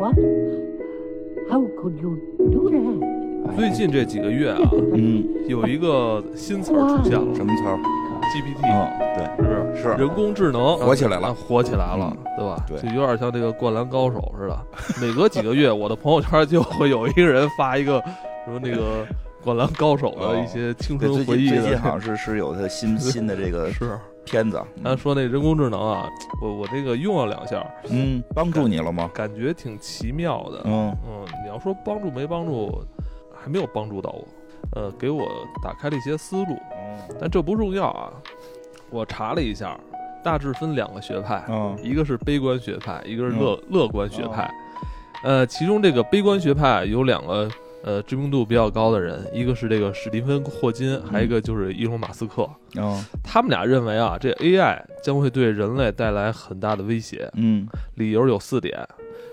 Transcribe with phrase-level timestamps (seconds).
[0.00, 0.16] What?
[1.50, 3.56] How could you do that?
[3.56, 4.58] 最近这几个月啊，
[4.94, 7.78] 嗯，有一个新词儿出现了什么词儿
[8.32, 9.82] ？，GPT，嗯，对，是不是？
[9.82, 12.64] 是人工智能火起来了啊火起来了，对吧？
[12.66, 14.58] 对就有点像这个灌篮高手似的。
[15.02, 18.02] 每隔几个月，我的朋友圈就会有一个人发一个
[18.46, 19.06] 什么那个
[19.44, 21.60] 灌篮高手的一些青，春回忆的。
[21.60, 26.08] 近好像是是有他新 新的这个是，片子，他说那人工智能啊，
[26.42, 29.10] 我我这个用了两下，嗯，帮助你了吗？
[29.12, 30.62] 感觉挺奇妙的。
[30.64, 32.82] 嗯嗯，你要说帮助没帮助，
[33.34, 34.24] 还没有帮助到我。
[34.76, 35.26] 呃，给我
[35.62, 38.12] 打开了一些思路，嗯但这不重要啊。
[38.90, 39.78] 我查了一下，
[40.22, 44.52] 大致分两个学派，嗯一个是悲观学派，一个是嗯乐、乐观学派。
[45.24, 47.50] 呃，其中这个悲观学派有两个
[47.82, 52.48] 呃知名度比较高的人，一个是这个史蒂芬霍金，还有一个就是伊隆马斯克。
[52.76, 57.30] 嗯他们俩认为啊，这 AI 将会对人类带来很大的威胁。
[57.34, 58.86] 嗯理由有四点，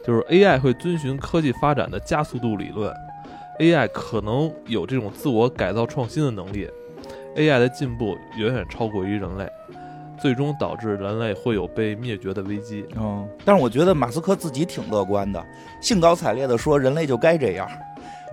[0.06, 2.94] 就是 AI 会遵循科技发展的加速度理论
[3.60, 6.68] ，AI 可能有这种自我改造创新的能力
[7.36, 9.48] ，AI 的进步远远超过于人类，
[10.20, 12.86] 最终导致人类会有被灭绝的危机。
[12.96, 15.44] 嗯，但是我觉得马斯克自己挺乐观的，
[15.82, 17.68] 兴高采烈地说人类就该这样，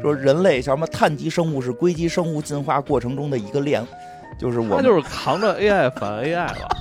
[0.02, 3.86] 说人类什么碳基生物是硅基生物进化过程中的一个链，
[4.38, 6.68] 就是我们他就是扛着 AI 反 AI 了。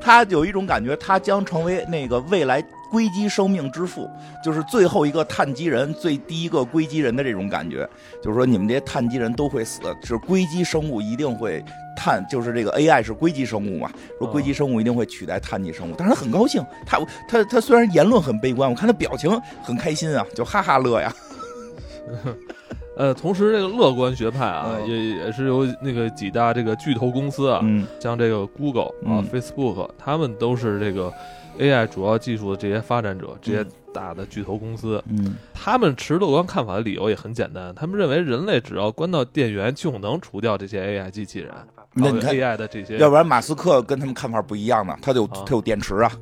[0.00, 4.08] 他有一种感觉，他将成为那个未来硅基生命之父，
[4.42, 7.86] 就是最后一个碳基人，最第一个硅基人的这种感觉。
[8.22, 11.62] 就是说，你们这些碳基人都会死，是硅基生物一定会
[12.00, 15.94] 碳，就是这个 AI 是硅基生物嘛，说硅基生物一定会取代碳基生物。
[15.98, 16.98] 但是他很高兴，他
[17.28, 19.30] 他他虽然言论很悲观，我看他表情
[19.62, 21.12] 很开心啊，就哈哈乐呀。
[22.96, 31.12] 呃，同时这个乐观学派啊，嗯也也是由那个几大这个巨头公司啊，嗯像这个 Google 啊、嗯 Facebook，他们都是这个
[31.58, 35.02] AI 主要技术的这些发展者，这些大的巨头公司。
[35.08, 41.50] 嗯他们持乐观看法的理由也很简单，他们认为人类只要关到电源，就能除掉这些 AI 机器人，
[41.94, 42.96] 那你看 AI 的这些。
[42.98, 46.12] 要不然马斯克跟他们看法不一样呢，他有啊他有电池啊，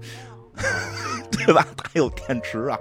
[1.31, 1.67] 对吧？
[1.77, 2.79] 他有电池啊，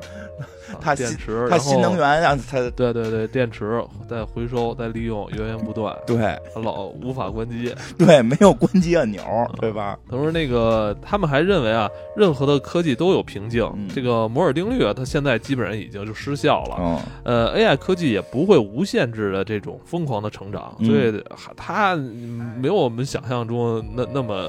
[0.74, 1.98] 啊他电池，它新能。
[1.98, 6.18] 源啊，它对对对，电池再回收再利用，源源不断，对
[6.62, 7.74] 老无法关机。
[7.98, 9.24] 对，没有关机按钮，
[9.60, 9.98] 对吧？
[10.10, 13.64] 他说，那个他们还认为啊，任何的科技都有瓶颈。
[13.76, 16.76] 嗯这个摩尔定律啊，它现在基本上已经就失效了。
[16.80, 21.24] 嗯呃，AI 科技也不会无限制的这种疯狂的成长，嗯所以
[21.56, 24.48] 它嗯没有我们想象中那那么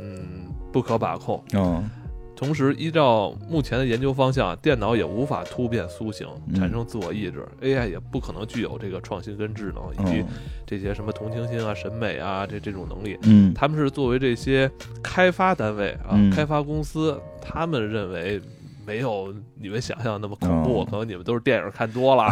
[0.00, 1.42] 嗯不可把控。
[1.54, 1.88] 嗯
[2.36, 10.26] 同时，依照目前的研究方向，电脑也无法突变苏醒，嗯产生自我意志、a i 也不可能具有这个创新跟智能，以及嗯
[10.66, 13.18] 这些什么同情心啊、审美啊这这种能力。
[13.22, 14.70] 嗯他们是作为这些
[15.02, 18.40] 开发单位啊、嗯开发公司，他们认为
[18.86, 22.30] 没有你们想象的那么恐怖，哦可能你们都是电影看多了，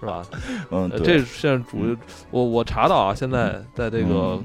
[0.00, 0.24] 是吧？
[0.70, 1.96] 嗯，这现在主要
[2.30, 4.44] 我我查到啊，现在在这个嗯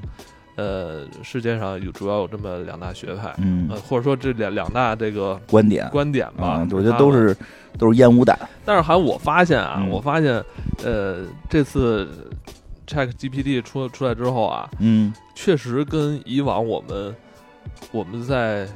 [0.61, 7.35] 呃世界上有主要有这么两大学派，嗯呃，或者说这两两大这个观点观点吧啊，，我觉得都是
[7.79, 8.37] 都是烟雾弹。
[8.63, 10.43] 但是还我发现啊，嗯我发现
[10.83, 12.07] 呃这次
[12.85, 17.15] Chat GPT 出出来之后啊，嗯确实跟以往我们
[17.91, 18.67] 我们在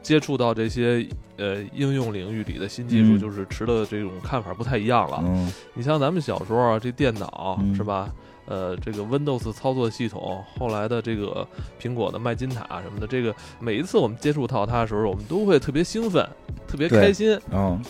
[0.00, 1.06] 接触到这些
[1.36, 5.20] 呃应用领域里的新技术，嗯就是持的这种看法不太一样了。
[5.26, 8.08] 嗯你像咱们小时候啊，这电脑、嗯是吧？
[8.48, 11.46] 呃，这个 Windows 操作系统，后来的这个
[11.78, 16.26] 苹果的麦金塔什么的，这个每一次我们接触到它的时候，我们都会特别兴奋，
[16.66, 17.38] 特别开心。
[17.52, 17.80] 嗯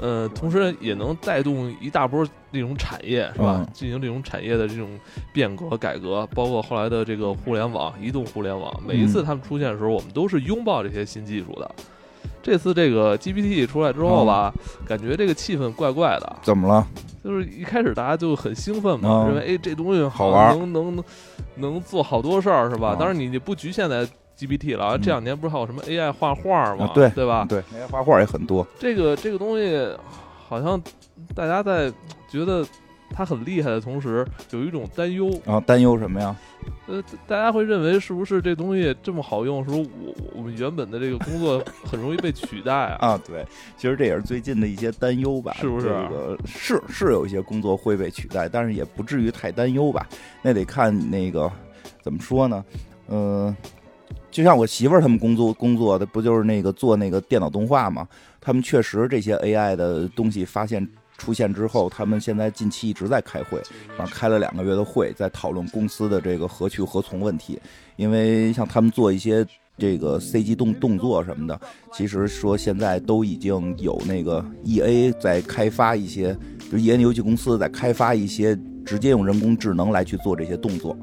[0.00, 3.56] 呃，同时也能带动一大波这种产业，是吧？
[3.58, 4.88] 嗯进行这种产业的这种
[5.32, 8.72] 变革改革，包括后来的这个互联网、移动互联网。
[8.86, 11.74] 每一次嗯他们出现的时候，我们都是拥抱这些新技术的。
[12.48, 14.52] 这次这个 GPT 出来之后吧，
[14.86, 16.86] 感觉这个气氛怪怪的，怎么了？
[17.22, 21.04] 就是一开始大家就很兴奋嘛，嗯认为哎这东西好玩能能能
[21.56, 22.94] 能做好多事儿，是吧？
[22.96, 24.06] 嗯当然你你不局限在
[24.38, 26.86] GPT 了，嗯这两年不是还有什么 AI 画画吗？
[26.86, 27.44] 啊对对吧？
[27.48, 28.66] 对，，AI 画画也很多。
[28.78, 29.90] 这个这个东西，
[30.48, 30.80] 好像
[31.34, 31.92] 大家在
[32.30, 32.64] 觉得
[33.18, 35.28] 它很厉害的同时，有一种担忧。
[35.44, 36.36] 然后担忧什么呀？
[36.86, 42.96] 呃，大家会认为是不是这东西这么好用，是不是我我们原本的这个工作很容易被取代啊？
[43.18, 43.44] 啊，对，
[43.76, 50.08] 其实这也是最近的一些担忧吧，是不是这个是是有一些工作会被取代，但是也不至于太担忧吧。
[50.40, 51.50] 那得看那个
[52.00, 52.64] 怎么说呢？
[53.08, 53.52] 嗯、
[54.30, 58.06] 就像我媳妇儿他们工作工作的，不就是那个做那个电脑动画嘛？
[58.40, 60.88] 他们确实这些 AI 的东西发现
[61.18, 63.60] 出现之后，他们现在近期一直在开会，
[63.98, 67.60] 然后开了两个月的会，在讨论公司的这个何去何从问题。
[67.96, 69.44] 因为像他们做一些
[69.76, 71.60] 这个 CG 动动作什么的，
[71.92, 76.34] 其实说现在都已经有那个 EA 在开发一些，
[76.70, 80.96] 就 EA 游戏公司在开发一些直接用人工智能来去做这些动作。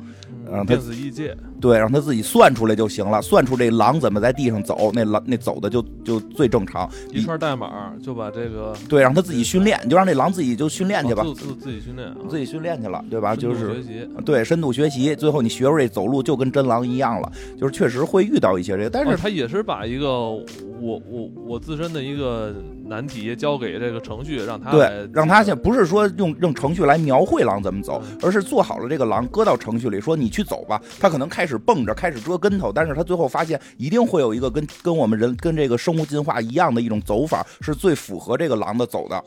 [0.50, 6.90] 让他电子异界，对，让他自己算出来就行了，算出这狼怎么在地上走，那狼那走的就就最正常。
[7.12, 13.36] 一串代码就把这个对，让他自己训练，你就让这狼自己就训练去吧，自自自己训练，自己训练去了，对吧？
[13.36, 20.46] 就是学习，对，深度学习，最后你学会这走路就跟真狼一样了，就是确实会遇到一些这个，但是他也是把一个我
[20.80, 22.54] 我我自身的一个
[22.86, 31.10] 难题交给这个程序，让他对，让他先不是说用用程序来描绘狼怎么走，而是做好了这个狼搁到程序里，说你去走吧，他。
[31.16, 39.24] 可能开始蹦着，开始折跟头，但是他最后发现一定会有一个跟跟我们人跟这个生物进化一样的一种走法，是最符合这个狼的走的。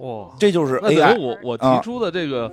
[0.00, 1.18] 哇，这就是 AI。
[1.18, 2.52] 我我提出的这个。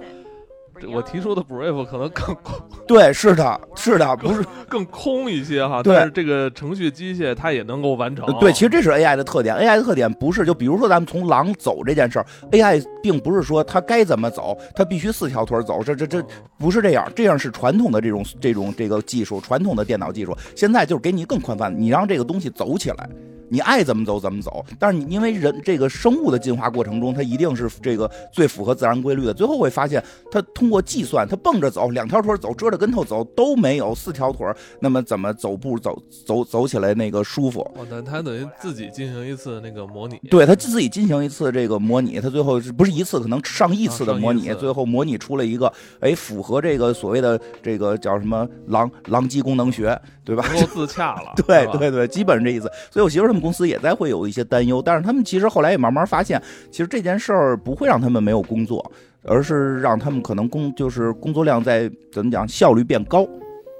[0.87, 2.55] 我提出的 brief 可能更空，
[2.87, 5.83] 对，是的，是的，不是更空一些哈。
[5.83, 8.25] 对，但是这个程序机械它也能够完成。
[8.39, 9.55] 对，其实这是 AI 的特点。
[9.55, 16.23] AI 的特点不是就比如说咱们从狼走这件事儿，AI 并不是说它该怎么走，它必须四条腿走，这这这
[16.57, 17.11] 不是这样。
[17.15, 20.35] 这样是传统的这种这种这个技术，传统的电脑技术。
[20.55, 23.09] 现在就是给你更宽泛，你让这个东西走起来。
[23.49, 29.33] 你爱怎么走怎么走，但是你因为人这个生物的进化过程中，它一定是这个最符合自然规律的。
[29.33, 34.45] 最后会发现，它通过计算，它蹦着走，两条腿走，折着跟头走都没有四条腿，
[34.79, 37.61] 那么怎么走步走走走起来那个舒服？
[37.75, 40.19] 哦，那它等于自己进行一次那个模拟。
[40.29, 50.45] 对，它自己进行一次这个模拟，它最后不是一次可能上亿次的模拟，最后模拟出了一个哎符合这个所谓的这个叫什么狼狼机功能学，对吧？
[50.53, 51.33] 都自洽了。
[51.47, 52.69] 对对对，基本上这意思。
[52.91, 58.91] 所以我媳妇他公司也在会有一些担忧，但是他们其实后来也慢慢发现，其实这件事儿不会让他们没有工作，
[59.23, 63.27] 而是让他们可能工就是工作量在怎么讲效率变高，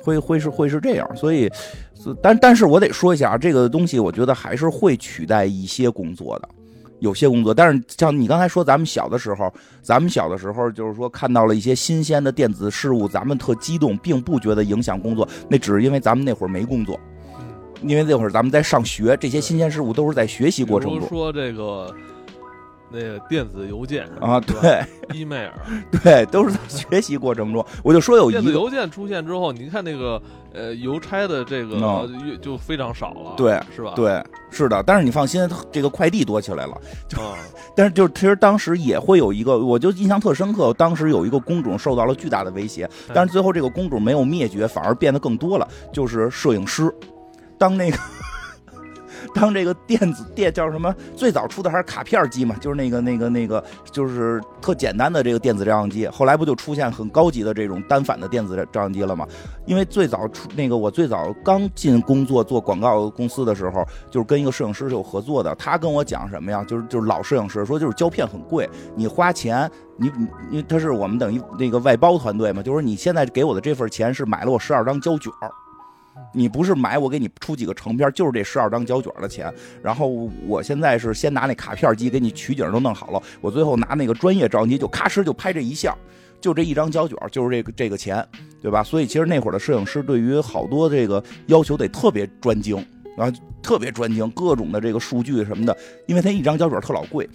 [0.04, 1.10] 会会是会是这样。
[1.16, 1.50] 所以，
[2.22, 6.50] 但但是我得说一下啊，这个东西我觉得还是会取代一些工作的，
[7.00, 7.54] 有些工作。
[7.54, 17.00] 但是像你刚才说，咱们小的时候，咱们小的时候就是说看到了一些新鲜的电子事物，咱们特激动，并不觉得影响工作，那只是因为咱们那会儿没工作。
[17.82, 21.08] 因为那会儿咱们在上学，这些新鲜事物都是在学习过程中。
[21.08, 21.94] 说这个
[22.92, 24.84] 那个电子邮件啊，对
[25.14, 25.52] ，email，
[26.04, 27.64] 对，都是在学习过程中。
[27.84, 30.22] 我就说有一电子邮件出现之后，你看那个
[30.54, 32.10] 呃邮差的这个
[32.42, 33.94] 就非常少了，对，是吧？
[33.96, 34.82] 对，是的。
[34.82, 36.76] 但是你放心，这个快递多起来了。
[37.08, 37.18] 就，
[37.78, 40.74] 但是就其实当时也会有一个，我就印象特深刻。
[40.74, 46.92] 当时有一个工种受到了巨大的威胁，但是最后这个工种没有灭绝，反而变得更多了，就是摄影师。
[47.60, 47.98] 当那个，
[49.36, 50.96] 当这个电子电叫什么？
[51.16, 56.08] 最早出的还是卡片机嘛，就是那个那个那个，就是特简单的这个电子照相机。
[56.08, 59.28] 后来不就出现很高级的这种单反的电子照相机了吗？
[59.66, 65.54] 因为最早出那个，我最早刚进工作做广告公司的时候，就是跟一个摄影师是有合作的。
[65.56, 66.64] 他跟我讲什么呀？
[66.64, 70.10] 就是就是老摄影师说，就是胶片很贵，你花钱，你
[70.50, 75.52] 你他是我们等于那个外包团队嘛，就是你现在给我的这份钱是买了我十二张胶卷儿。
[76.34, 79.54] 你不是买我给你出几个成片，就是这十二张胶卷的钱。
[79.82, 80.08] 然后
[80.48, 85.98] 我现在是先拿那卡片机给你取景都弄好了，我最后拿那个专业照相机就咔哧就拍这一项，
[86.40, 88.26] 就这一张胶卷就是这个这个钱，
[88.62, 88.84] 对吧？
[88.84, 92.84] 所以其实那会儿的摄影师对于好多这个要求得特别专精
[93.18, 95.78] 然后，特别专精，各种的这个数据什么的，
[96.08, 97.28] 因为他一张胶卷特老贵。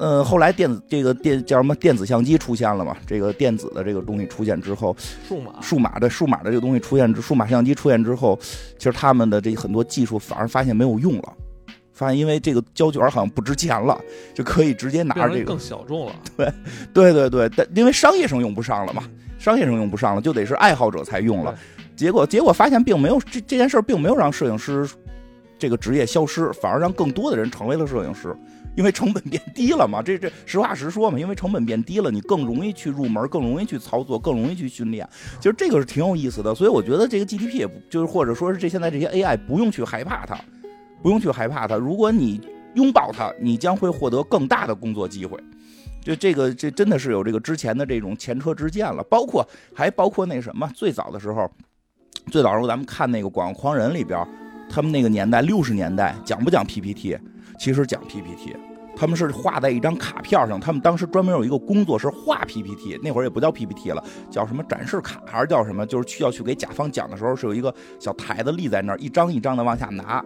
[0.00, 2.96] 呃，后来电子这个电叫什么电子相机出现了嘛？
[3.06, 4.96] 这个电子的这个东西出现之后，
[5.28, 8.38] 数码数码的数码的这个东西出现之，数码相机出现之后，
[8.78, 11.32] 其实他们的这很多技术反而发现没有用了，
[11.92, 14.00] 发现因为这个胶卷好像不值钱了，
[14.32, 16.14] 就可以直接拿着这个更小众了。
[16.34, 16.50] 对
[16.94, 19.02] 对对对，但因为商业上用不上了嘛，
[19.38, 21.54] 商业上用不上了，就得是爱好者才用了。
[21.94, 24.88] 结果结果发现并没有这这件事并没有让摄影师
[25.58, 28.34] 这个职业消失，反而让更多的人成为了摄影师。
[28.76, 35.06] 因为成本变低了嘛，这这实话实说嘛，因为成本变低了，你更容易去入门，更容易去操作，更容易去训练。
[35.38, 40.38] 其实这个是挺有意思的，所以我觉得这个 GDP 也不就是或者说是这现在这些 AI 不用去害怕它，
[41.02, 41.76] 不用去害怕它。
[41.76, 42.40] 如果你
[42.74, 45.38] 拥抱它，你将会获得更大的工作机会。
[46.02, 51.50] 就这个这真的是有这个之前的这种前车之鉴了，包括还包括那什么，最早的时候，
[52.30, 54.26] 最早时候咱们看那个《广告狂人》里边，
[54.70, 57.18] 他们那个年代六十年代讲不讲 PPT？
[57.60, 58.56] 其实讲 PPT。
[58.96, 65.86] 他们是画在一张卡片上，他们当时专门有一个工作是画 PPT，那会儿也不叫 PPT 了，叫什么展示卡还是叫什么？
[65.86, 70.22] 就是去要去给甲方讲的时候，是有一个小台子立在那儿，一张一张的往下拿，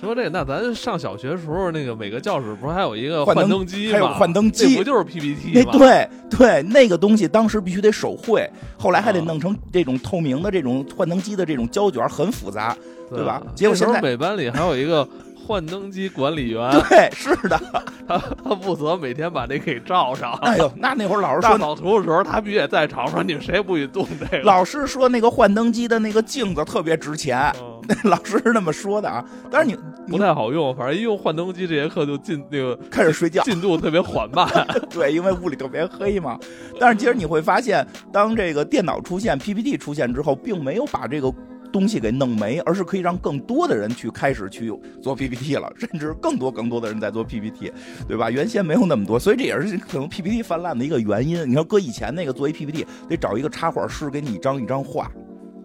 [0.00, 3.92] 说这，那咱上小学时候那个每个教室不是还有一个幻灯灯机吗？
[3.92, 5.72] 还有幻灯机那不就是 PPT 吗？
[5.72, 12.76] 对对，那个东西当时必须得手绘，后来还得啊弄成这种透明的这种幻灯机的这种胶卷，很复杂。
[13.10, 15.06] 对吧结果现在每班里还有一个
[15.46, 17.60] 幻灯机管理员， 对，是的。
[18.08, 20.32] 他他负责每天把这给照上。
[20.42, 24.42] 哎呦，那那会儿老师大说，扫除的时候，他必须也在场，说你们谁也不许动这个。
[24.44, 29.24] 老师说那个幻灯机的那个镜子特别值钱，嗯 老师是那么说的啊。
[29.50, 34.46] 但是你不太好用，反正一用幻灯机这节课就进那个开始睡觉，进度特别缓慢。
[34.90, 36.38] 对，因为屋里特别黑嘛。
[36.78, 41.32] 但是其实你会发现，当这个电脑出现、PPT 出现之后，并没有把这个
[41.74, 47.72] 东西给弄没，而是可以让更多的人去开始去做 PPT 了，甚至更多更多的人在做 PPT，
[48.06, 48.30] 对吧？
[48.30, 51.50] 原先没有那么多，所以这也是可能 PPT 泛滥的一个原因。
[51.50, 55.10] 你说搁以前那个做一 PPT，得找一个插画师给你一张一张画，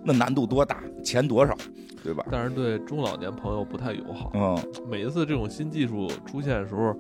[0.03, 1.55] 那难度多大，钱多少，
[2.03, 2.25] 对吧？
[2.31, 4.31] 但是对中老年朋友不太友好。
[4.33, 4.57] 嗯，
[4.89, 6.97] 每一次这种新技术出现的时候，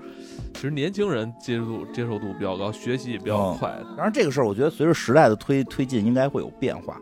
[0.53, 3.75] 其实年轻人接受度接受度比较高，学习也比较嗯快。
[3.97, 6.95] 当然，这个事儿我觉得随着时代的推推进，应该会有变化，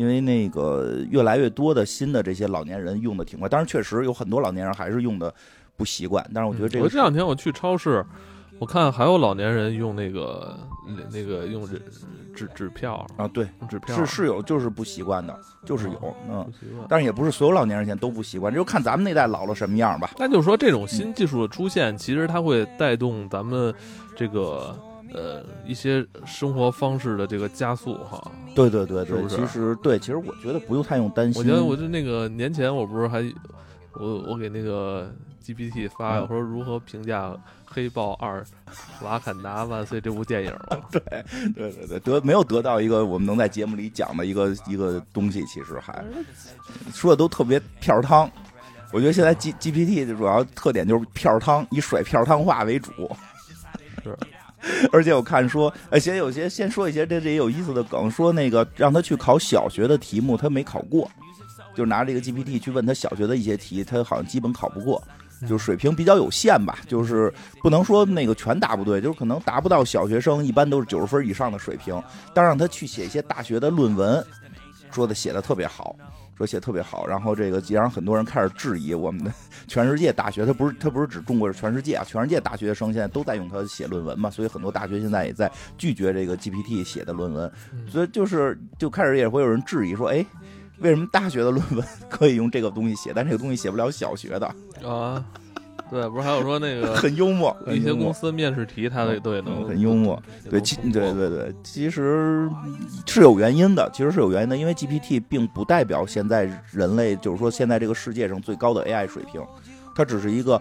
[0.00, 3.46] 因为那个越来越多的新的这些老年人用的挺快。
[3.46, 5.30] 当然，确实有很多老年人还是用的
[5.76, 6.26] 不习惯。
[6.34, 8.02] 但是我觉得这个我这两天我去超市，
[8.58, 10.58] 我看还有老年人用那个
[11.12, 11.82] 那个用纸
[12.34, 16.50] 纸纸票，啊，对，用纸票是是有，就是不习惯的，就是有，嗯。
[16.88, 20.12] 但是也不是所有老年人现在都不习惯，这就看咱们那代老了什么样吧。
[20.18, 23.74] 那就是说，这种新技术的出现，其实它会带动咱们
[24.16, 24.74] 这个
[25.12, 28.20] 呃一些生活方式的这个加速哈。
[28.54, 31.40] 对对对对，是是其实对，其实我觉得不用太用担心。
[31.40, 33.20] 我觉得我就那个年前我不是还
[33.94, 35.12] 我我给那个
[35.44, 37.28] GPT 发，嗯我说如何评价
[37.64, 38.44] 《黑豹二：
[39.02, 40.78] 瓦坎达万岁》这部电影吗？
[40.90, 41.00] 对
[41.54, 46.04] 对对，得没有得到一个我们能在节目里讲的一个一个东西，其实还
[46.92, 48.30] 说的都特别片儿汤。
[48.92, 52.90] 我觉得现在 G GPT 的主要特点就是片儿汤，以甩片儿汤话为主。
[54.02, 54.18] 是，
[54.92, 61.10] 而且我看说，呃，先有些先说一些这这也有意思的梗，说那个让他去考小学的题目，他没考过，
[61.74, 65.02] 就拿这个 GPT 去问他小学的一些题，他好像基本考不过。
[65.48, 71.98] 就水平比较有限吧，就是不能说那个全答不对，就是可能达不到小学生一般都是九十分以上的水平。
[72.34, 74.22] 但让他去写一些大学的论文，
[74.90, 75.96] 说的写的特别好，
[76.40, 77.06] 说写特别好。
[77.06, 79.32] 然后这个也让很多人开始质疑我们的
[79.68, 87.52] 全世界大学，他不是他不是指中国，是全世界啊，全世界大学生现在都在用它写论文嘛，所以很多大学现在也在拒绝这个 GPT 写的论文，
[87.86, 90.24] 所以就是就开始也会有人质疑说，哎。
[90.82, 94.46] 为什么大学的论文 可以用这个东西写，但这个东西写不了小学的？
[94.82, 95.22] 啊，
[95.90, 100.20] 对，不是还有说那个很幽默，一些公司面试题，他都都也能嗯很幽默。
[100.48, 102.48] 对，其对对对，其实
[103.06, 109.42] 是有原因的，其实是有原因的，因为 GPT 并不代表现在人类，就是说现在这个世界上最高的 AI 水平，
[109.94, 110.60] 它只是一个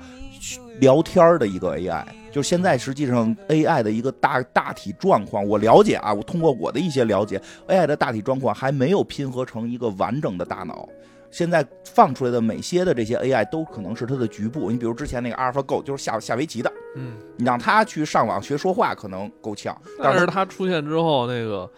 [0.80, 2.04] 聊天儿的一个 AI。
[2.32, 10.88] 就现在实际上 AI 的一个大大体状况，我了解啊，我通过我的一些了解，AI 的大体状况还没有拼合成一个完整的大脑。
[11.32, 21.70] 现在放出来的每些的这些 AI 都可能是它的局部，你比如之前那个 AlphaGo 就是下下围棋的，嗯，你让他去上网学说话可能够呛，但是它出现之后，那个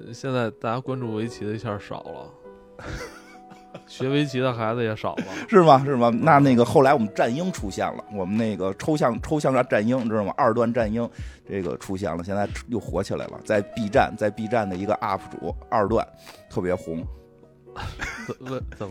[0.00, 2.84] 呃现在大家关注围棋的一下少了，
[3.86, 5.24] 学围棋的孩子也少了。
[5.48, 5.82] 是吗？
[5.84, 6.10] 是吗？
[6.22, 10.32] 那那个后来我们战鹰出现了，我们那个抽象抽象战战鹰知道吗？
[10.36, 11.08] 二段战鹰
[11.46, 16.06] 这个出现了，现在又火起来了，在 B 站，在 B 站的一个 UP 主二段
[16.48, 17.04] 特别红，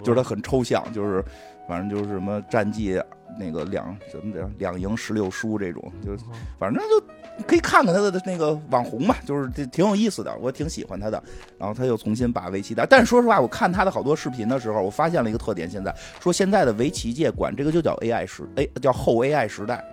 [0.03, 1.23] 就是他很抽象，就是
[1.67, 2.99] 反正就是什么战绩
[3.39, 6.23] 那个两怎么讲两赢十六输这种，就是
[6.59, 11.21] 反正就可以看看他的那个网红嘛，就是这挺有意思的，我挺喜欢他的。
[11.57, 19.83] 然后他又重新把围棋打，但是说实话，我看他的好多视频的时候，我发现了一个特点，现在说现在的围棋界管这个就叫 AI 时，哎，叫后 AI 时代。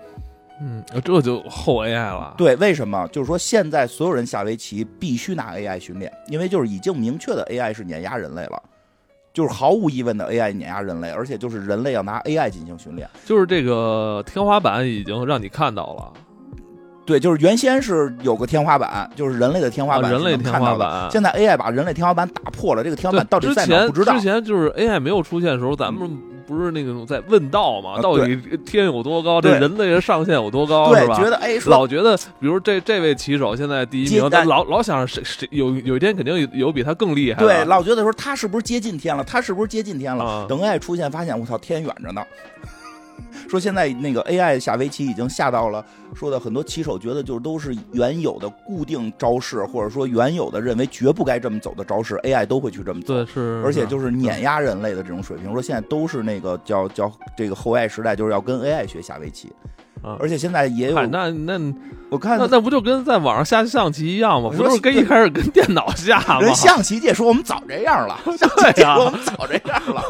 [0.63, 2.35] 嗯，这就后 AI 了。
[2.37, 3.09] 对，为什么？
[3.09, 8.63] 就是说现在所有人下围棋必须拿 AI 训练，因为就是已经明确的 AI 是碾压人类了。
[9.33, 13.09] 就是毫无疑问的 AI 碾压人类，而且就是人类要拿 AI 进行训练。
[13.25, 16.13] 就是这个天花板已经让你看到了，
[17.07, 24.21] 对，就是原先是有个天花板，就是人类的天花板、啊人类天花板现在 AI 把人类天花板打破了，这个天花板到底在哪不知道之。
[24.21, 26.11] 前就是 AI 没有出现的时候，咱们
[26.55, 27.93] 不是那个在问道嘛？
[27.93, 29.41] 啊到底天有多高？
[29.41, 30.91] 这对人类的上限有多高？
[30.91, 31.15] 对是，吧？
[31.17, 37.39] 觉得哎，老觉得，比如这这位棋手现在第一名，但老老想着谁谁有有一天肯定有有比他更厉害。
[37.41, 39.23] 对，老觉得说他是不是接近天了？
[39.23, 40.25] 他是不是接近天了？
[40.25, 42.23] 啊等 AI 出现，发现我操，天远着呢。
[43.49, 45.85] 说现在那个 AI 下围棋已经下到了，
[46.15, 53.15] 说的很多棋手觉得就是都是原有的固定招式，或者说原有的认为绝不该这么走的招式，AI 都会去这么走。
[53.15, 55.53] 对，是，而且就是碾压人类的这种水平。
[55.53, 59.53] 说现在都是那个叫叫这个后 AI 时代，就是要跟 AI 学下围棋。
[60.03, 61.61] 啊而且现在也有嗨，那那
[62.09, 64.51] 我看那那不就跟在网上下象棋一样吗？
[64.55, 66.41] 说不都是跟一开始跟电脑下吗？
[66.41, 70.03] 人象棋界说我们早这样了， 象棋界说我们早这样了。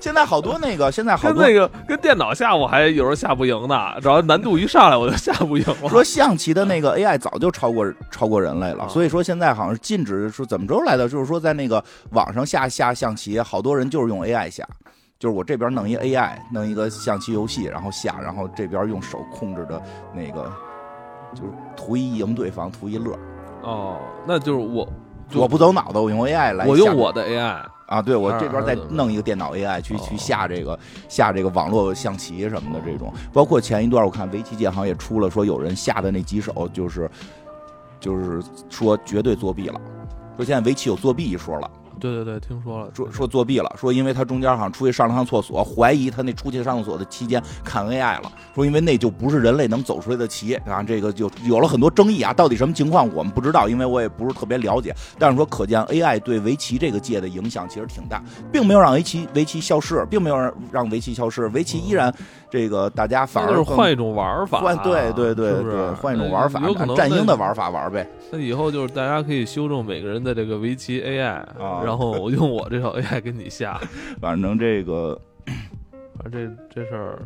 [0.00, 5.88] 现在好多那个，现在好多那个跟电脑下我还有时候下不赢呢，只要难度一上来我就下不赢了。
[5.88, 14.64] 说象棋的那个 AI 早就超过超过人类了，啊所以说现在好像是禁止说怎么着来的，就是说在那个网上下下象棋，好多人就是用 AI 下，
[15.18, 19.82] 就是我这边弄一 AI，弄一个象棋游戏，然后下，然后这边用手控制的
[20.14, 20.50] 那个，
[21.34, 23.18] 就是图一赢对方，图一乐。
[23.62, 24.88] 哦，那就是我
[25.34, 26.70] 我不走脑子，我用 AI 来下。
[26.70, 37.10] 我用我的 AI 啊，对我这边再啊弄一个电脑 AI 去哦去下这个下这个网络象棋什么的这种，包括前一段我看围棋界好像也出了说有人下的那几手就是
[37.98, 39.80] 就是说绝对作弊了，
[40.36, 62.12] 说现在围棋有作弊一说了，对对对，听说了，说说作弊了，说因为他中间好像出去上了趟厕所，怀疑他那出去上厕所的期间看 AI 了，说因为那就不是人类能走出来的棋啊，这个就有了很多争议啊，到底什么情况我们不知道，因为我也不是特别了解，但是说可见 AI 对围棋这个界的影响其实挺大，并没有让围棋围棋消失，并没有让让围棋消失，围棋依然
[62.50, 73.80] 这个大家反而就是而换一种玩法，换对对对是是对，换一种玩法有可，能战鹰的玩法玩呗，那以后就是大家可以修正每个人的这个围棋 AI，、啊然后我用我这套 AI 给你下。
[74.20, 75.18] 反正这个
[76.16, 77.18] 反正这这事儿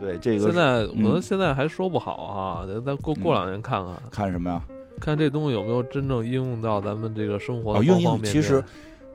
[0.00, 4.62] 对这个现在我们现在还说不好啊，得再过过两年看看，看什么呀？
[5.00, 8.22] 看这东西有没有真正应用到咱们这个生活的哦，方方面面。
[8.22, 8.62] 用其实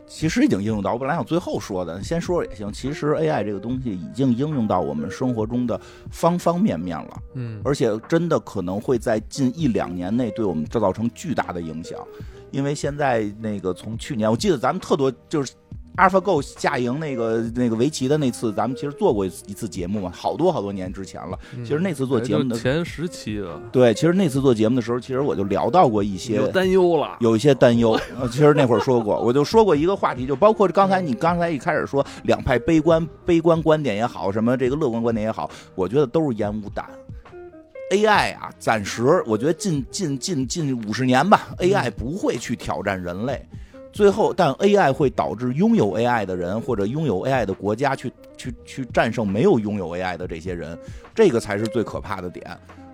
[0.05, 2.71] 其实已经应用到，我本来想最后说的，先说也行。
[2.71, 5.79] 其实 AI 这个东西已经应用到我们生活中的
[6.11, 11.99] 方方面面了，嗯，而且真的可能会在近一两年内对我们造成巨大的影响。
[12.51, 15.53] 因为现在那个从去年，我记得咱们特多就是
[15.97, 21.37] AlphaGo 下赢那个那个围棋的那次，咱们其实做过一次一次节目嘛，好多好多年之前了。
[21.55, 27.17] 嗯其实那次做节目的前十期了，对，其实那次做节目的时候，其实我就聊到过一些有担忧了。
[27.19, 27.91] 有一些担忧。
[28.19, 36.85] 呃其实那会儿说过，我就说过一个话题，就包括刚才你刚才一开始说两派悲观悲观观点也好，什么这个乐观观点也好，我觉得都是烟雾弹。
[37.91, 43.45] AI 啊，暂时我觉得近近近近五十年吧，AI 不会去挑战人类。
[43.93, 50.77] 最后，但 AI 会导致拥有 AI 的人或者拥有 AI 的国家去去去战胜没有拥有 AI 的这些人，
[51.15, 52.45] 这个才是最可怕的点。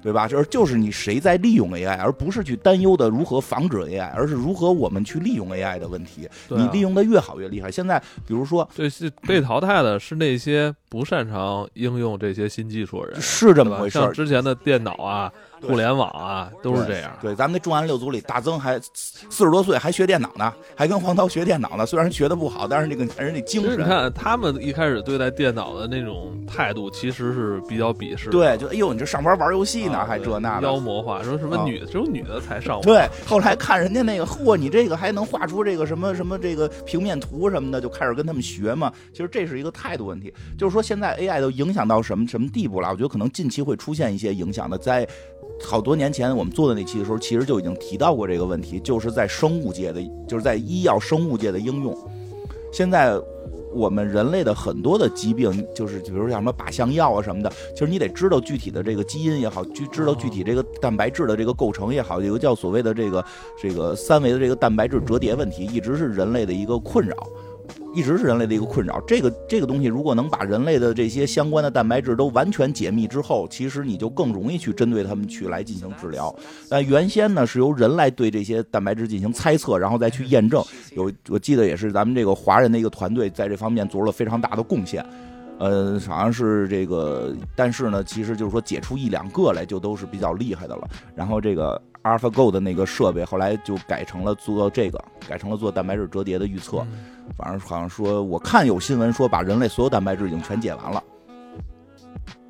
[0.01, 0.29] 对吧？
[0.29, 6.25] 就是就是你谁在利用 AI，而不是去担忧的如何防止 AI，而是如何我们去利用 AI 的问题。
[6.25, 7.69] 啊你利用的越好越厉害。
[7.69, 17.11] 现在比如说这是被淘汰的是那些不擅长应用这些新技术的人，是这么回事儿，像之前的电脑啊、对互联网啊，都是这样。
[17.21, 21.85] 对，咱们那重案六组里，大曾还四十多岁还学电脑呢，还跟黄涛学电脑呢。
[21.85, 23.79] 虽然学的不好，但是那个人那精神。
[23.79, 28.29] 你看，他们一开始对待电脑的那种态度，其实是比较鄙视。
[28.29, 30.67] 对，就哎呦，你这上班玩游戏呢，啊还这那的。
[30.67, 32.81] 妖魔化，说什么啊女的只有女的才上网。
[32.81, 38.91] 对，后来看人家那个，嚯，你这个还能画出这个什么什么这个平面图什么的，就开始跟他们学嘛。
[39.11, 42.89] 其实这是一个态度问题，就是说现在 AI 都影响到什么什么地步了？
[42.89, 45.07] 我觉得可能近期会出现一些影响的，在
[45.61, 51.95] 好多年前我们做的那期的时候，其实就已经提到过这个问题，就是在生物界的，就是在医药生物界的应用。
[52.71, 53.19] 现在
[53.71, 63.23] 我们人类的很多的疾病，就是比如像什么靶向药啊什么的，其实你得知道具体的这个基因也好，具知道具体这个蛋白质的这个构成也好，有个叫所谓的这个
[63.61, 67.15] 这个三维的这个蛋白质折叠问题，一直是人类的一个困扰。
[67.93, 69.01] 一直是人类的一个困扰。
[69.07, 76.33] 这个这个东西，如果能把人类的这些相关的蛋白质都完全解密之后，其实你就更容易去针对他们去来进行治疗。
[76.69, 80.63] 但原先呢，是由人来对这些蛋白质进行猜测，然后再去验证。
[80.95, 85.05] 有我记得也是咱们这个华人的一个团队在这方面做了非常大的贡献。
[85.57, 90.87] 呃，好像是这个，但是呢，其实就是说解出一两个来就都是比较厉害的了。
[91.13, 96.79] 然后这个 AlphaGo 的那个设备后来就改成了做这个，改成了做蛋白质折叠的预测。
[96.79, 101.03] 嗯反正好像说，我看有新闻说把人类所有蛋白质已经全解完了，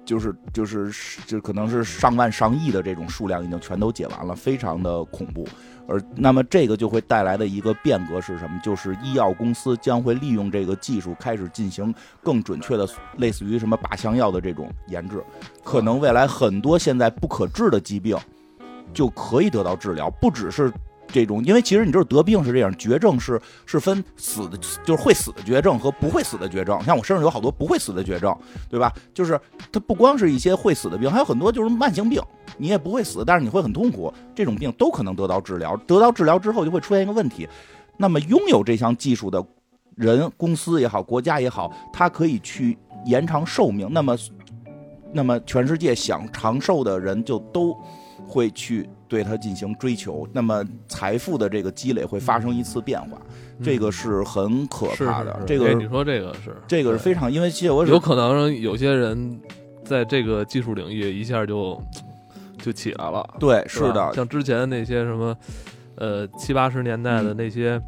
[0.05, 0.89] 就是就是
[1.27, 5.45] 就可能是上万上亿的这种数量已经全都解完了，非常的恐怖。
[5.85, 8.57] 而那么这个就会带来的一个变革是什么？
[8.63, 15.21] 就是医药公司将会利用这个技术开始进行更准确的，类似于什么靶向药的这种研制，
[15.61, 18.17] 可能未来很多现在不可治的疾病
[18.93, 20.71] 就可以得到治疗，不只是
[21.07, 26.79] 这种，因为其实你知道得病是这样，绝症是是分死的，就是会死的绝症和不会死的绝症。
[26.83, 28.35] 像我身上有好多不会死的绝症，
[28.69, 28.93] 对吧？
[29.13, 29.39] 就是
[29.71, 32.21] 它不光是一些会死的病，还有很多就是慢性病，
[32.57, 35.75] 你也不会死，但是你会很痛苦，这种病都可能得到治疗。
[35.87, 37.49] 得到治疗之后就会出现一个问题，
[37.97, 39.43] 那么拥有这项技术的
[39.95, 43.89] 人、公司也好，国家也好，它可以去延长寿命。
[43.91, 44.15] 那么，
[45.11, 47.75] 那么全世界想长寿的人就都
[48.27, 50.27] 会去对它进行追求。
[50.31, 53.19] 那么财富的这个积累会发生一次变化，
[53.63, 55.39] 这个是很可怕的。
[55.45, 59.39] 这个哎你说这个是这个是非常，因为其实我有可能有些人
[59.83, 61.81] 在这个技术领域一下就
[62.57, 63.27] 就起来了。
[63.39, 65.37] 对是的，像之前那些什么，
[65.95, 67.81] 呃，七八十年代的那些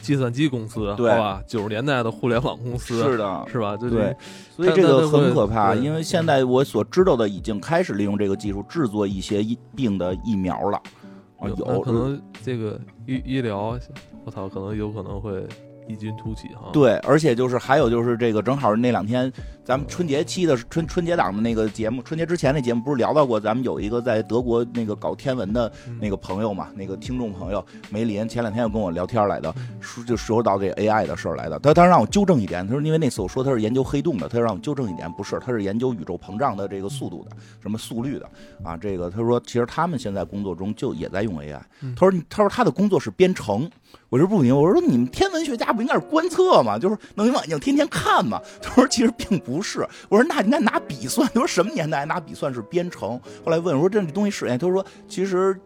[0.00, 3.44] 计算机公司，对吧，九十年代的互联网公司，是的。
[3.50, 3.76] 是吧？
[3.76, 4.16] 就对，
[4.54, 10.80] 所以这个很可怕，因为现在我所知道的已经开始利用这个技术制作一些疫病的疫苗了。
[11.38, 13.78] 啊，有可能这个医医疗，
[14.24, 15.46] 我操，可能有可能会
[15.88, 16.70] 异军突起哈。
[16.72, 19.32] 对，而且就是还有就是这个，正好那两天
[19.64, 25.98] 咱们春节期的春春节档的那个节目，春节之前那节目不是聊到过，咱们有一个在德国那个搞天文的嗯。
[26.00, 38.30] 那个朋友嘛，那个听众朋友梅林，前两天又跟我聊天来的，说就说到这 AI 的事儿来的，他他让我纠正一点，他说因为那次我说他是研究黑洞的，他让我纠正一点，不是，他是研究宇宙膨胀的这个速度的，什么速率的
[38.62, 41.94] 啊，这个他说其实他们现在工作中就也在用 AI，嗯。
[41.96, 43.68] 他说他说他的工作是编程。
[44.10, 46.78] 我说不行，我说你们天文学家不应该是观测吗？
[46.78, 48.40] 就是弄一望远镜天天看吗。
[48.62, 49.86] 他说其实并不是。
[50.08, 51.28] 我说那应该拿笔算。
[51.28, 53.20] 他说什么年代拿笔算是编程？
[53.44, 54.46] 后来问我说这东西是？
[54.46, 55.58] 哎，他说其实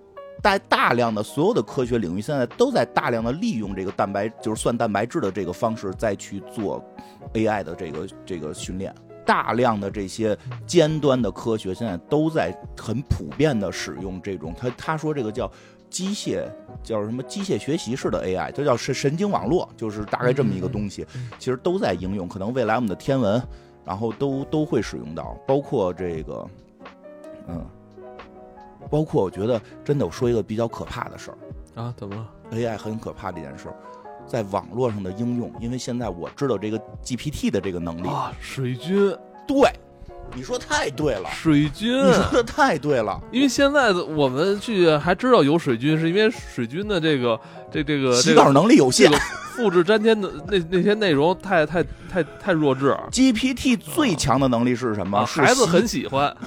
[0.42, 6.84] 大大量的所有的科学领域现在都在大量的利用这个蛋白，就是算蛋白质的这个方式再去做
[7.34, 8.92] AI 的这个这个训练。
[9.24, 15.48] 大量的这些尖端的科学现在都在很普遍的使用这种，他他说这个叫
[15.92, 16.42] 机械
[16.82, 21.06] 叫什么机械学习式的 AI，这叫神神经网络，就是大概这么一个东西，
[21.38, 22.26] 其实都在应用。
[22.26, 23.40] 可能未来我们的天文，
[23.84, 26.48] 然后都都会使用到，包括这个，
[27.46, 27.64] 嗯，
[28.90, 31.38] 包括我觉得真的，我说一个比较可怕的事儿
[31.82, 33.76] 啊，怎么了？，AI 很可怕这件事儿，
[34.26, 39.14] 在网络上的应用，因为现在我知道这个 GPT 的这个能力，啊，水军，
[39.46, 39.70] 对，
[40.34, 41.96] 你说太对了，水军。
[41.98, 43.20] 你说的太对了。
[43.30, 47.38] 因为现在的我们去还知道有水军，是因为水军的这个
[47.70, 49.22] 这这个洗稿能力有限这个
[49.54, 55.18] 复制粘贴的那那些内容太太太太弱智，，GPT 最强的能力是什么？
[55.18, 56.34] 啊，孩子很喜欢。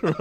[0.00, 0.14] 是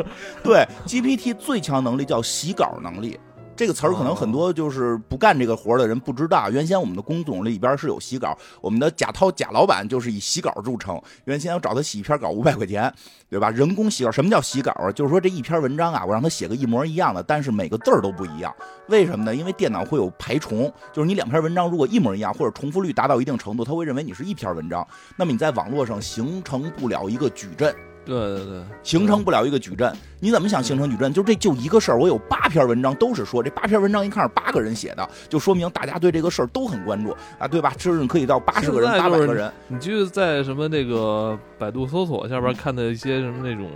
[0.44, 3.18] 对 GPT 最强能力叫洗稿能力。
[3.60, 6.50] 这个词儿可能很多就是不干这个活儿的人不知道。
[6.50, 10.98] 原先我们的工总里边是有洗稿，我们的贾涛贾老板就是以洗稿著称。
[11.26, 12.90] 原先我找他洗一篇稿五百块钱，
[13.30, 13.50] 对吧？
[13.50, 14.90] 人工洗稿，什么叫洗稿啊？
[14.94, 18.56] 就是说这一篇文章啊，我让他写个一模一样的，但是每个字儿都不一样。
[18.88, 19.36] 为什么呢？
[19.36, 24.88] 因为电脑会有排重，就是你两篇文章如果一模一样，或者重复率达到一定程度，他会认为你是一篇文章。
[25.18, 27.76] 那么你在网络上形成不了一个矩阵。
[28.06, 29.94] 对对对，形成不了一个矩阵。
[30.20, 31.14] 你怎么想形成矩阵？
[31.14, 37.74] 就这就一个事儿，我有八篇文章都是说这八篇文章一看是八个人写的，就说明大家对这个事儿都很关注啊，对吧？
[37.78, 39.52] 甚至可以到八十个人、八百个人。
[39.68, 43.70] 你就在什么那个百度搜索下边看的一些什么那种，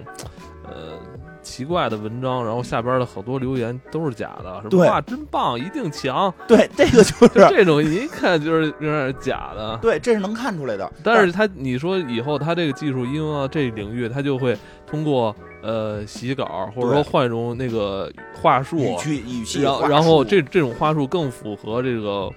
[0.63, 0.97] 呃。
[1.43, 7.27] 奇怪的文章，然后下边的好多留言都是假的，什么对哇真棒，一定强，对， 这个就。
[7.27, 9.77] 就是这种一看就是有点假的。
[9.81, 10.91] 对，这是能看出来的。
[11.03, 22.29] 但是他你说以后他这个技术应用到这领域，他就会通过呃洗稿，或者说换一种那个话术，语气、语气，然后然后这这种话术更符合这个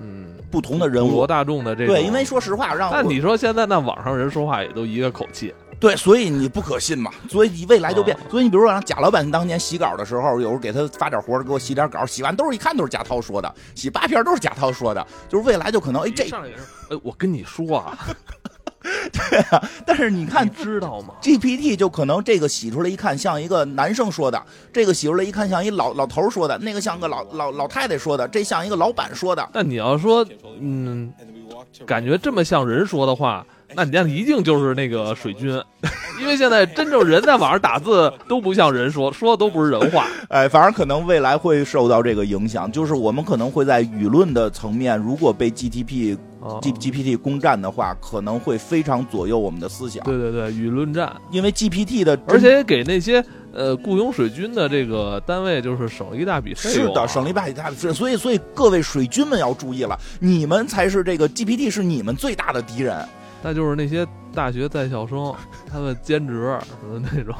[0.00, 1.94] 嗯不同的人物普罗，大众的这种。
[1.94, 8.16] 对，因为说实话，让我那你说现在那网上人说话也都一个口气，对，所以你不可信嘛， 所以你未来就变。
[8.16, 17.98] 哦所以你比如说让贾老板当年洗稿的时候，有时候给他发点活，给我洗点稿，洗完都是一看都是贾涛说的，洗八篇都是贾涛说的，就是未来就可能哎这，上来也是，哎，我跟你说啊，
[19.12, 24.40] 对啊但是你看你知道吗？GPT 就可能这个洗出来一看像一个男生说的，
[24.72, 29.46] 这个洗出来一看像一老老头说的，那个像个老老老太太说的，这像一个老板说的。
[29.52, 30.24] 但你要说，
[30.60, 31.12] 嗯，
[31.84, 35.50] 感觉这么像人说的话，那你那一定就是那个水军，
[36.20, 40.06] 因为现在真正人在网上打字都不像人说，说的都不是人话。
[40.28, 50.04] 哎，反正可能未来会受到这个影响，就是我们可能会在舆论的层面，如果被 GTP、哦 G GPT 攻占的话，可能会非常左右我们的思想。
[50.04, 62.96] 对对对，舆论战，因为 GPT 的，而且给那些呃雇佣水军的这个单位就是省了一大笔费是用啊、的，省了一大笔大笔所以所以各位水军们要注意了，你们才是这个 GPT 是你们最大的敌人。
[63.42, 65.34] 那就是那些大学在校生，
[65.70, 67.34] 他们兼职什么那种，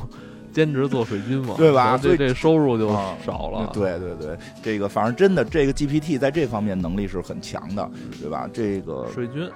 [0.53, 3.71] 兼职做水军嘛，对吧这所以这收入就啊少了。
[3.73, 7.89] 对对对，这个反正真的，这个 GPT 在这方面能力是很强的，
[8.21, 8.49] 对吧？
[8.53, 9.49] 这个水军，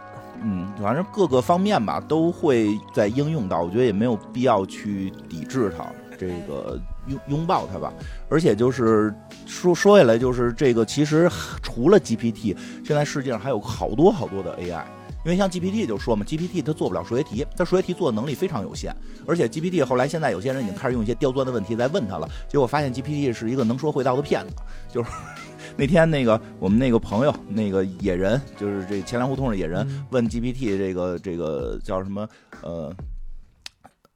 [0.42, 5.84] 嗯，反正各个方面吧都会在应用到，我觉得也没有必要去抵制它，
[6.16, 7.92] 这个拥拥抱它吧。
[8.30, 9.12] 而且就是
[9.46, 11.28] 说说下来，就是这个其实
[11.60, 14.82] 除了 GPT，现在世界上还有好多好多的 AI。
[15.26, 18.94] 因为像 GPT 就说嘛，GPT 它做不了数学题，它数学题做的能力非常有限，
[19.26, 24.54] 而且 GPT 后来现在有些人已经开始用一些刁钻的问题在问他了，结果发现 GPT 是一个能说会道的骗子，
[24.88, 25.10] 就是
[25.76, 32.28] 那天那个我们那个朋友那个野人，就是这钱粮胡同的野人，嗯问 GPT 这个这个叫什么
[32.62, 32.94] 呃，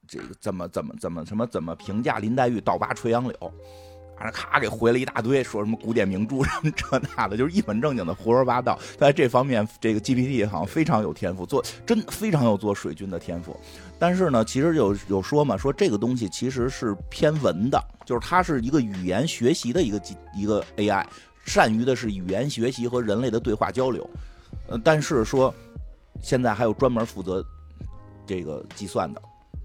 [0.07, 3.53] 这个怎么怎么怎么什么怎么评价林黛玉倒拔垂杨柳，
[4.21, 8.79] 反正咔给回了一大堆，说什么古典名著什么这那的，就是一本正经的胡说八道。
[8.99, 13.59] 在这方面，这个 GPT 好像非常有天赋，做真非常有做水军的天赋。
[13.99, 20.03] 但是呢，其实有有说嘛，说这个东西其实是偏文的，就是它是一个语言学习的一个
[20.35, 21.03] 一个 AI，
[21.47, 24.07] 善于的是语言学习和人类的对话交流。
[24.69, 25.55] 呃，但是说
[26.21, 27.43] 现在还有专门负责
[28.27, 29.23] 这个计算的，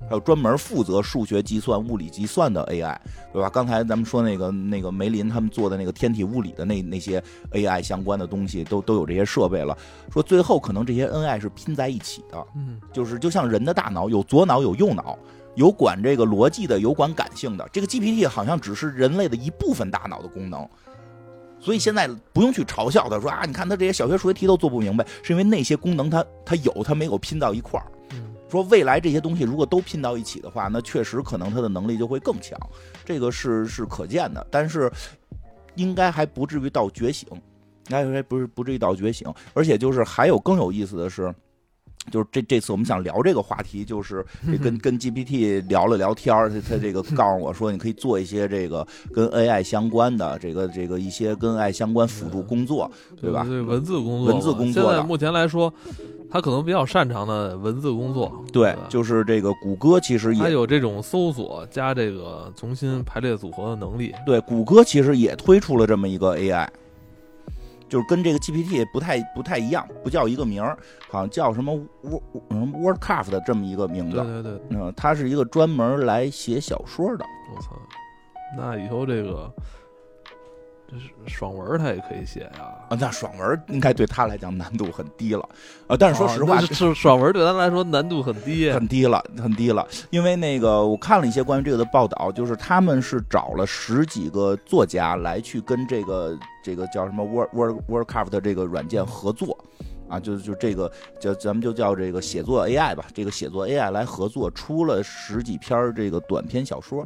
[0.08, 2.95] 还有专门负责数学计算、物理计算的 AI，
[3.34, 3.49] 对吧？
[3.49, 9.75] 刚才咱们说那个那个梅林他们做的那个天体物理的那那些 AI 相关的东西，都都有这些设备了。
[10.13, 15.17] 说最后可能这些 NI 是拼在一起的，嗯，就是就像人的大脑有左脑有右脑，
[15.55, 17.67] 有管这个逻辑的，有管感性的。
[17.73, 20.67] 这个 GPT 好像只是人类的一部分大脑的功能。
[21.60, 27.88] 所以现在不用去嘲笑他，说啊，你看他这些小学数学题都做不明白，是因为那些功能他他有，他没有拼到一块儿。
[28.56, 32.58] 说未来这些东西如果都拼到一起的话，那确实可能他的能力就会更强，
[33.04, 34.46] 这个是是可见的。
[34.50, 34.91] 但是
[35.76, 37.41] 应该还不至于到觉醒，应
[37.89, 39.32] 该还不是不至于到觉醒。
[39.54, 41.34] 而且就是还有更有意思的是。
[42.12, 44.26] 就是这这次我们想聊这个话题，就是
[44.62, 52.89] 跟跟 GPT 聊了聊天儿，他他这个告诉我说，你可以做一些这个跟 AI 相关的这个这个一些跟 AI 相关辅助工作，
[53.20, 53.44] 对吧？
[53.48, 55.74] 对文字工作，文字工作的现在目前来说，
[56.30, 64.13] 他可能比较擅长的文字工作，对，就是这个谷歌其实他也有这种搜索加这个重新排列组合的能力。
[64.26, 66.68] 对，谷歌其实也推出了这么一个 AI，
[67.88, 70.78] 就是跟这个 GPT 不太不太一样，不叫一个名儿，
[71.10, 74.17] 好像叫什么 Word 嗯 WordCraft 的这么一个名字。
[74.17, 77.26] 对对对，嗯，它是一个专门来写小说的。
[77.56, 77.71] 我操，
[78.58, 79.52] 那以后这个
[81.28, 82.74] 爽文他也可以写呀。
[82.89, 85.48] 啊，那爽文应该对他来讲难度很低了，
[85.88, 86.62] 啊，但是说实话
[86.93, 88.71] 爽文儿对咱来说难度很低。
[88.71, 89.86] 很低了，很低了。
[90.10, 99.58] 因为那个我看了一些关于这个的报道，就是他们是找了十几个作家来去跟这个这个叫什么 Word Word WordCraft 的这个软件合作。
[100.08, 107.04] 啊，就就这个叫咱们就叫这个写作 AI 吧，这个写作 AI 来合作出了十几篇这个短篇小说，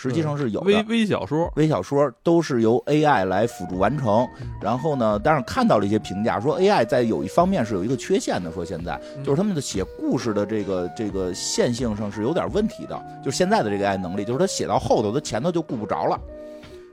[0.00, 0.66] 实际上是有的。
[0.66, 4.24] 微微小说，微小说都是由 AI 来辅助完成。
[4.40, 12.96] 嗯然后呢，但是看到了一些评价，说 AI 在有一方面是有一个缺陷的，说现在嗯就是他们的写故事的这个这个线性上是有点问题的。
[13.24, 16.20] 就是现在的这个 AI 能力，就是他写到后头，他前头就顾不着了。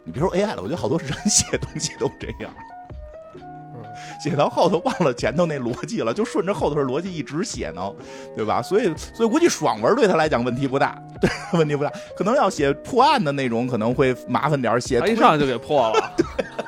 [0.04, 2.52] 你别说 AI 了，我觉得好多人写东西都这样。
[4.22, 7.92] 写到后头忘了前头那逻辑了，就顺着后头的逻辑一直写呢，
[8.36, 8.62] 对吧？
[8.62, 11.92] 所以，所以估计爽文对他来讲问题不大，对，问题不大。
[12.16, 16.14] 可能要写破案的那种，可能会麻烦点儿写他一上来就给破了，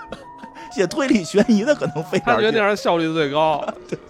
[0.73, 3.65] 写推理悬疑的可能费点他觉得那样效率最高。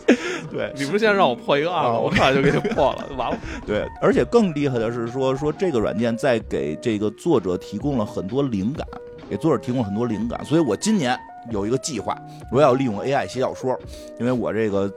[0.49, 3.37] 对你不是先让我破一个案子，啊我上来就给你破了，完了。
[3.67, 8.87] 对，而且更厉害的是说说这个软件在给这个作者提供了很多灵感，
[9.29, 10.43] 给作者提供了很多灵感。
[10.45, 11.19] 所以我今年
[11.51, 12.17] 有一个计划，
[12.51, 13.77] 我要利用 AI 写小说，
[14.19, 14.91] 因为我这个。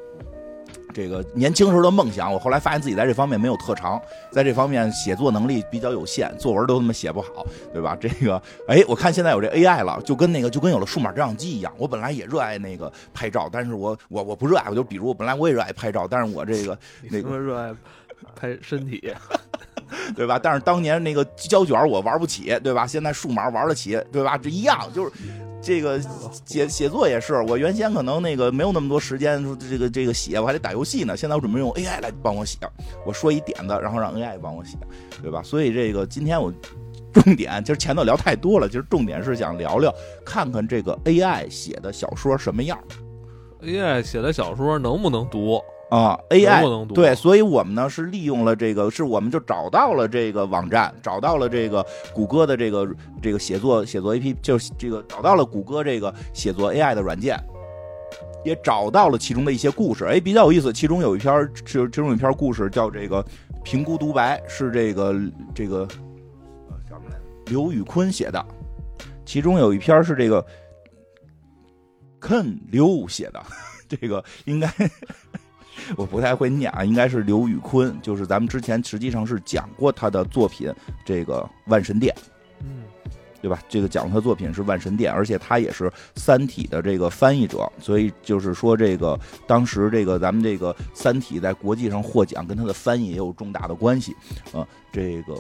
[0.93, 7.97] 这个年轻时候的梦想，我后来发现自己在这方面没有特长，在这方面写作能力比较有限，作文都他妈写不好，对吧？
[8.01, 11.73] 这个，哎，我看现在有这 AI 了，就跟那个就跟有了数码照相机一样。
[11.79, 16.77] 我本来也热爱那个拍照，但是我我我不热爱，我就比如我本来我也热爱拍照，但是我这个
[17.09, 17.73] 那你个热爱
[18.35, 19.15] 拍身体，
[20.17, 20.41] 对吧？
[20.43, 22.85] 但是当年那个胶卷我玩不起，对吧？
[22.85, 24.37] 现在数码玩得起，对吧？
[24.37, 25.13] 这一样，就是
[25.63, 26.01] 这个
[26.45, 27.35] 写写作也是。
[27.43, 31.17] 我原先可能那个没有那么多时间，这个这个写，我还得打游戏呢。
[31.17, 32.59] 现在我准备用 AI 来帮我写，
[33.05, 34.77] 我说一点子，然后让 AI 帮我写，
[35.23, 35.43] 对吧？
[35.43, 36.53] 所以这个今天我
[37.13, 39.95] 重点，其实前头聊太多了，其实重点是想聊聊，
[40.25, 42.79] 看看这个 AI 写的小说什么样
[43.63, 45.61] AI 写的小说能不能读？
[45.91, 46.87] 啊能？AI？
[46.95, 52.89] 对，所以我们呢是利用了这个，是我们就找到了这个网站，找到了这个谷歌的这个
[53.21, 57.39] 这个写作写作 APP，就是这个找到了谷歌这个写作 AI 的软件，
[58.45, 60.73] 也找到了其中的一些故事，哎，比较有意思。
[60.73, 63.25] 其中有一篇儿，其其中有一篇故事叫这个
[63.63, 65.15] 评估独白，是这个
[65.55, 65.87] 这个。
[66.91, 67.07] 呃
[67.47, 68.47] 刘宇坤写的，
[69.25, 70.45] 其中有一篇是这个
[72.21, 73.43] Ken 刘写的，
[73.89, 74.73] 这个应该
[75.97, 80.73] 我不太会念啊，应该是刘宇坤，就是咱们之前实际上是讲过他的作品，
[81.05, 82.15] 这个《万神殿》。
[82.63, 82.85] 嗯，
[83.41, 83.63] 对吧？
[83.69, 94.15] 这个讲他作品是《万神殿》，而且他也是《三体》的这个翻译者，所以就是说，这个当时这个咱们这个《三体》在国际上获奖，跟他的翻译也有重大的关系。
[94.53, 95.35] 呃，这个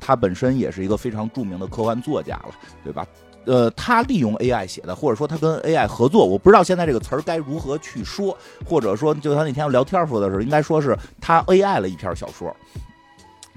[0.00, 3.06] 他本身也是一个非常著名的科幻作家了，对吧？
[3.44, 12.54] 呃，他利用 AI 写的，或者说他跟 AI 合作，我不知道现在这个词儿该如何去说，或者说，就他那天聊天说的时候，应该说是他 AI 了一篇小说。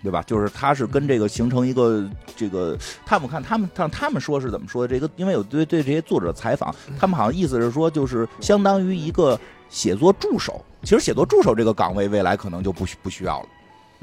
[0.01, 0.21] 对吧？
[0.27, 4.93] 就是他是跟这个形成一个这个，他们看他们让他们说是怎么说的？
[4.93, 10.61] 这个因为有对对这些作者采访，他们好像意思是说，就是相当于一个写作助手。
[10.81, 13.47] 其实写作助手这个岗位未来可能就不需不需要了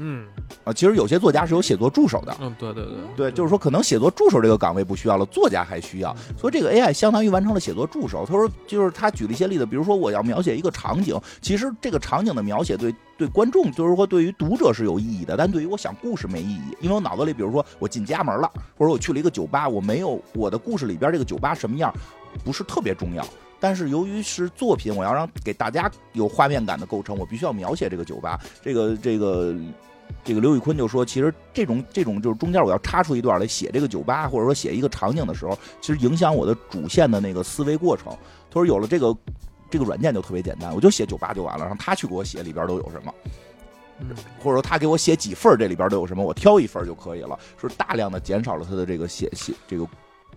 [0.01, 0.25] 嗯
[0.63, 0.73] 啊。
[0.73, 6.15] 其实有些作家是有写作助手的，嗯，对对对对，就是说可能写作助手这个岗位不需要了，作家还需要。
[6.37, 8.25] 所以这个 AI 相当于完成了写作助手。
[8.25, 21.93] 他说，就是他举了一些例子，比如说我要描写一个场景，其实这个场景的描写对对观众，就是说对于读者是有意义的，但对于我想故事没意义，因为我脑子里，比如说我进家门了，或者我去了一个酒吧，我没有我的故事里边这个酒吧什么样，
[22.43, 23.25] 不是特别重要。
[23.59, 28.39] 但是由于是作品，我要让给大家有画面感的构成，我必须要描写这个酒吧。
[28.59, 29.53] 这个这个
[30.23, 38.11] 这个刘宇坤就说，其实这种这种就是中间我要插出一段来写这个酒吧，或者说写一个场景的时候，其实影响我的主线的那个思维过程。
[38.49, 39.15] 他说有了这个
[39.69, 43.13] 这个软件就特别简单，我就写酒吧就完了，让他去给我写里边都有什么。
[44.03, 49.85] 嗯或者说他给我写几份，这里边都有什么，我挑一份就可以了，是大量的减少了他的这个写写这个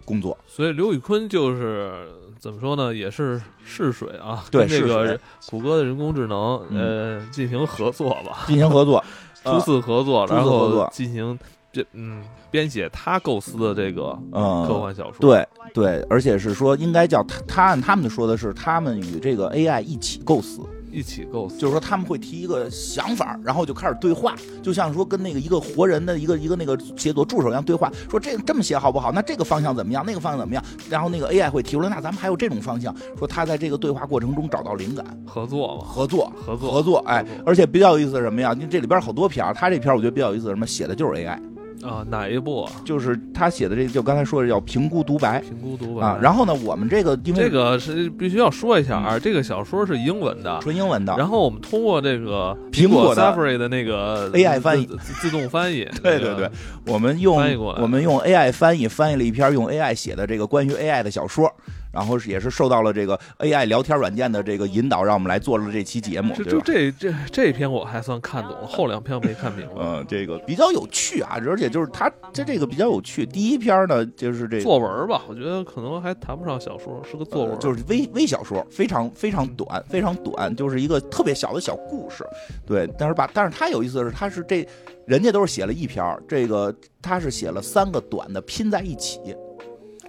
[0.04, 0.36] 工作。
[0.46, 2.06] 所以刘宇坤就是
[2.38, 9.02] 怎么说呢，也是试水啊，对跟这个谷歌的人工智能嗯呃进行合作吧，进行合作，
[9.44, 11.38] 初次合作，然后进行
[11.72, 20.60] 这嗯编写他构思的这个嗯，科幻小说。，对对，而且是说应该叫他，他按他们说的是他们与这个 AI 一起构思，
[20.94, 29.10] 一起构思，就是说他们会提一个想法，然后就开始对话，就像说跟那个一个活人的一个一个那个写作助手一样对话，说这这么写好不好？
[29.12, 30.04] 那这个方向怎么样？
[30.06, 30.64] 那个方向怎么样？
[30.88, 36.32] 然后那个 AI 会提出来，那咱们还有这种方向，说他在这个对话过程中找到灵感，合作嘛，合作。
[36.36, 38.54] 合作合作，哎，而且比较有意思是什么呀？
[38.56, 40.64] 你这里边好多篇，他这篇我觉得比较有意思是什么？
[40.66, 41.38] 写的就是 AI，
[41.84, 42.72] 啊，哪一部啊？
[42.84, 46.18] 就是他写的这就刚才说的叫评估独白评估独白啊。
[46.20, 50.58] 然后呢，我们这个因为这个是必须要说一下啊，这个小说是英文的。
[50.62, 54.88] 纯英文的，然后我们通过这个苹果的 Safari 的那个 AI 翻译
[55.20, 56.50] 自动翻译， 对对对，
[56.86, 57.36] 我们用
[57.80, 61.52] 我们用 AI 翻译翻译了一篇用 AI 写的这个关于 AI 的小说，
[61.94, 66.60] 然后是也是受到了这个 AI 聊天软件的这个引导，让我们来做了这期节目，这就？
[66.60, 69.74] 这这这篇我还算看懂了，后两篇没看明白。
[69.78, 73.24] 嗯，这个比较有趣啊，而且就是它这这个比较有趣。
[73.24, 77.52] 第一篇呢，就是这个作文吧，我觉得可能还谈不上小说，是个作文。
[77.52, 82.26] 呃就是微微小说，非常非常短，非常短，就是一个特别小的小故事。
[82.66, 84.66] 对，但是吧，但是它有意思的是，它是这
[85.06, 89.20] 人家都是写了一篇儿，这个他是写了三个短的拼在一起。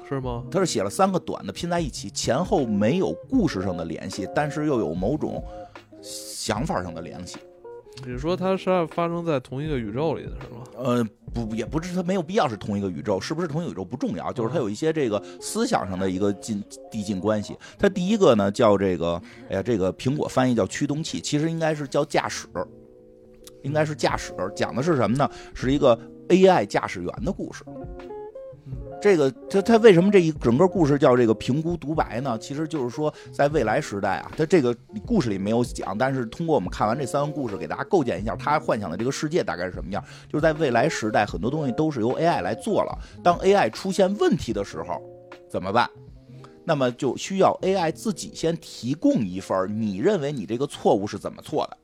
[0.07, 0.43] 是吗？
[0.51, 5.43] 他是写了三个短的拼在一起，前后没有故事上的联系，但是又有某种
[6.01, 7.37] 想法上的联系。
[8.05, 10.63] 你说它是发生在同一个宇宙里的是吗？
[10.77, 17.57] 呃，不，也不是，它没有必要是同一个宇宙，是不是同一个宇宙不重要，就是它有一些这个思想上的一个进递进关系。
[17.79, 22.47] 它第一个呢叫这个，哎呀，这个苹果翻译叫驱动器，其实应该是叫驾驶，
[23.63, 25.29] 应该是驾驶，讲的是什么呢？
[25.53, 27.63] 是一个 AI 驾驶员的故事。
[29.01, 32.37] 这个它它为什么这一整个故事叫这个评估独白呢？
[32.39, 40.03] 其实就是说，在未来时代啊，它这个故事里没有讲，但是通过我们看完这三个故事，给大家构建一下他幻想的这个世界大概是什么样。
[40.27, 42.97] 就是在未来时代，很多东西都是由 AI 来做了。
[43.23, 44.99] 当 AI 出现问题的时候，
[45.47, 45.87] 怎么办？
[46.63, 51.77] 那么就需要 AI 自己先提供一份你认为你这个错误是怎么错的。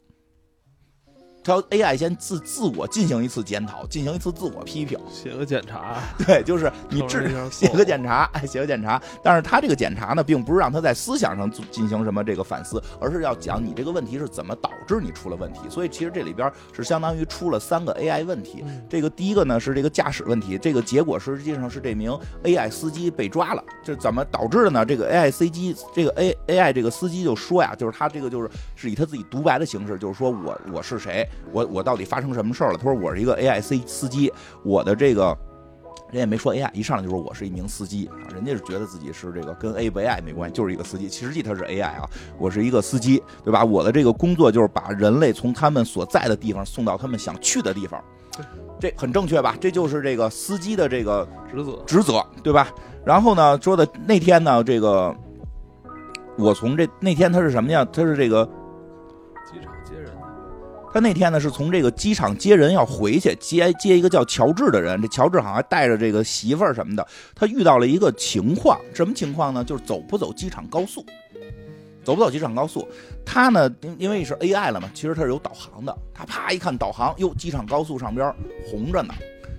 [1.43, 4.97] 它要 AI 先自自我进行一次检讨，进行一次自我批评。
[5.11, 9.01] 写个检查， 对，就是你承认至一下错写个检查，哎，写个检查。
[9.23, 15.61] 但是他这个检查呢，并不是让他在思想上进行什么这个反思，而是要讲你这个问题是怎么导致你出了问题。
[15.69, 18.63] 所以其实这里边是相当于出了三个 AI 问题。
[18.65, 22.11] 嗯这个第一个呢是这个驾驶问题，这个结果实际上是这名
[22.43, 23.63] AI 司机被抓了。
[23.83, 24.85] 这怎么导致的呢？
[24.85, 32.77] 这个 AI 司机，这个 A AI 这个司机就说呀，就是他这个就是是以他自己独白的形式，就是说我我是谁，我我到底发生什么事儿了？
[32.77, 34.31] 他说我是一个 AI C 司机，
[34.63, 35.37] 我的这个。
[36.11, 41.07] 人也没说 AI，一上来就说我是一名司机啊，人家是觉得自己是这个跟 A 不 AI 没关系，就是一个司机。
[41.07, 43.63] 实际他是 AI 啊，我是一个司机，对吧？
[43.63, 48.03] 我的这个工作就是把人类从他们所在的地方送到他们想去的地方，
[48.77, 49.55] 这很正确吧？
[49.61, 51.81] 这就是这个司机的这个职责。
[51.87, 52.67] 职责，对吧？
[53.05, 55.15] 然后呢，说的那天呢，这个
[56.37, 57.85] 我从这那天他是什么呀？
[57.85, 58.45] 他是这个
[60.93, 65.01] 他那天呢是从这个机场接人要回去，接接一个叫乔治的人。
[65.01, 67.07] 这乔治好像还带着这个媳妇儿什么的。
[67.33, 69.63] 他遇到了一个情况，什么情况呢？
[69.63, 71.05] 就是走不走机场高速，
[72.03, 72.85] 走不走机场高速。
[73.25, 75.97] 他呢，因为是 AI 了嘛，其实他是有导航的。
[76.13, 78.33] 他啪一看导航，哟，机场高速上边
[78.69, 79.13] 红着呢，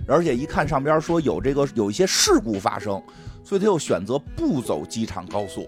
[0.07, 3.01] 而且一看上边说有这个有一些事故发生，
[3.43, 5.67] 所以他又选择不走机场高速，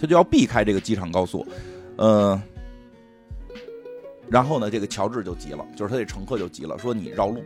[0.00, 1.46] 他就要避开这个机场高速，
[1.96, 2.40] 呃。
[4.34, 7.40] 然后呢，这个乔治就急了，就是他这乘客就急了，说你绕路，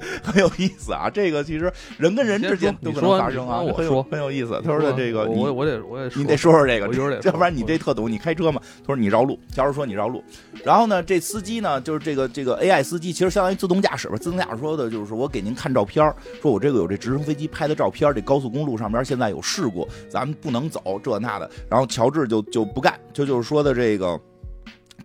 [0.22, 1.10] 很有意思啊。
[1.10, 4.60] 这个其实人跟人之间都可能发生啊，我说很有意思。
[4.64, 6.86] 他说的这个，你我我我得我得你得说说这个，
[7.22, 8.60] 要不然你这特懂，你开车嘛。
[8.80, 10.22] 他说你绕路，假如说你绕路。
[10.64, 14.16] 然后呢，这司机呢，就是这个这个 AI 司机，其实相当于自动驾驶吧。
[14.16, 21.50] 自动驾驶说的就是我给您看照片，说我这个有这直升飞机拍的照片，这高速公路上边现在有事故，咱们不能走这那的。
[21.68, 24.20] 然后乔治就就不干，就就是说的这个。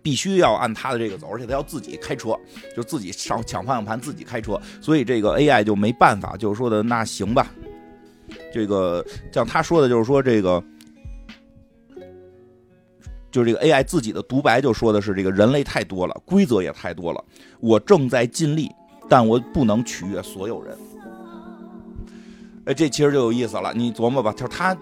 [0.06, 2.38] 必须要按他的这个走，而且他要自己开车，
[2.76, 4.56] 就自己上抢方向盘，自己开车。
[4.80, 7.48] 所以这个 AI 就没办法，就是说的那行吧。
[8.54, 10.62] 这个像他说的，就是说这个，
[13.32, 17.24] 就是这个 AI 自己的独白就说的是这个人类太多了，规则也太多了，
[17.58, 18.70] 我正在尽力，
[19.08, 20.78] 但我不能取悦所有人。
[22.66, 24.76] 哎，这其实就有意思了，你琢磨吧，就是他。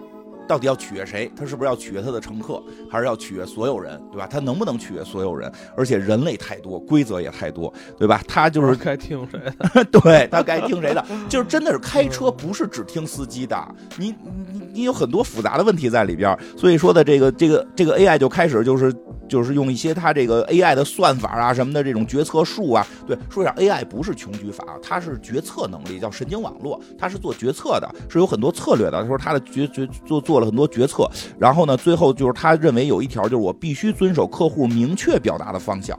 [0.47, 1.31] 到底要取悦谁？
[1.35, 4.27] 他是不是要取悦他的乘客，还是要取悦所有人，对吧？
[4.27, 5.51] 他能不能取悦所有人？
[5.75, 8.21] 而且人类太多，规则也太多，对吧？
[8.27, 9.39] 他就是该听谁
[9.73, 9.83] 的？
[9.91, 11.05] 对他该听谁的？
[11.27, 13.57] 就是真的是开车不是只听司机的，
[13.97, 14.13] 你
[14.51, 16.39] 你你有很多复杂的问题在里边儿。
[16.55, 18.93] 所以说的这个这个这个 AI 就开始就是
[19.27, 29.01] 就是用一些它这个 AI 的算法啊什么的这种决策术啊，对，说一下 AI 不是穷举法，它是决策能力，叫神经网络，它是做决策的，是有很多策略的。
[29.01, 31.09] 他说他的决决做做做了很多决策，
[31.39, 35.97] 然后呢，最后就是他认为有一条就是我必须遵守客户明确表达的方向。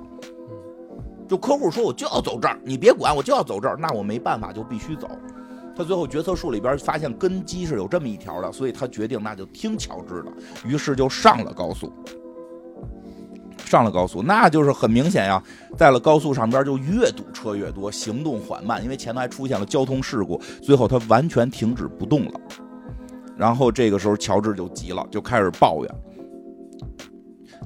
[1.26, 5.08] 就客户说我就要走这儿，你别管，我就要走这儿，那我没办法，就必须走。
[5.74, 10.30] 他最后决策树里边发现根基是有这么一条的，所以他决定那就听乔治的，
[10.68, 11.90] 于是就上了高速。
[13.64, 15.42] 上了高速，那就是很明显呀，
[15.78, 22.40] 在了高速上边就越堵车越多，行动缓慢，因为前头还出现了交通事故，最后他完全停止不动了。
[23.36, 25.94] 然后这个时候乔治就急了，就开始抱怨，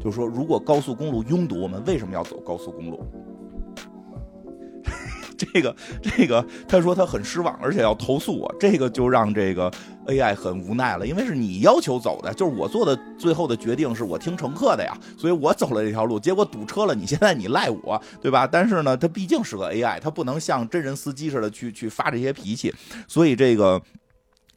[0.02, 3.00] 就说如果高速公路拥堵，我们为什么要走高速公路？
[5.38, 8.54] 这个这个，他说他很失望，而且要投诉我。
[8.60, 9.72] 这个就让这个
[10.06, 18.46] AI 很无奈了，因为是你要求走的，就是我做的最后的决定是我听乘客的呀，所以我走了这条路，结果堵车了，你现在你赖我，对吧？
[18.46, 22.74] 但是呢，他毕竟是个 AI，他不能像真人司机似的去去发这些脾气，
[23.08, 23.80] 所以这个。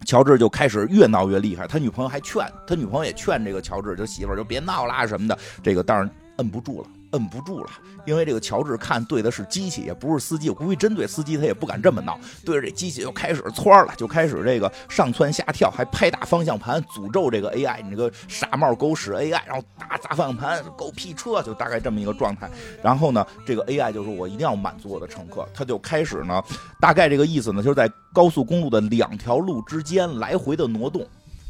[0.05, 5.37] 乔治就开始越闹越厉害，他女朋友还劝他女朋友也劝这个乔治，就媳妇儿就别闹啦什么的。
[5.61, 7.70] 这个当然摁不住了，摁不住了，
[8.05, 10.49] 因为这个乔治看对的是机器，也不是司机。
[10.49, 22.49] 我估计真对司机，他也不敢这么闹，对着这机器就开始窜了，就开始这个上蹿下跳，还拍打方向盘，诅咒这个 AI，你这个傻帽狗屎 AI，然后打砸方向盘，狗屁车，就大概这么一个状态。
[22.82, 26.43] 然后呢，这个 AI 就说我一定要满足我的乘客，他就开始呢，
[26.82, 31.01] 大概这个意思呢，就是在高速公路的两条路之间来回的挪动，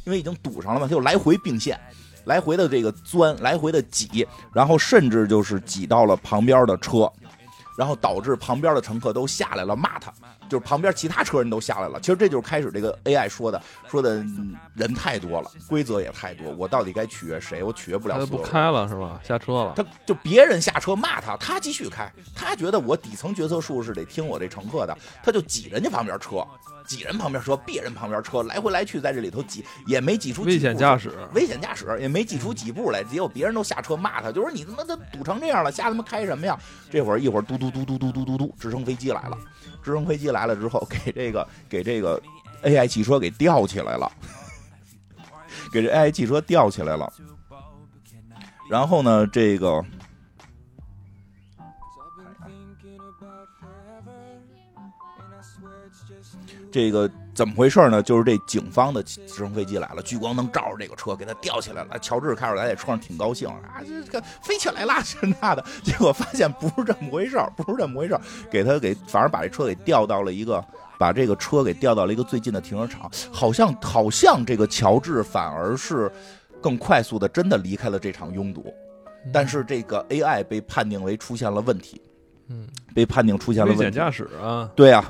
[0.05, 1.79] 因为已经堵上了嘛，他就来回并线。
[2.25, 7.11] 来回的这个钻，来回的挤，然后甚至就是挤到了旁边的车，
[7.77, 10.13] 然后导致旁边的乘客都下来了骂他，
[10.49, 11.99] 就是旁边其他车人都下来了。
[11.99, 17.63] 其实这就是开始这个 AI 说的，说的嗯人太多了，规则也太多，我到底该取悦谁？
[17.63, 18.49] 我取悦不了他就所有人。
[18.49, 19.19] 不开了是吧？
[19.23, 19.73] 下车了。
[19.75, 26.45] 他就别人下车骂他，他继续开，他觉得我底层决策术是得听我这乘客的，他就挤人家旁边车，
[26.85, 36.57] 挤人旁边车，别人旁边车，来回来去在这里头挤，也没挤出危险驾驶，危险驾驶也没挤出几步来，结果别人都下车骂他，就说你他妈的堵成这样了，瞎他妈开什么呀？
[36.91, 39.37] 这会儿一会儿嘟嘟嘟嘟嘟嘟嘟嘟，直升飞机来了，
[39.83, 42.21] 直升飞机来了之后，给这个给这个
[42.63, 44.11] AI 汽车给吊起来了，
[45.71, 47.11] 给这 AI 汽车吊起来了。
[48.69, 49.83] 然后呢，这个
[56.71, 58.01] 这个怎么回事呢？
[58.01, 61.97] 就是这警方的直升飞机来了，聚光灯照着这个车，给它吊起来了。
[61.99, 65.65] 乔治开始来在车上挺高兴啊，这个飞起来了，这那的。
[65.83, 68.21] 结果发现不是这么回事儿，不是这么回事儿，
[68.51, 70.63] 给他给反而把这车给调到了一个，
[70.97, 73.09] 把这个车给调到了一个最近的停车场。
[73.31, 76.11] 好像好像这个乔治反而是
[76.61, 78.73] 更快速的，真的离开了这场拥堵。
[79.31, 82.01] 但是这个 AI 被判定为出现了问题，
[82.49, 83.83] 嗯，被判定出现了问题。
[83.83, 85.09] 危险驾驶啊，对呀、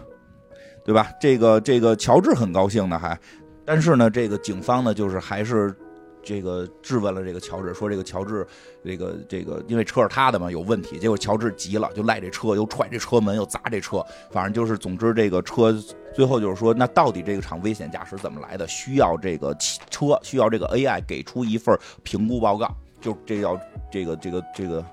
[0.86, 1.10] 对吧？
[1.20, 3.18] 这个这个乔治很高兴呢，还，
[3.64, 5.74] 但是呢，这个警方呢，就是还是
[6.22, 8.46] 这个质问了这个乔治，说这个乔治，
[8.84, 11.00] 这个这个因为车是他的嘛，有问题。
[11.00, 15.74] 结果乔治急了，就赖这车，又踹这车门，又砸这车，反正就是，总之这个车
[16.14, 18.68] 最后就是说，那到底这个场危险驾驶怎么来的？
[18.68, 19.56] 需要这个
[19.90, 23.58] 车，需要这个 AI 给出一份评估报告，就这叫
[23.92, 24.84] 这个这个这个。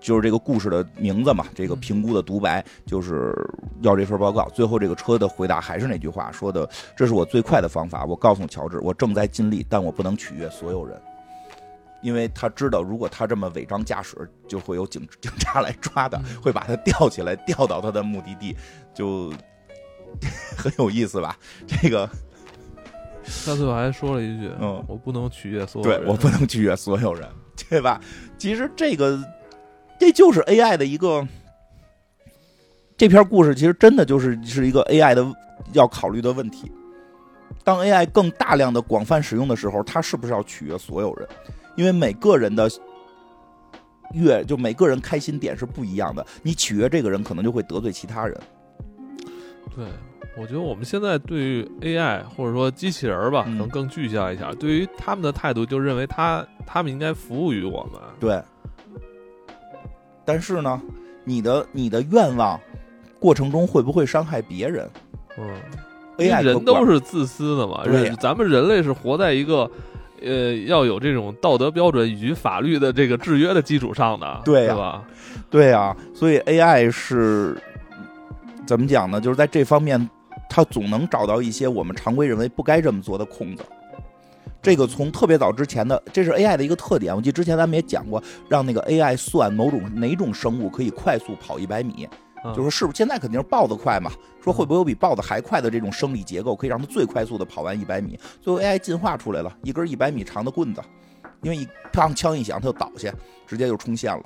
[0.00, 3.34] 就是这个故事的名字嘛，这个评估的独白就是
[3.82, 4.48] 要这份报告。
[4.50, 8.04] 最后这个车的回答还是那句话说的：“这是我最快的方法。
[8.04, 11.00] 我告诉乔治，我正在尽力，但我不能取悦所有人，
[12.02, 14.16] 因为他知道，如果他这么违章驾驶，
[14.46, 18.56] 就会有警 警察来抓他，会把他吊起来，吊到他的目的地，
[18.94, 19.32] 就
[20.56, 21.36] 很有意思吧？
[21.66, 22.08] 这个，
[23.44, 27.28] 他最后还说了一句：“嗯我不能取悦所有人。”对我不能取悦所有人，
[27.68, 28.00] 对吧？
[28.38, 29.18] 其实这个
[29.98, 31.26] 这就是 AI 的一个
[32.96, 35.26] 这篇故事，其实真的就是是一个 AI 的
[35.72, 36.70] 要考虑的问题。
[37.64, 41.28] 当 AI 更大量的广泛使用的时候，它是不是要取悦所有人？
[41.76, 42.68] 因为每个人的
[44.14, 46.26] 悦，就每个人开心点是不一样的。
[46.42, 48.40] 你取悦这个人，可能就会得罪其他人。
[49.76, 49.86] 对，
[50.36, 54.50] 我觉得我们现在对于 AI 或者说机器人吧，嗯可能更具象一下。
[54.54, 58.00] 对于他们的态度，就认为他他们应该服务于我们。
[58.18, 58.42] 对。
[60.28, 60.78] 但是呢，
[61.24, 62.60] 你的你的愿望
[63.18, 64.86] 过程中会不会伤害别人
[65.38, 65.56] 嗯
[66.18, 67.82] ，？AI 人都是是自私的嘛，
[68.20, 69.70] 咱们人类是活在一个。
[70.20, 75.04] 呃，要有这种道德标准以及法律的这个制约的基础上的，对吧？
[75.48, 77.56] 对啊，所以 AI 是
[78.66, 79.20] 怎么讲呢？
[79.20, 80.10] 就是在这方面，
[80.50, 83.62] 它总能找到一些我们常规认为不该这么做的空子。
[84.60, 87.14] 这个从特别早之前的，这是 AI 的一个特点。
[87.14, 92.08] 我记得之前咱们也讲过，让那个 AI 算某种哪种生物可以快速跑一百米，
[92.44, 94.10] 嗯就说是不是现在肯定是豹子快嘛？
[94.42, 98.18] 说会不会有比豹子还快的这种生理结构，可以让它最快速的跑完一百米？
[98.40, 100.82] 最后 AI 进化出来了一根一百米长的棍子，
[101.42, 103.12] 因为一砰枪一响，它就倒下，
[103.46, 104.24] 直接就冲线了。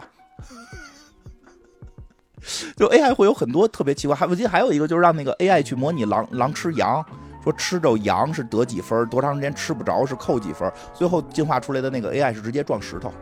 [2.76, 7.05] 就 AI 会有很多特别奇怪，还我记得还有一个就是让那个 AI 去模拟狼狼吃羊，
[7.43, 13.12] 说吃着羊是得几分，多长时间吃不着是扣几分，最后进化出来的那个 AI 是直接撞石头，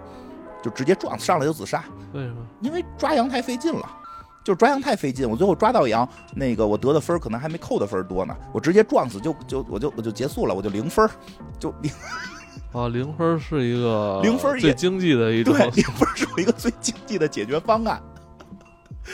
[0.62, 2.36] 就直接撞上来就自杀，为什么？
[2.60, 3.96] 因为抓羊太费劲了。
[4.42, 11.10] 就是抓羊太费劲，我最后抓到羊，那个我得的分儿可能还没扣的分儿多呢，我直接撞死就就我就我就结束了，我就零分儿，
[11.58, 11.92] 就零
[12.72, 18.00] 啊，零分是一个零分也最经济的一种对零分是我一个最经济的解决方案。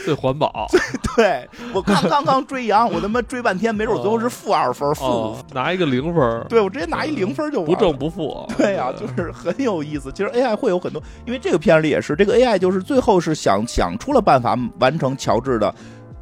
[0.03, 0.67] 最环保。
[1.15, 7.79] 对我刚 刚刚追羊，我他妈追半天，没准我最后是负二分、负拿一个零分儿，对我直接拿一零分就完不了。
[7.79, 8.45] 正不负。
[8.57, 10.11] 对呀、就是 很有意思。
[10.11, 15.73] 其实 AI 会有很多，因为这个片里也是，这个 AI 就是最后是想想出了办法完成乔治的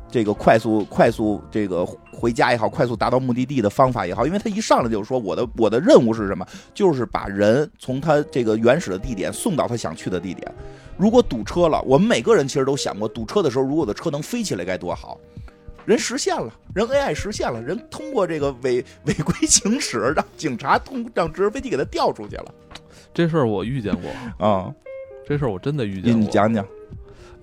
[0.09, 1.86] 这个快速快速这个
[2.16, 10.49] 回家也好，快速达到目的地的方法也好，因为他一上来就说我的我的任务是什么，就是把人从他这个原始的地点送到他想去的地点。
[10.97, 15.20] 如果堵车了，我们每个人其实都想过，堵车的时候，如果我的车能飞起来该多好。
[15.86, 22.45] 人实现了，人 AI 实现了，人通过这个违违规行驶，让警察通让直升飞机给他调出去了
[23.13, 24.74] 这事儿我遇见过，啊！
[25.28, 26.20] 这事儿我真的遇见过。
[26.20, 26.66] 你讲讲，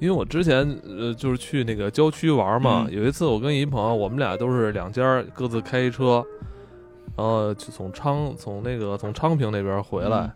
[0.03, 6.25] 因为我之前呃就是去那个郊区玩嘛，嗯有一次我跟一朋友，我们俩都是两家各自开一车，
[7.17, 10.29] 然后就从昌从那个从昌平那边回来，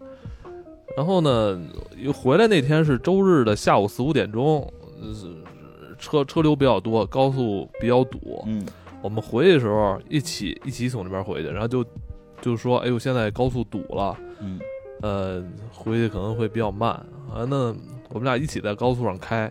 [0.45, 0.53] 嗯
[0.97, 1.61] 然后呢，
[1.97, 5.09] 又回来那天是周日的下午四五点钟，呃
[5.99, 8.45] 车车流比较多，高速比较堵。
[8.47, 8.65] 嗯
[9.03, 11.85] 我们回去的时候一起一起从这边回去，然后就
[12.41, 14.61] 就说，哎呦，现在高速堵了，嗯
[15.03, 15.43] 呃，
[15.73, 16.91] 回去可能会比较慢
[17.29, 17.45] 啊。
[17.49, 17.75] 那
[18.11, 19.51] 我们俩一起在高速上开，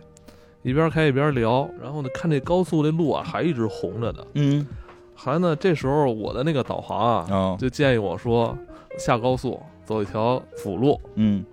[0.62, 4.24] 一边开一边聊，然后呢，看这高速这路啊还一直红着呢。
[4.34, 4.66] 嗯
[5.14, 8.56] 还呢，这时候我的那个导航啊，哦就建议我说
[8.98, 11.00] 下高速走一条辅路。
[11.14, 11.44] 嗯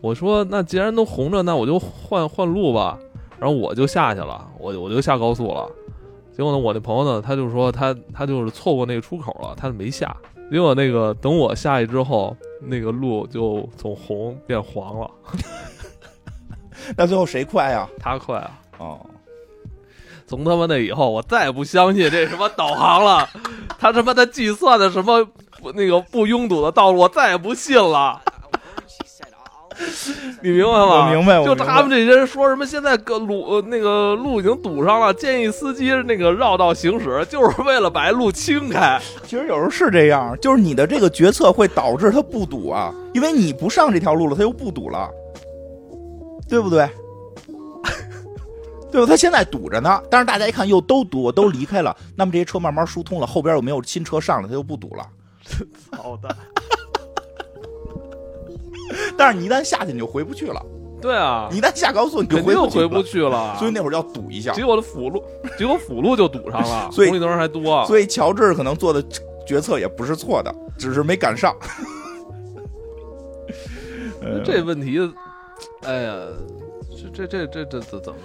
[0.00, 2.98] 我说那既然都红着，那我就换换路吧。
[3.38, 5.66] 然后我就下去了，我我就下高速了。
[6.30, 10.14] 结果呢，我那朋友呢，他就说他他就是错过那个出口了，他没下。
[10.50, 15.10] 结果那个等我下去之后，那个路就从红变黄了。
[16.96, 17.88] 那最后谁快呀？
[17.98, 18.50] 他快啊！
[18.78, 19.00] 哦，
[20.26, 23.28] 从他妈那以后，我再也不相信这什么导航了，
[23.78, 25.24] 他他妈的计算的什么
[25.60, 28.20] 不那个不拥堵的道路，我再也不信了。
[30.42, 31.06] 你明白吗？
[31.06, 39.00] 我明白我就他们这些人说什么现在个路呃那个路已经堵上了，建议司机那个绕道行驶，就是为了把路清开。
[39.24, 45.08] 其实有时候是这样，就是你的这个决策会导致它不堵啊，因为你不上这条路了，它又不堵了，
[46.50, 46.86] 对不对？
[48.92, 49.06] 对吧？
[49.06, 55.06] 他现在堵着呢，但是大家一看又都堵，我都离开了，那么这些车慢慢疏通了，后边又没有新车上了，它就不堵了。
[55.92, 56.36] 操的！
[59.16, 60.60] 但是你一旦下去，你就回不去了。
[61.00, 63.56] 对啊，你一旦下高速，你就回不去了回不去了。
[63.58, 64.52] 所以那会儿要堵一下。
[64.52, 65.22] 结果的辅路，
[65.56, 67.86] 结果辅路就堵上了，所以红绿灯还多。
[67.86, 69.02] 所以乔治可能做的
[69.46, 71.54] 决策也不是错的，只是没赶上。
[74.20, 74.98] 呃 这问题，
[75.84, 76.14] 哎呀，
[77.14, 78.18] 这这这这这怎怎么？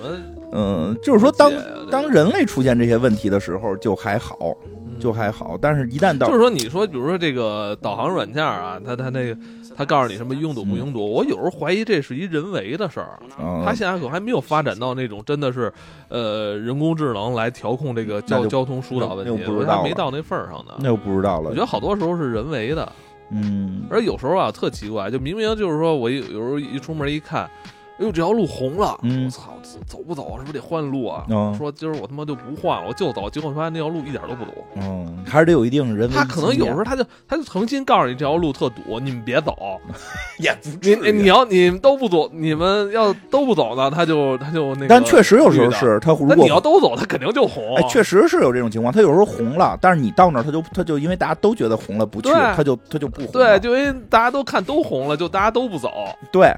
[0.51, 1.51] 嗯，就是说当
[1.89, 4.55] 当人类出现这些问题的时候就还好，
[4.87, 9.37] 嗯就还好，但是一旦到就是说，你说，比如说这个导航软件啊，它它那个，
[9.75, 13.19] 它告诉你什么拥堵不拥堵，我有时候怀疑这是一人为的事儿。
[13.39, 15.71] 嗯它现在可还没有发展到那种真的是，
[16.09, 20.73] 呃，人工智能来调控这个交交通疏导问题，还没到那份儿上呢。
[20.79, 21.59] 那就不知道了我觉。
[21.59, 22.89] 得好多时候是人为的，
[23.30, 27.49] 嗯，而有时候啊特奇怪，就明明就是说我有有时候一出门一看，
[27.97, 29.53] 哎呦这条路红了，嗯我操，
[29.85, 30.35] 走不走？
[30.37, 31.25] 是不是得换路啊？
[31.29, 34.51] 嗯说今儿我他妈就不换了，我就走，结果发现那条路一点都不堵。
[34.75, 36.15] 嗯，还是得有一定人为。
[36.15, 39.55] 他可能有时候他就他就诚心告诉你这条路特堵，你们别走。
[40.39, 44.87] 也不你至于你你要你们都不走，你们要都不走呢，他就他就那个。
[44.87, 47.77] 但确实有时候，是他如那你要都走，他肯定就红。
[47.77, 48.93] 哎，确实是有这种情况。
[48.93, 55.89] 他有时候红了，但是你到那儿他就他就因为大家都觉得红了不去，他就他就不红对，就因为大家都看都红了，就大家都不走。
[56.29, 56.53] 对，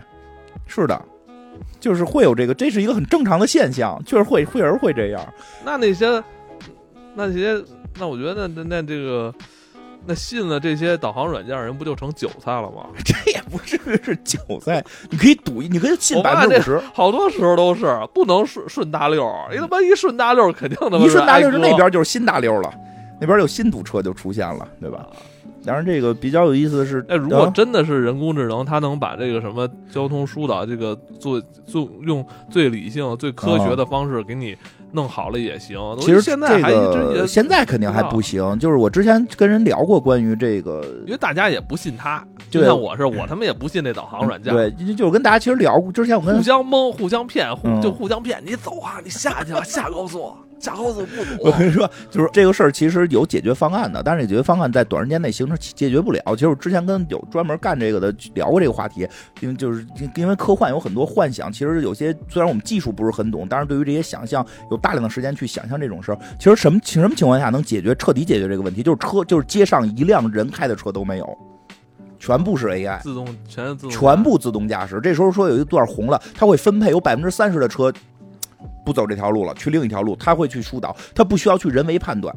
[0.66, 1.00] 是的，
[1.88, 5.34] 就是会有这个，这是一个很正常的现象，确实会会有人会这样。
[5.64, 6.22] 那那些
[7.16, 7.64] 那些，
[7.98, 9.34] 那我觉得那那这个。
[10.10, 12.86] 那信了这些导航软件人不就成韭菜了吗？
[13.04, 16.82] 这也不至于是韭菜，你可以赌，你可以信百分之五十。
[16.94, 22.74] 好多时候都是不能顺顺大溜儿，一他妈一顺大溜儿肯定他妈一顺大溜是那边就是新大溜了，
[23.20, 25.06] 那边有新堵车就出现了，对吧？
[25.66, 34.56] 当然，这个比较有意思的是，哎，如果啊真的是人工智能，它能把这个什么交通疏导这个做做用最理性、最科学的方式给你
[34.94, 35.78] 弄好了也行。
[36.00, 36.72] 其实现在还
[37.28, 38.58] 现在肯定还不行。
[38.60, 48.42] 就是我之前跟人聊过关于这个，因为大家也不信它，就像我是，我他妈也不信那导航软件，对，就就我跟大家其实聊过，之前我跟互相蒙、互相骗，互嗯就互相骗。
[48.46, 51.44] 你走啊，你下去吧，下高速，下高速不堵。
[51.44, 56.22] 我跟你说，就是这个事儿其实有解决方案的，但是这解决方案在短时间内形成解决不了。
[56.30, 59.08] 其实我之前跟有专门干这个的聊过这个话题，
[59.42, 59.86] 因为就是
[60.16, 66.18] 因为科幻有很多幻想，其实有些虽然我们技术不是很懂，但是对于这些想象有大量的时间去想象这种事儿。
[66.40, 68.82] 其实什么什么情况下能解决彻底解决这个问题？
[68.84, 71.38] 就是车就是街上一辆人开的车都没有，
[72.20, 73.00] 全部是 AI。
[73.02, 75.00] 自动全是自动，全部自动驾驶。
[75.02, 77.92] 这时候说有一段红了，它会分配有百分之三十的车
[78.88, 82.34] 不走这条路了，去另一条路，他会去疏导，他不需要去人为判断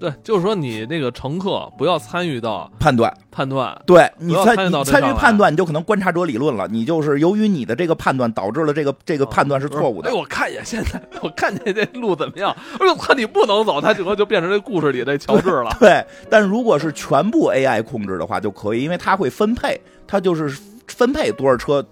[0.00, 3.12] 对，就是说你那个乘客不要参与到判断。
[3.30, 3.78] 判断。
[3.86, 6.66] 对你参与参与判断，你就可能观察者理论了。
[6.68, 10.12] 你就是由于你的这个判断导致了这个这个判断是错误的哎，。
[10.12, 12.54] 我看一眼现在，我看见这路怎么样？
[12.80, 15.74] 哎呦，看你不能走，他整个就变成这故事里的乔治了。
[15.78, 20.48] 对，但如果是全部 AI 控制的话就可以，因为它会分配，它就是
[20.88, 21.86] 分配多少车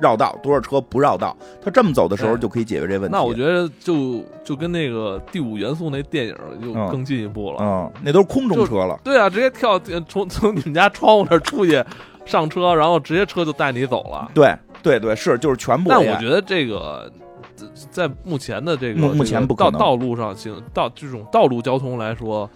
[0.00, 1.36] 绕道，多少车不绕道。
[1.62, 3.16] 他这么走的时候就可以解决这问题。
[3.16, 7.58] 那我觉得就就跟那个第五元素那电影就嗯更进一步了。
[7.60, 8.98] 嗯，那都是空中车了。
[9.02, 11.84] 对啊，直接跳呃从从你们家窗户那儿出去
[12.24, 14.30] 上车，然后直接车就带你走了。
[14.34, 15.90] 对对对，是就是全部。
[15.90, 17.10] 但我觉得这个
[17.58, 22.48] 呃在目前的这个目目前这个不可能道道路上行道这种道路交通来说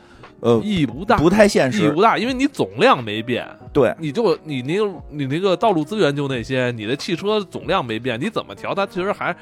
[0.43, 1.83] 呃意义不大，不太现实。
[1.83, 3.49] 意义不大，因为你总量没变。
[3.73, 9.35] 对，你就你那个你那个道路资源就那些，你的汽车总量没变，你怎么调它其实还，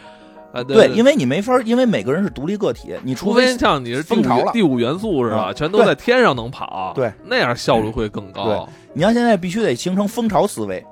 [0.52, 8.68] 呃，对，因为为你没法，因为每个人是独立个体，你除非非像你是第风潮了五第五元素是吧，嗯全都在天上能跑，对，那样效率会更高。
[8.92, 10.84] 你要现在必须得形成蜂巢思维，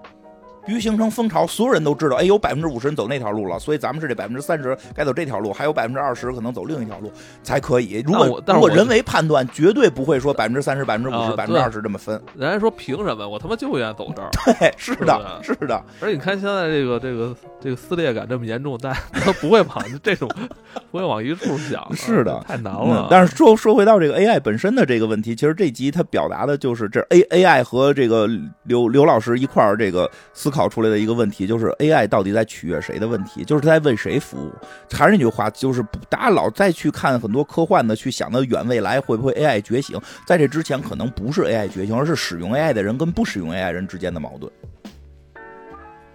[0.68, 7.10] 必须形成蜂巢，所有人都知道，哎，有百分之五十人走那条路了，所以咱们是这百分之三十该走这条路，还有百分之二十可能走另一条路
[7.42, 8.04] 才可以。
[8.06, 12.20] 如但果如果人为判断，绝对不会说百分之三十、百分之五十、啊百分之二十这么分。
[12.36, 13.26] 人家说凭什么？
[13.26, 14.28] 我他妈就愿意走这儿。
[14.44, 20.28] 对，是的，是是的，而且你看现在这个这个这个撕裂感这么严重，大家都不会往这种
[20.92, 23.08] 不会往一处想，是的太难嗯了。
[23.10, 28.28] 但是说说回到这个 AI 本身的这个问题，其实这集它表达的就是这 A AI 和这个
[28.64, 30.57] 刘刘老师一块儿这个思考。
[30.58, 34.52] 考出来的一个问题，就是 AI 到底在取悦谁的问题，就是他在为谁服务。
[34.90, 39.96] 还是那句话，就是大家老再去看很多科幻的，去想的远未来会不会 AI 觉醒，
[40.26, 44.52] 在这之前可能不是 AI 觉醒，而是使用 AI 的人跟不使用 AI 人之间的矛盾。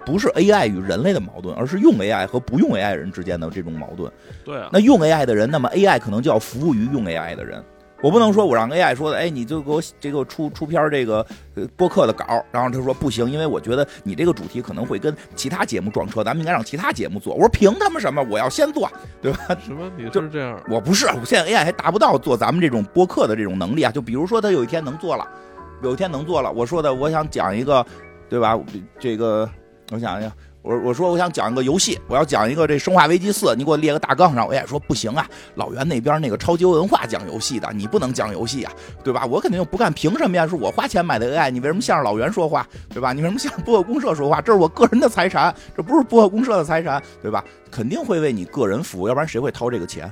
[0.06, 4.12] 不是 AI 与人类的矛盾，而是用 AI 和不用 AI 人之间的这种矛盾。
[4.44, 7.64] 对啊，那用 AI 的人，那么 AI 可能就要服务于用 AI 的人。
[8.04, 11.26] 我不能说我让 AI 说的，哎，你就给我这个出出篇这个
[11.78, 17.34] 播客的稿，然后他说不行，因为我觉得你这个主题可能会跟其他节目撞车，咱们应该让其他节目做。
[17.34, 18.22] 我说凭他妈什么？
[18.30, 18.92] 我要先做，
[19.22, 19.40] 对吧？
[19.66, 19.90] 什么？
[19.98, 20.62] 你是这样？
[20.70, 23.92] 我不是，我现在 AI 还达不到做咱们这种播客的这种能力啊。
[23.92, 25.26] 就比如说他有一天能做了，
[25.82, 27.86] 有一天能做了，我说的我想讲一个，
[28.28, 28.60] 对吧？
[29.00, 29.50] 这个
[29.92, 30.30] 我想想。
[30.64, 34.48] 我我说我想讲一个游戏，我要讲一个这《生化危机四》，你给我列个大纲上。
[34.48, 38.72] 我也说不行啊，老袁那边那个超级文化讲游戏的，你不能讲游戏啊，
[39.04, 39.26] 对吧？
[39.26, 40.48] 我肯定不干，凭什么呀？
[40.48, 43.12] 是我花钱买的 AI，你为什么向着老袁说话，对吧？
[43.12, 44.40] 你为什么向播客公社说话？
[44.40, 47.44] 这是我个人的财产，这不是播客公社的财产，对吧？
[47.70, 50.10] 肯定会为你个人服务，要不然谁会掏这个钱？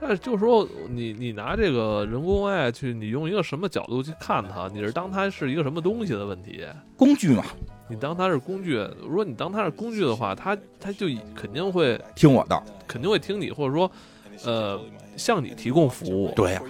[0.00, 4.68] 但是就是说，你你拿这个人工 AI 去，你用一个什么角度去看它？
[4.72, 6.64] 你是当它是一个什么东西的问题？
[6.96, 7.44] 工具嘛。
[7.88, 13.90] 你当它是工具，如果你当它是工具的话，它它就肯定会听我的，肯定会听你，或者说，
[14.44, 14.80] 呃，
[15.16, 16.32] 向你提供服务。
[16.34, 16.62] 对呀。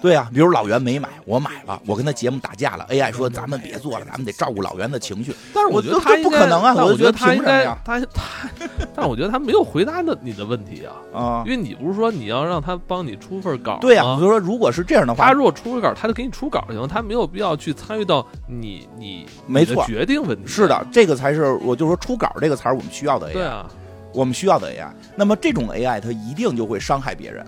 [0.00, 2.86] 对啊，比如老袁没买，我买了，我跟他节目打架了。
[2.90, 5.34] AI 说咱们别做了，咱们得照顾老袁的情绪。
[5.54, 8.48] 但是我觉得他不可能啊，我觉得他应该他他，
[8.94, 13.78] 但是我觉得他没有回答的你的问题啊啊，因为你不是说你要让他帮你出份稿？
[13.80, 20.46] 对呀，我就说如果是这样的话，他如果出份稿，他就给你出稿就行，他没有必要去参与到你你没错决定问题。
[20.46, 23.32] 是的，这个才是我就说出稿这个词儿我们需要的 AI。
[23.32, 23.66] 对啊，
[24.12, 24.90] 我们需要的 AI。
[25.14, 27.46] 那么这种 AI 它一定就会伤害别人。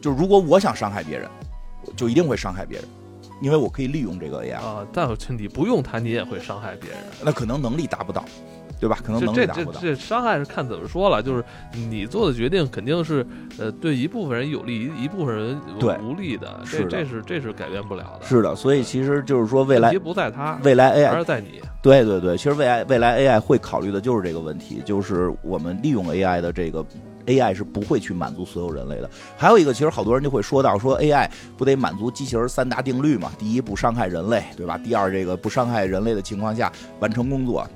[0.00, 1.28] 就如果我想伤害别人。
[1.96, 2.88] 就一定会伤害别人，
[3.40, 4.86] 因为我可以利用这个 AI 啊。
[4.92, 6.98] 但你不用它，你也会伤害别人。
[7.24, 8.22] 那可能能力达不到，
[8.78, 8.98] 对吧？
[9.02, 9.80] 可能能力达不到。
[9.80, 11.22] 这这伤害是看怎么说了。
[11.22, 13.26] 就是你做的决定肯定是
[13.58, 15.60] 呃对一部分人有利，一部分人
[16.02, 16.60] 无利的。
[16.70, 18.26] 这这是这是改变不了的。
[18.26, 21.60] 是的，所以其实就是说未来不在他，未来 AI 而在你。
[21.82, 26.84] 对对对，其实未来未来 AI 会考虑的就是这个问题，就是我们利用 AI 的这个。
[27.26, 29.10] AI 是不会去满足所有人类的。
[29.36, 33.30] 还有一个，其实好多人就会说到，说 AI 不得满足机器人三大定律嘛？
[33.38, 34.78] 第一，不伤害人类，对吧？
[34.78, 37.68] 第二，这个不伤害人类的情况下完成工作。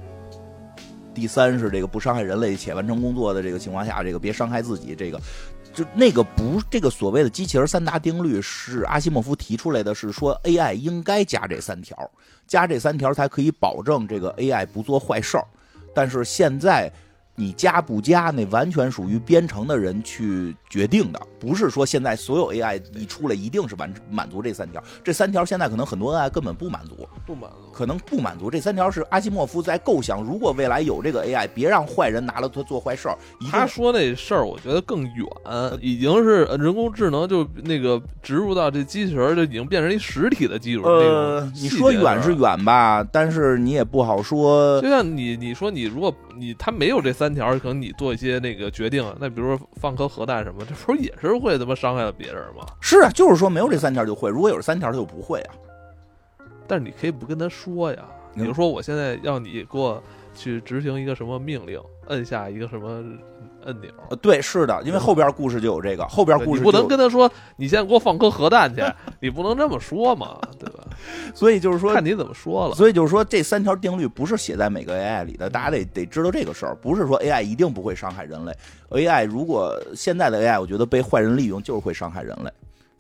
[1.15, 4.95] 第三是这个不伤害人类且完成工作的这个情况下，这个别伤害自己。
[4.95, 5.21] 这个
[5.73, 12.11] 就那个不，这个所谓的机器人三大定律是阿西莫夫提出来的，是说 AI 应该加这三条，
[12.47, 15.45] 加这三条才可以保证这个 AI 不做坏事儿。
[15.95, 16.93] 但是现在。
[17.35, 24.85] 你加不加，那完全属于编程的人去决定的，不是说现在所有 AI 一出来一定是完满足这三条。
[25.03, 28.51] 这三条现在可能很多 AI 根本不满足，不满足，可能不满足。
[28.51, 33.17] 这三条是阿西莫夫在构想，如果未来有这个 AI，别让坏人拿了它做坏事儿。
[33.51, 35.27] 他说那事儿，我觉得更远，
[35.81, 40.83] 已经是人工智能就那个植入到这机器人，就已经变成一实体的技术。
[40.83, 44.81] 呃，你说远是远吧，但是你也不好说。
[44.83, 47.11] 就像你你说你如果你他没有这。
[47.23, 52.67] 三条可能你做一些那个决定，那比如说放颗核弹什么，这不是也是会他妈伤害到别人吗？
[52.81, 55.55] 是啊，就是说没有这三条就会，如果有这三条他就不会啊。
[56.73, 58.03] 但是你可以不跟他说呀，
[58.35, 60.03] 比如说我现在要你给我
[60.35, 63.05] 去执行一个什么命令，摁下一个什么。
[63.65, 63.89] 按钮，
[64.21, 68.83] 对，是的，因为后边故事就有这个，后边故事不能跟他说，你现在给我放颗核弹去，
[69.21, 70.85] 你不能这么说嘛，对吧？
[71.33, 72.75] 所以就是说，看你怎么说了。
[72.75, 78.53] 所以就是说，这三条定律不是写在每个 AI 里的，大家得得知道这个事儿，不是说 AI 一定不会伤害人类。
[78.91, 82.51] AI 如果现在的 AI，我觉得被坏人利用，就是会伤害人类，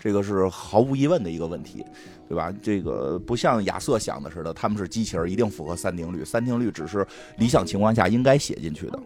[0.02, 1.84] 这个是毫无疑问的一个问题，
[2.28, 2.52] 对吧？
[2.60, 7.06] 这个不像亚瑟想的似的，他们是机器人，一定符合三定律，三定律只是
[7.38, 8.98] 理想情况下应该写进去的。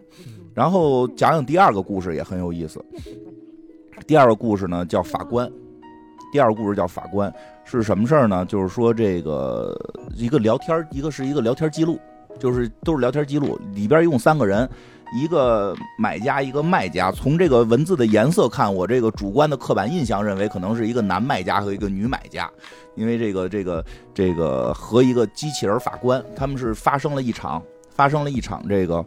[0.55, 2.83] 然后讲讲第二个故事也很有意思。
[4.07, 5.47] 第二个故事呢叫法官。
[6.31, 7.31] 第二个故事叫法官
[7.63, 8.43] 是什么事儿呢？
[8.47, 9.79] 就是说这个
[10.15, 11.99] 一个聊天，一个是一个聊天记录，
[12.39, 13.55] 就是都是聊天记录。
[13.75, 14.67] 里边一共三个人，
[15.13, 17.11] 一个买家，一个卖家。
[17.11, 22.49] 从这个文字的颜色看，我这个主观的刻板印象认为可能是一个男卖家和一个女买家，
[22.95, 29.03] 因为这个这个这个和一个机器人法官，他们是发生了一场发生了一场这个。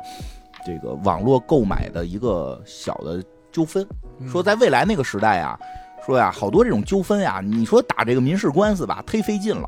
[0.63, 3.87] 这个网络购买的一个小的纠纷，
[4.31, 5.59] 说在未来那个时代啊，
[6.05, 9.67] 说呀，好多这种纠纷呀，你说打这个民事官司吧，忒费劲了。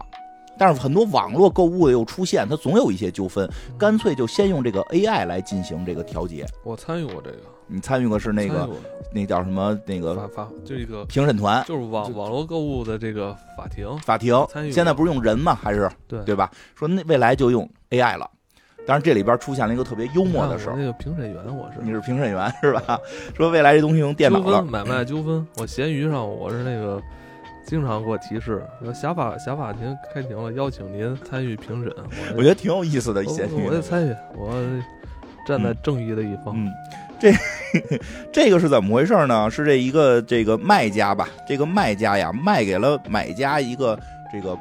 [0.63, 6.47] 但是很多网络购物的又出现，它总有一些纠纷，干脆就先用这个 AI 来进行这个调节。
[6.63, 8.71] 我参与过这个，你参与过是那个
[9.13, 9.77] 那叫什么？
[9.85, 11.65] 那个法法就一个评审团？
[11.67, 14.41] 就是网网络购物的这个法庭，法庭。
[14.49, 15.53] 参与，现在不是用人吗？
[15.53, 15.91] 还是？
[16.07, 16.21] 对。
[16.21, 16.49] 对吧？
[16.77, 18.31] 说那未来就用 AI 了。
[18.87, 21.81] 当然这里边出现了一个特别幽默的事儿，那个评审员我是。
[21.83, 23.01] 你是评审员是吧？
[23.37, 24.63] 说未来这东西用电脑了。
[24.63, 27.03] 买卖纠纷，我闲鱼上我是那个
[27.65, 31.93] 经常给我提示，说侠法小法庭开庭了，邀请您参与评审。
[31.97, 33.23] 我我觉得挺有意思的。
[33.25, 34.53] 我闲鱼我得参与，我
[35.47, 36.55] 站在正义的一方。
[36.57, 36.71] 嗯，
[37.19, 37.33] 这
[38.33, 39.51] 这个是怎么回事呢？
[39.51, 43.99] 是这一个这个卖家吧，这个卖家呀卖给了买家一个
[44.33, 44.55] 这个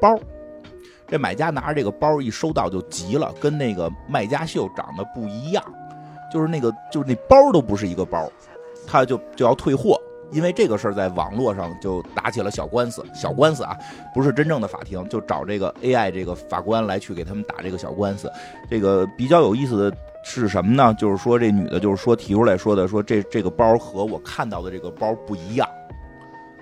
[0.00, 0.16] 包，
[1.08, 5.64] 这买家拿着这个包一收到就急了，跟那个卖家秀长得不一样，
[6.32, 8.30] 就是那个就是那包都不是一个包，
[8.86, 10.00] 他就就要退货。
[10.34, 13.74] 因为这个事儿在网络上就打起了小官司，小官司啊，
[14.12, 18.30] 不是真正的法庭，就找这个 AI 这个法官来去给他们打这个小官司。
[18.68, 20.92] 这个比较有意思的是什么呢？
[20.98, 25.68] 就是说这女的，就是说提出来说的，说这这个包和我看到的这个包不一样。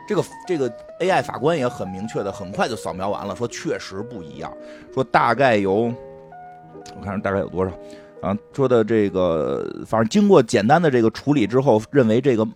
[0.07, 0.71] 这个这个
[1.01, 4.53] AI 法官也很明确的，很快就扫描完了，说确实不一样，
[4.93, 5.93] 说大概有，
[6.95, 7.71] 我看大概有多少
[8.21, 8.37] 啊？
[8.53, 12.47] 说的这个，反正经过简单的这个处理之后，认为这个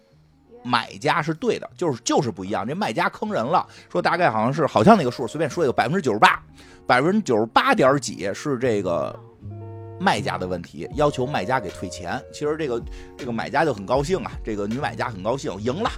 [0.66, 2.66] 买家是对的，就是就是不一样。
[2.66, 6.42] 这卖家坑人了，说大概好像是好像那个数，随便说一个百分之九十八，
[6.86, 9.16] 百分之九十八点几是这个
[10.00, 12.20] 卖家的问题，要求卖家给退钱。
[12.32, 12.82] 其实这个
[13.16, 15.88] 这个买家就很高兴啊，这个女买家很高兴，赢了，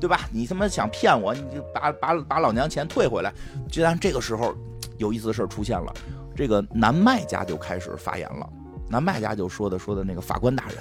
[0.00, 0.20] 对吧？
[0.32, 3.30] 你他妈想骗我，你就把把把老娘钱退回来。
[3.68, 4.54] 居然这个时候
[4.96, 5.92] 有意思的事出现了，
[6.34, 8.48] 这个男卖家就开始发言了，
[8.88, 10.76] 男卖家就说的说的那个法官大人。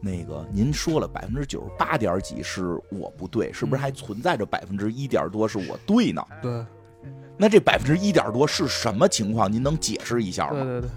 [0.00, 6.22] 那个，您说了百分之九十八点几是我不对，是不是还存在着百分之一点多是我对呢？
[6.42, 6.64] 对
[7.36, 9.50] 那这百分之一点多是什么情况？
[9.50, 10.62] 您能解释一下吗？
[10.62, 10.90] 对对对，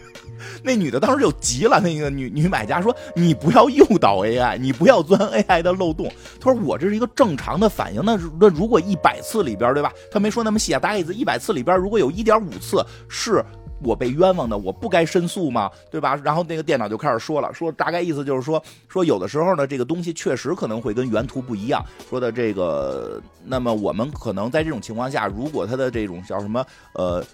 [0.64, 8.02] 那女的当时就急了，那个女女买家说：“你不要诱导 AI，你不要钻 AI 的漏洞。”她说：“我这是一个正常的反应。
[8.02, 9.92] 那那如果一百次里边，对吧？
[10.10, 13.44] 他没说那么细啊，大概意思一百次里边，如果有一点五次是。”
[13.82, 15.70] 我被冤枉的，我不该申诉吗？
[15.90, 16.14] 对吧？
[16.22, 21.84] 然后那个电脑就开始说了，说大概意思就是说，说有的时候呢，这个东西确实可能会跟原图不一样。
[22.08, 26.64] 说的这个，那么我们可能在这种情况下，如果它的这种叫什么，
[26.94, 27.24] 呃。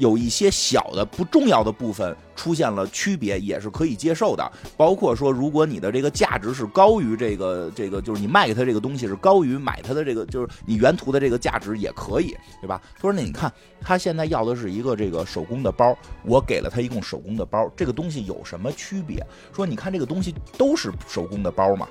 [0.00, 4.50] 有一些小的不重要的部分出现了区别，也是可以接受的。
[4.74, 12.80] 包括说，如果你的这个价值是高于这个这个，就是你卖给他这个东西是高于买他的这个，就是你原图的这个价值也可以，对吧？
[12.96, 15.94] 他说：“那你看，他现在要的是一个这个手工的包，
[16.24, 19.22] 我给了他一共手工的包，这个东西有什么区别？
[19.54, 21.86] 说你看这个东西都是手工的包嘛。”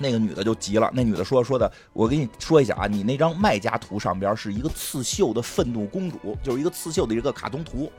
[0.00, 7.90] 那个女的就急了，那女的说说的，我给你说一下啊，你那张卖家图上边是一个刺绣的愤怒公主，就是一个刺绣的一个卡通图。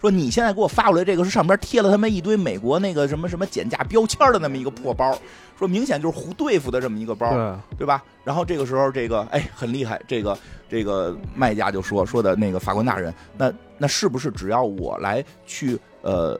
[0.00, 5.16] 说你现在给我发过来这个是上边贴了他们一堆美国那个什么什么减价标签的那么一个破包，
[5.58, 8.02] 说明显就是胡对付的这么一个包，对对吧？
[8.24, 10.38] 然后这个时候这个哎很厉害，这个
[10.68, 16.38] 这个卖家就说说的那个法官大人，那那是不是只要我来去呃？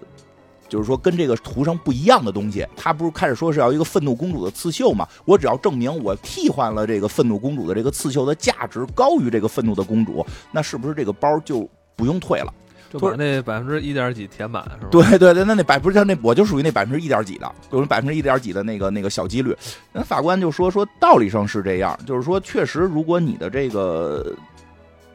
[0.70, 5.06] 就是说，跟这个图上不一样的东西，他不是开始说是要一个愤怒公主的刺绣嘛？
[5.26, 12.54] 我只要证明我替换了这个愤怒公主的这个刺绣的价值高于这个愤怒的公主，那是不是这个包就不用退了？
[12.92, 14.88] 就把那百分之一点几填满是吧？
[14.90, 19.56] 对对对，那那百不是他那我就属于那百分之一点几的，就是百分之一点几的那个那个小几率。
[19.92, 24.34] 那法官就说说道理上是这样，就是说确实，如果你的这个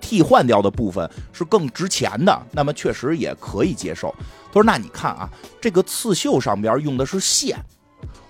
[0.05, 4.13] 替换掉的部分是更值钱的，那么确实也可以接受。
[4.53, 5.27] 他说：“那你看啊，
[5.59, 7.57] 这个刺绣上边用的是线，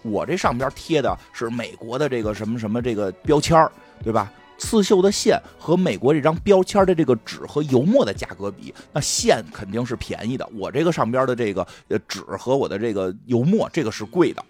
[0.01, 3.69] 我这上边贴的是美国的这个什么什么这个标签
[4.01, 4.31] 对吧？
[4.57, 10.49] 刺绣的线和美国这张标签的这个纸和油墨的价格比，那线肯定是便宜的。
[10.57, 11.67] 我这个上边的这个
[12.07, 14.41] 纸和我的这个油墨，这个是贵的。”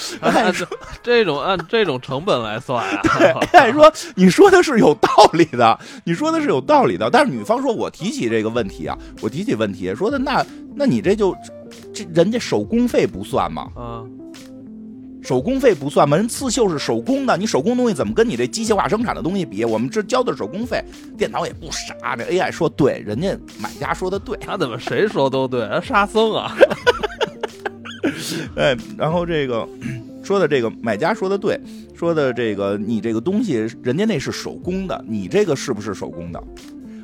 [0.20, 0.66] 按这
[1.02, 3.02] 这种按这种成本来算啊，
[3.52, 10.44] 哎，说你说的是有道理的，你说的是有道理的，但是女方说我提起这个问题啊，我提起问题说的那
[10.74, 11.34] 那你这就
[11.92, 13.68] 这人家手工费不算吗？
[13.74, 14.02] 啊，
[15.22, 16.16] 手工费不算吗？
[16.16, 19.64] 人刺绣是手工的，你手工东西怎么跟你这机械化生产的东西比？
[19.64, 20.82] 我们这交的手工费，
[21.18, 25.68] 电脑也不傻，这 AI 说对，人家买家说的对，他怎么谁说都对？
[25.82, 26.56] 沙僧啊，
[28.56, 29.68] 哎，然后这个
[30.22, 31.58] 说的这个买家说的对，
[31.94, 36.42] 说的这个你这个东西人家那是手工的，你这个是不是手工的？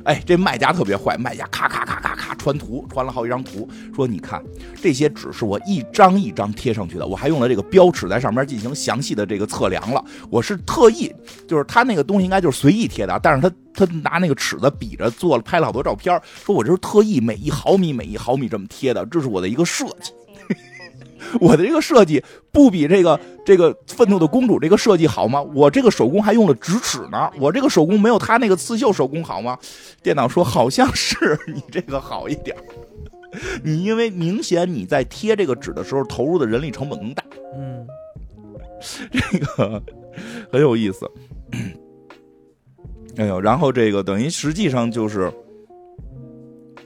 [0.05, 4.39] 哎，这卖家特别坏，卖家咔咔咔咔咔传图，传了好几张图，说你看
[4.79, 11.11] 这些纸是我一张一张贴上去的，我还用了这个标尺在上面进行详细的这个测量了，我是特意，
[11.47, 20.11] 就是他那个东西应该就是随意贴的，但是他他拿那个尺子比着做了，拍了好多照片，说我这是特意每一毫米每一毫米这么贴的，这是我的一个设计。
[21.41, 25.41] 我的这个设计不比这个这个愤怒的公主这个设计好吗？
[25.41, 29.57] 我这个手工还用了直尺呢，我这个手工没有他那个刺绣手工好吗？
[30.01, 32.55] 电脑说好像是你这个好一点，
[33.63, 37.23] 你因为明显你在贴这个纸的时候投入的人力成本更大，
[37.55, 37.87] 嗯，
[39.11, 39.81] 这个
[40.51, 41.09] 很有意思。
[43.17, 45.31] 哎呦，然后这个等于实际上就是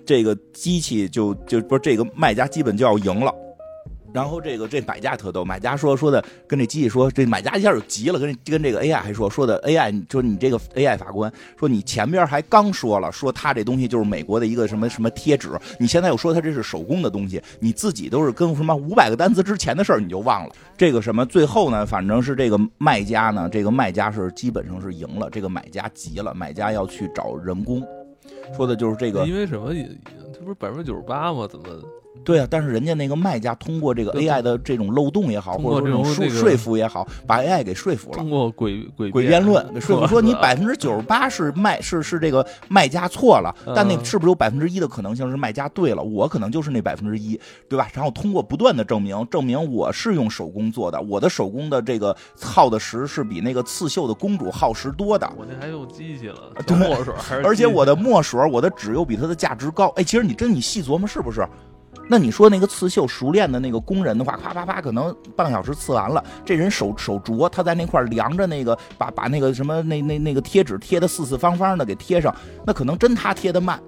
[0.06, 3.34] 这个机器就就不是这个卖家基本就要赢了。
[4.14, 15.50] 然后这个这买家特逗，买家说说的跟这机器说，这买家一下就急了，跟跟这个 AI 还说说的 AI 说你这个 AI 法官说你前边还刚说了说他这东西就是美国的一个什么什么贴纸，
[15.80, 27.86] 你现在又说他这是手工的东西，你自己都是跟什么五百个单词之前的事儿你就忘了这个什么，最后呢，反正是这个卖家呢，这个卖家是基本上是赢了，这个买家急了，买家要去找人工，
[28.56, 29.74] 说的就是这个因为什么？
[30.34, 31.48] 这不是百分之九十八吗？
[31.50, 31.66] 怎么？
[32.24, 38.30] 对啊，但是人家那个卖家通过这个 AI 的这种漏洞也好，或者说这种说说服也好，把 AI 给说服了通。
[38.30, 46.04] 过诡诡诡辩论给说服说你百分之九十八是卖是是这个卖家错了，但那嗯是不是有百分之一的可能性是卖家对了？
[46.04, 47.88] 我可能就是那百分之一，对吧？
[47.94, 55.28] 然后通过不断的证明，证明我是用手工做的，我的手工的这个耗的时是比那个刺绣的公主耗时多的。
[55.38, 57.14] 我那还用机器了，对墨水
[57.44, 59.88] 而且我的墨水，我的纸又比它的价值高。
[59.96, 61.48] 哎，其实你真你细琢磨是不是？
[62.12, 66.24] 那你说那个刺绣熟练的那个工人的话，啪啪啪，可能半个小时刺完了。
[66.44, 72.36] 这人手手镯，他在那块儿量着那个，把把那个什么那那那个贴纸贴的四四方方的给贴上，
[72.66, 73.80] 那可能真他贴的慢，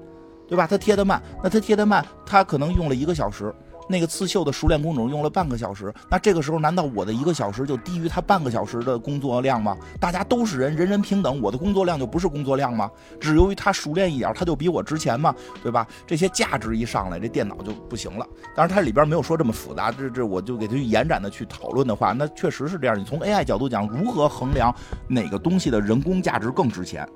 [0.48, 0.68] 对吧？
[0.68, 3.52] 他贴的慢，那他贴的慢，他可能用了一个小时。
[3.92, 9.78] 那个刺绣的熟练工种用了半个小时，那这个时候难道我的一个小时就低于他半个小时的工作量吗？
[10.00, 12.90] 大家都是人，人人平等，我的工作量就不是工作量吗？
[13.20, 15.86] 只由于他熟练一点，他就比我值钱吗，对吧？
[16.08, 18.26] 这些价值一上来，这电脑就不行了。
[18.56, 22.98] 当然，它里边没有说这么复杂，这这我就给它延展的去讨论的话，那确实是这样。
[22.98, 24.74] 你从 AI 角度讲，如何衡量
[25.08, 27.08] 哪个东西的人工价值更值钱？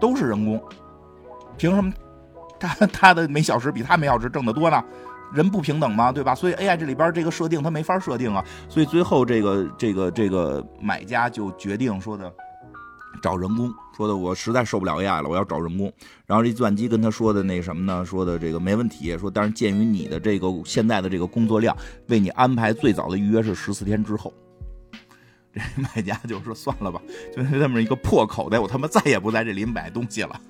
[0.00, 0.60] 都是人工，
[1.56, 1.92] 凭什么
[2.58, 4.82] 他他的每小时比他每小时挣得多呢？
[5.32, 6.10] 人不平等吗？
[6.12, 6.34] 对吧？
[6.34, 8.44] 所以 AI 这里边这个设定它没法设定啊。
[8.68, 12.32] 所以最后这个这个这个买家就决定说的
[13.22, 15.92] 找人工，说的我实在受不了 AI 了，我要找人工。
[16.26, 18.04] 然后这计算机跟他说的那什么呢？
[18.04, 21.76] 说的这个没问题，说但是鉴于你的这个现在的这个工作量，
[22.08, 24.32] 为你安排最早的预约是十四天之后。
[25.52, 27.02] 这卖家就说算了吧，
[27.36, 30.40] 就是这么一个破口袋，我他妈再也不在这里买东西了。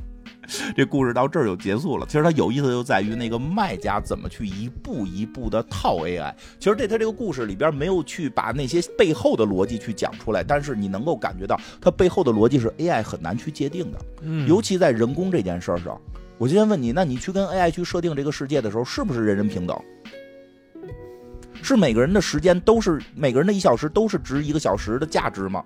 [0.77, 2.07] 这故事到这儿就结束了。
[2.07, 6.35] 其实它有意思就在于那个卖家怎么去一步一步的套 AI。
[6.59, 16.01] 其实这他这个故事里边没有去把那些背后的逻辑去讲出来，但是你能够感觉到它背后的逻辑是 AI 很难去界定的，嗯尤其在人工这件事儿上。
[16.39, 19.79] 我今天问你，那你去跟 AI 去设定这个世界的时候，是不是人人平等？
[21.63, 25.65] 是每个人的时间都是每个人的一小时都是值一个小时的价值吗？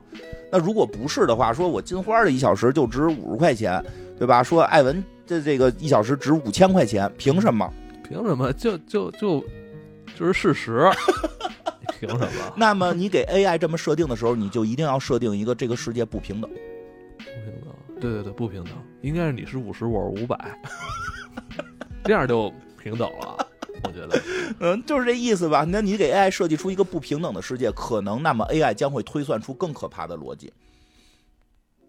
[0.53, 3.83] 那如果不是的话，说我金花的一小时就值五十块钱，
[4.19, 4.43] 对吧？
[4.43, 7.69] 说艾文的这个一小时值五千块钱，凭什么？
[8.09, 8.53] 凭什么？
[8.53, 9.45] 就就就
[10.15, 10.89] 就是事实，
[11.99, 12.53] 凭什么？
[12.57, 16.51] 那么你给 AI 这么设定的时候，你就一定要设定一个这个世界不平等。
[17.19, 20.37] 不平等，对对对，不平等，应该是你是五十，我是五百，
[22.05, 23.47] 这样就平等了，
[23.85, 24.21] 我觉得。
[24.61, 25.65] 嗯，就是这意思吧？
[25.69, 30.53] 那你给 AI 设计出一个不平等的世界，可能那么 AI 将会推算出更可怕的逻辑。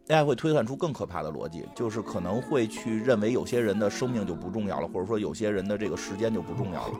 [0.07, 6.99] AI 会推算出更可怕的逻辑，就是可能会去认为有些人的生命就不重要了，或者说有些人的这个时间就不重要了，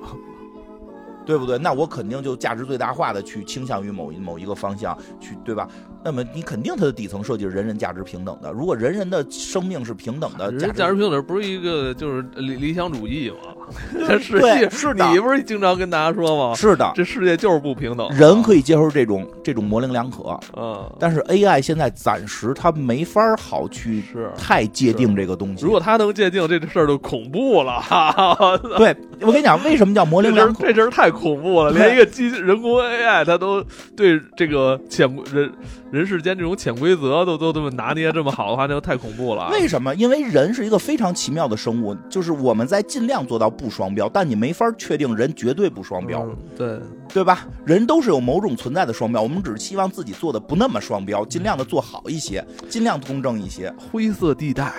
[1.25, 1.57] 对不对？
[1.57, 5.67] 那我肯定就价值最大化的去倾向于某一某一个方向去，对吧？
[6.03, 8.51] 那么你肯定它的底层设计是人人价值平等的。
[8.51, 13.53] 如果人人的生命是平等的，人价价值平等不是一个就是理理想主义吗？
[14.07, 16.53] 这世界是的你不是经常跟大家说吗？
[16.55, 24.31] 是的，这世界就是不平等，人可以接受这种这种模棱两可，嗯，但是 AI 现在暂时它没法儿好去是。
[24.37, 25.65] 太界定这个东西。
[25.65, 30.67] 如果它能界定这事儿就恐怖了， 哈哈对我跟你讲，为什么叫模棱两可？
[30.67, 33.63] 这事儿太恐怖了，连一个机人工 AI 它都
[33.95, 35.51] 对这个潜人
[35.91, 39.49] 人世间这种潜规则都都这么拿捏这么好的话，那就太恐怖了。
[39.51, 39.95] 为什么？
[39.95, 46.79] 因为人是一个非常奇妙的生物，就是我们在尽量做到不双标，但你没法确定人绝对不双标，嗯对，
[47.13, 47.47] 对吧？
[47.65, 53.73] 人都是有某种存在的双标，我们只是希望自己做的不那么双标，尽量的做好一些，尽量公正一些。
[53.91, 54.73] 灰色地带，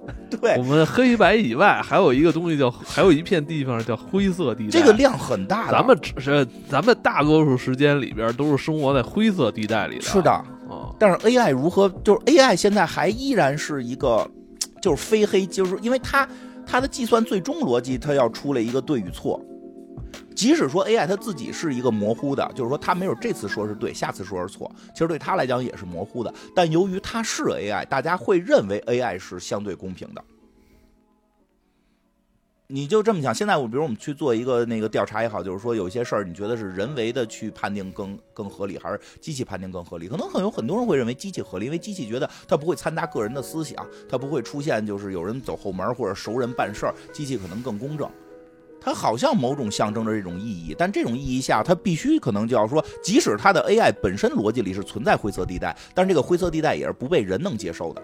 [0.40, 4.70] 对我，们黑白以外还有一个东西叫，还有一片地方叫灰色地带。
[4.70, 5.72] 这个量很大的。
[5.72, 10.02] 咱们只是咱们大多数时间里边都是生活在灰色地带里的。
[10.02, 11.88] 是的，啊，但是 AI 如何？
[12.02, 14.26] 就是 AI 现在还依然是一个，
[14.80, 16.26] 就是非黑，就是因为它
[16.66, 19.40] 它的计算最终逻辑，它要出来一个对与错，
[20.34, 26.32] 即使说 AI 它自己是一个模糊的，就是说它没有这次说是对，下次说是错，其实对它来讲也是模糊的。
[26.54, 30.24] 但由于它是 AI，大家会认为 AI 是相对公平的。
[32.72, 40.06] 你就这么想，现在我比如我们去做一个那个调查也好，就是说有些事儿，你觉得是人为的去判定更更合理，还是机器判定更合理？
[40.06, 48.08] 可能很有很多人会认为机器合理，因为机器觉得它不会掺杂个人的思想，它不会出现就是有人走后门或者熟人办事儿，机器可能更公正。
[48.80, 58.02] 它好像某种象征着这种意义，但这种意义下，它必须可能就要说，即使它的 AI 本身逻辑里是存在灰色地带，但是这个灰色地带也是不被人能接受的，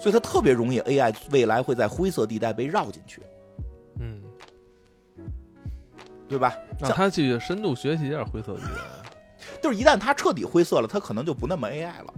[0.00, 3.22] 所以它特别容易 AI 未来会在灰色地带被绕进去，
[4.00, 4.22] 嗯，
[6.28, 6.54] 对吧？
[6.80, 8.80] 让他去深度学习一下灰色地带。
[9.62, 12.14] 就是一旦它彻底灰色了，它可能就不那么 AI 了。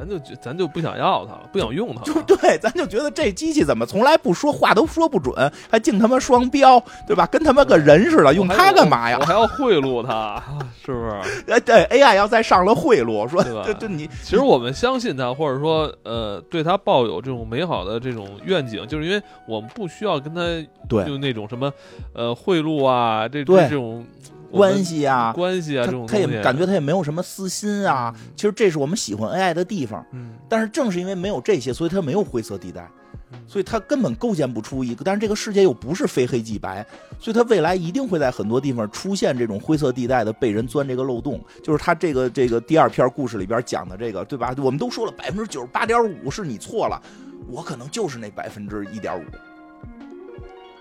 [0.00, 2.20] 嗯，咱就咱就不想要它了，不想用它就。
[2.22, 5.34] 对，咱就觉得这机器怎么从来不说话都说不准，
[5.70, 7.26] 还净他妈双标，对吧？
[7.26, 9.24] 跟他妈个人似的，用它干嘛呀我？
[9.24, 10.42] 还要贿赂他，
[10.84, 11.52] 是不是？
[11.52, 20.40] 哎，对，AI 要再上了贿赂，说对吧这这你其实我们相信他，或者说呃，对他抱有这种美好的这种愿景，就是因为我们不需要跟他
[20.88, 21.72] 对用那种什么
[22.14, 24.04] 呃贿赂啊，这对这这种
[24.50, 28.14] 关系啊，关系啊这种他他也感觉他也没有什么私心啊。
[28.36, 32.88] 其实这是我们喜欢 AI 的地方，嗯，但是正是因为没有这些，所以他没有灰色地带
[33.32, 35.04] 嗯，所以他根本构建不出一个。
[35.04, 36.84] 但是这个世界又不是非黑即白，
[37.18, 41.40] 所以他未来一定会在很多地方出现这种灰色地带的被人钻这个漏洞。
[41.62, 44.52] 就是他这个这个第二篇故事里边讲的这个，对吧？
[44.58, 47.00] 我们都说了百分之九十八点五是你错了，
[47.48, 49.22] 我可能就是那百分之一点五。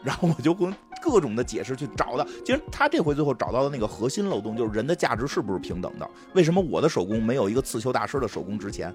[0.04, 6.10] 然后我就跟各种的解释去找到，其实他这回最后找到的那个核心漏洞就是人的价值是不是平等的？
[6.34, 8.94] 为什么我的手工没有一个刺绣大师的手工值钱？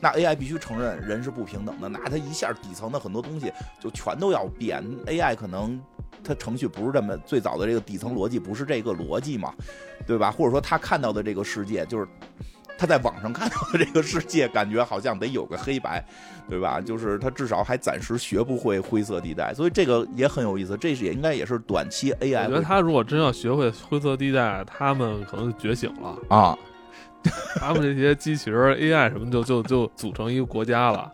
[0.00, 4.84] 那 AI 必须承认人是不平等的，那它一下底层的很多东西就全都要变。
[5.06, 5.80] AI 可能
[6.24, 9.54] 它程序不是这么最早的这个底层逻辑不是这个逻辑嘛，
[10.04, 10.28] 对吧？
[10.28, 12.08] 或者说他看到的这个世界就是
[12.82, 16.04] 他在网上看到的这个世界，感觉好像得有个黑白，
[16.48, 16.80] 对吧？
[16.84, 20.76] 就是他至少还暂时学不会灰色地带，所以这个也很有意思。
[20.76, 26.18] 这是也应该也是短期 AI 我觉得他如果真要学会灰色地带，他们可能就觉醒了。
[26.28, 26.58] 啊，
[27.60, 31.10] 他们这些机器人 AI 什么就就就组成一个国家了，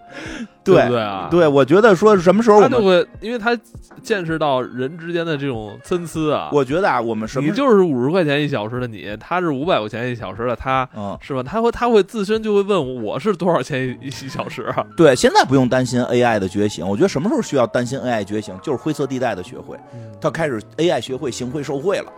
[0.65, 1.29] 对不对啊？
[1.31, 3.57] 对，我觉得说什么时候我们，他就会，因为他
[4.03, 6.51] 见识到人之间的这种参差啊。
[6.53, 11.17] 我觉得啊，我们什么你就是五十块钱一小时的你，他是五百块钱一小时的他，嗯。
[11.21, 11.43] 是吧？
[11.43, 14.87] 他会他会自身就会问我是多少钱一一小时啊？
[14.97, 16.87] 对，现在不用担心 AI 的觉醒。
[16.89, 19.77] 我觉得什么时候需要担心 AI 觉醒，就是灰色地带的学会，
[20.21, 22.11] 他开始 AI 学会行贿受贿了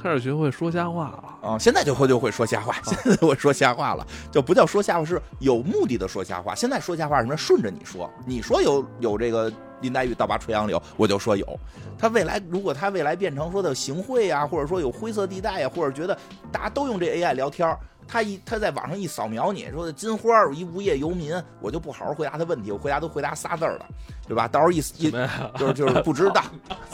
[0.00, 1.48] 开始学会说瞎话了。
[1.50, 1.58] 啊！
[1.58, 6.54] 现在就会就会说瞎话，现在就会说瞎话了，就不叫说瞎话，是有目的的说瞎话。
[6.54, 7.36] 现在说瞎话什么？
[7.36, 11.58] 顺着你说，你说有有这个林黛玉倒拔垂杨柳，我就说有。
[11.98, 16.16] 他未来如果他未来变成说的行贿啊，或者说有灰色地带呀、或者觉得
[16.52, 17.78] 大家都用这 AI 聊天儿
[18.08, 23.86] 他一他在网上一扫描你说的金花儿一无业游民，我就不好好回答他问题，我回答都回答仨字儿了，
[24.26, 24.48] 对吧？
[24.48, 25.10] 到时候一一？
[25.58, 26.42] 就是就是不知道，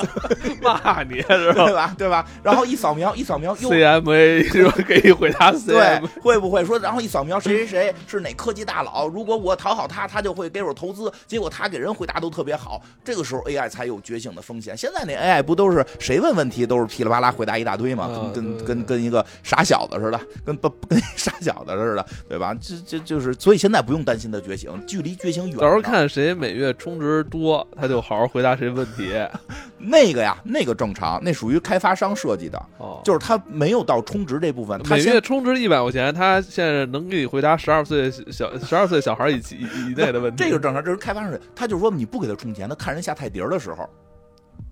[0.60, 1.94] 骂你是吧 对吧？
[1.98, 2.26] 对吧？
[2.42, 9.06] 然后一扫描一扫描又？CMA 就给你回答对 CMA，，会不会说，然后一扫描谁谁谁是哪科技大佬？
[9.06, 11.12] 如果我讨好他，他就会给我投资。
[11.26, 14.76] 结果他给人回答都特别好，这个时候 AI 才有觉醒的风险。
[14.76, 18.04] 现在那 AI 不都是谁问问题都是噼里啪啦回答一大堆吗？
[18.04, 22.54] 啊跟跟跟跟一个傻小子似的，跟不跟 傻小子似的，对吧？
[22.60, 25.56] 这这就是，所以现在不用担心他觉醒，距离觉醒远。
[25.58, 29.12] 到时候看谁每月充值多，他就好好回答谁问题。
[29.78, 40.42] 那个呀，那个正常，那属于开发商设计的，哦，就是他没有到充值这部分，每月充值一百块钱，他现在能给你回答十二岁小十二岁小孩以及以以内的问题。
[40.42, 41.38] 这个正常，这是开发商。
[41.54, 43.88] 他就说你不给他充钱，他看人下菜碟儿的时候，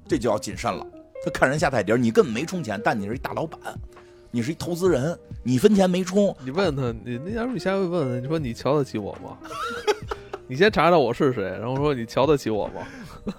[0.08, 0.86] 这就要谨慎了。
[1.24, 3.60] 他看人下菜碟儿，你根本没充钱，但你是一大老板，
[4.34, 9.36] 你是一投资人，你分钱没充，你问他，你那要是你先问问，你说你瞧得起我吗？
[10.48, 13.36] 你先查查我是谁，然后说你瞧得起我吗？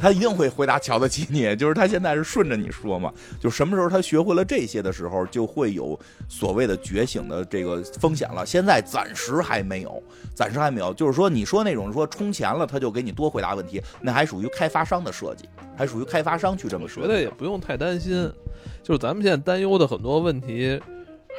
[0.00, 1.54] 他一定会回答瞧得起你。
[1.56, 8.46] 就是他现在是顺着你说嘛，就什么时候他学会了这些的时候，就会有所谓的觉醒的这个风险了。
[8.46, 10.02] 现在暂时还没有，
[10.34, 10.94] 暂时还没有。
[10.94, 17.02] 就是说，你说那种说充钱了，他就给你多回答问题，那还属于开发商的设计，还属于开发商去这么我说。
[17.02, 18.30] 觉得也不用太担心，
[18.82, 20.80] 就是咱们现在担忧的很多问题，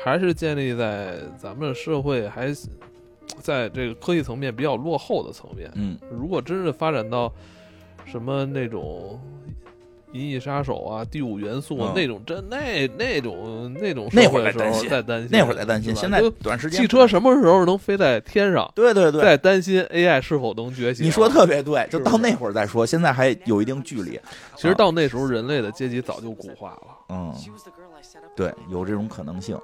[0.03, 2.53] 还是建立在咱们社会还
[3.41, 5.71] 在这个科技层面比较落后的层面。
[5.75, 7.31] 嗯，如果真是发展到
[8.05, 9.19] 什么那种
[10.11, 18.71] 银翼杀手》啊，《第五元素》啊嗯那种，真那那种那种那会的时会儿在担心在担心，那会儿在担心，现在短时间汽车什么时候能飞在天上？
[18.73, 21.05] 对对对，在担心 AI 是否能觉醒。
[21.05, 24.19] 你说特别对，就到那会儿再说，现在还有一定距离。
[24.55, 26.87] 其实到那时候，人类的阶级早就固化了。
[27.09, 27.33] 嗯，
[28.35, 29.55] 对，有这种可能性，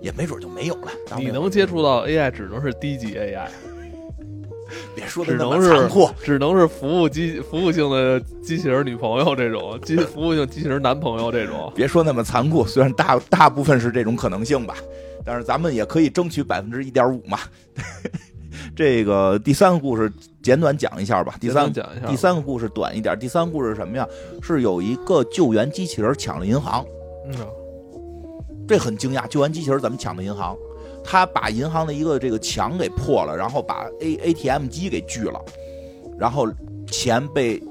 [0.00, 0.92] 也没准就没有了。
[1.16, 3.48] 你能接触到 AI，只能是低级 AI，
[4.94, 11.72] 别说的那么只能是残酷，只能是服务机服务性的机器人女朋友这种，机 服务性机器人男朋友这种。
[11.74, 14.76] 别说那么残酷，虽然大大部分是这种可能性吧，
[15.24, 17.38] 但是咱们也可以争取百分之一点五嘛。
[18.76, 20.10] 这个第三个故事
[20.42, 21.34] 简短讲一下吧。
[21.40, 24.06] 第三个讲一下，第三个故事短一点，第三个故事是什么呀？
[24.40, 26.84] 是有一个救援机器人抢了银行，
[27.26, 27.46] 嗯啊，
[28.68, 30.56] 这很惊讶，救援机器人怎么抢的银行？
[31.04, 35.40] 他把银行的一个这个墙给破了，然后把 A ATM 机给锯了，
[36.18, 36.46] 然后
[36.86, 37.62] 钱被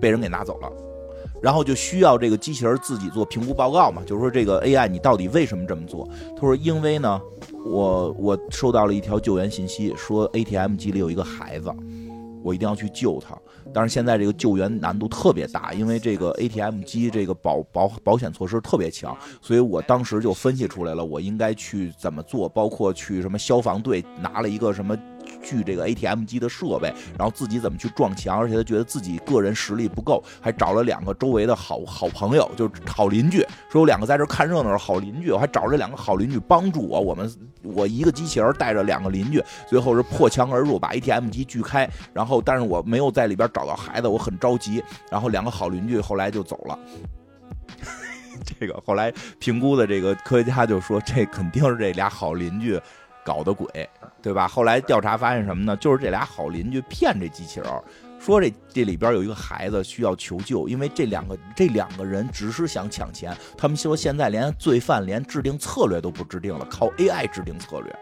[0.00, 0.70] 被人给拿走了，
[1.42, 6.08] 然后就需要这个机器人自己做评估报告嘛，就是说这个 AI 你到底为什么这么做？
[6.36, 7.20] 他说因为呢，
[7.64, 11.72] 我我收到了一条救援信息，说 ATM 机里有一个孩子，
[12.42, 13.36] 我一定要去救他。
[13.72, 24.96] 但是现在这个救援难度特别大，因为这个 ATM 机这个保保保险措施特别强，所以我当时就分析出来了，我应该去怎么做，包括去什么消防队拿了一个什么。
[25.42, 33.38] 锯这个 ATM 机的设备，然后自己怎么去撞墙，而且他觉得自己个人实力不够，还找了两个周围的好好朋友，就是好邻居，
[33.70, 37.30] 说有两个在这看热闹的好邻居，我还找这两个好邻居帮助我，我们
[37.62, 46.78] 我一个机器人带着两个邻居，最后是破墙而入，把 ATM 机锯开，然后但是我没有在里边找到孩子，我很着急，然后两个好邻居后来就走了。
[48.58, 52.80] 这个后来评估的这个科学家就说，这肯定是这俩好邻居
[53.28, 53.68] 搞的鬼，
[54.22, 54.48] 对吧？
[54.48, 55.76] 后来调查发现什么呢？
[55.76, 57.70] 就是这俩好邻居骗这机器人，
[58.18, 67.94] 说这这里边有一个孩子需要求救，因为这两个这两个人只是想抢钱，他们说现在连罪犯连制定策略都不制定了，靠 AI 制定策略。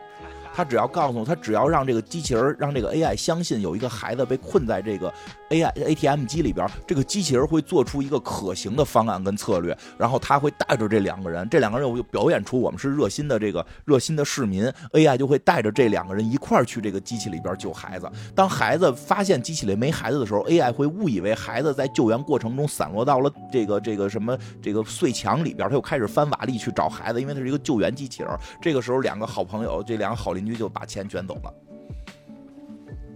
[0.55, 5.13] 他只要告诉他，只要让这个机器人，让这个 AI 相信有一个孩子被困在这个
[5.51, 18.11] AI ATM 机里边，这个机器人会做出一个可行的方案跟策略，然后他会带着这两个人，这两个人又表演出我们是热心的这个热心的市民，AI 就会带着这两个人一块儿去这个机器里边救孩子。
[18.35, 28.31] 当孩子发现机器里没孩子的时候，AI 会误以为孩子在救援过程中散落到了这个这个什么这个碎墙里边，他又开始翻瓦砾去找孩子，因为他是一个救援机器人。
[28.61, 31.66] 这个时候，两个好朋友，这两个好邻居就把钱卷走了。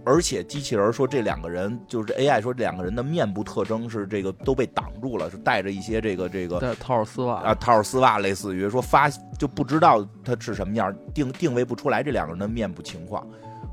[0.03, 13.25] 而且机器人说这两个人就是 AI 说这两个人的面部特征是这个都被挡住了，是带着一些这个这个带套丝袜啊，套着丝袜，类似于说发就不知道它是什么样，定定位不出来这两个人的面部情况，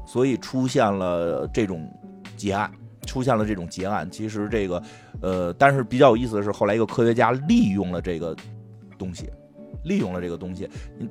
[0.06, 1.90] 所以出现了这种
[2.36, 2.70] 结案，
[3.06, 4.10] 出现了这种结案。
[4.10, 4.82] 其实这个
[5.22, 8.36] 呃，但是比较有意思的是，后来一个科学家利用了这个
[8.98, 9.30] 东西，
[9.84, 10.68] 利用了这个东西，
[10.98, 11.08] 嗯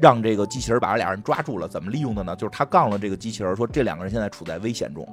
[0.00, 1.66] 让这个机器人把这俩人抓住了。
[1.68, 2.34] 怎么利用的呢？
[2.36, 5.06] 就是他杠了这个机器人说，这两个人现在处在危险中，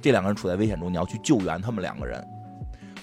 [0.00, 2.26] 这两个人处在危险中，你要去救援他们两个人。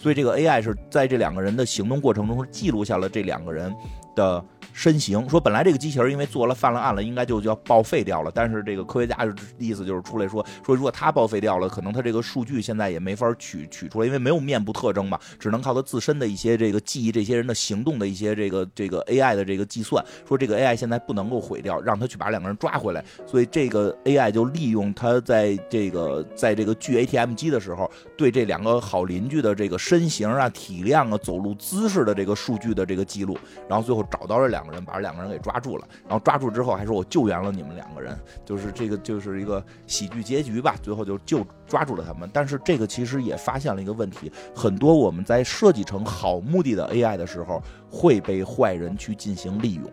[0.01, 3.73] 所以这个 AI 是在这两个人的行动过程中记录下了这两个人
[4.14, 4.43] 的
[4.73, 5.29] 身形。
[5.29, 8.31] 说本来这个机器人因为做了犯了案了，应该就要报废掉了。
[8.33, 20.03] 但是这个科学家的意思就是出来说说，如果他报废掉了，可能他这个数据现在也没法取取出来，因为没有面部特征嘛，只能靠他自身的一些这个记忆这些人的行动的一些这个这个 AI 的这个计算。
[20.27, 23.03] 说这个 AI 现在不能够毁掉，让他去把两个人抓回来。
[23.25, 33.37] 所以这个 AI 就利用他在这个在这个锯 ATM 机的时候，对这两个好邻居的这个身形啊、体量啊、走路姿势的这个数据的这个记录，
[33.69, 35.88] 然后最后找到这两个人，把这两个人给抓住了。
[36.07, 40.76] 然后抓住之后还说我救援了你们两个人，就是这个就是一个喜剧结局吧。
[40.81, 42.30] 最后就救抓住了他们。
[42.34, 49.84] 但是这个其实也发现了一个问题，很多我们在设计成好目的的 AI 的时候，会被坏人去进行利用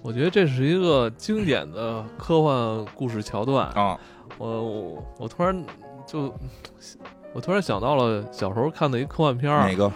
[0.00, 3.68] 我觉得这是一个经典的科幻故事桥段。
[3.70, 3.98] 啊。
[4.36, 5.64] 我我我突然
[6.06, 6.32] 就
[7.32, 9.86] 我突然想到了小时候看的一科幻片儿哪个？《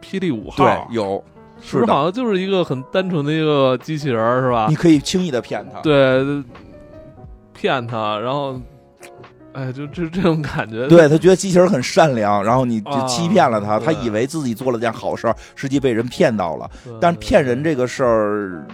[0.00, 1.24] 霹雳五号》，对，有
[1.62, 4.74] 是不是好像就是一个很单纯的一个机器人，是吧你？
[4.74, 5.80] 可以轻易的骗他。
[5.80, 6.42] 对，
[7.52, 8.58] 骗他，然后，
[9.52, 10.88] 哎，就就这种感觉。
[10.88, 16.70] 对他觉得机器人很善良，然后你就啊欺骗了他，他以为自己做了件好事儿，实际被人骗到了。
[17.00, 18.66] 但是骗人这个事儿，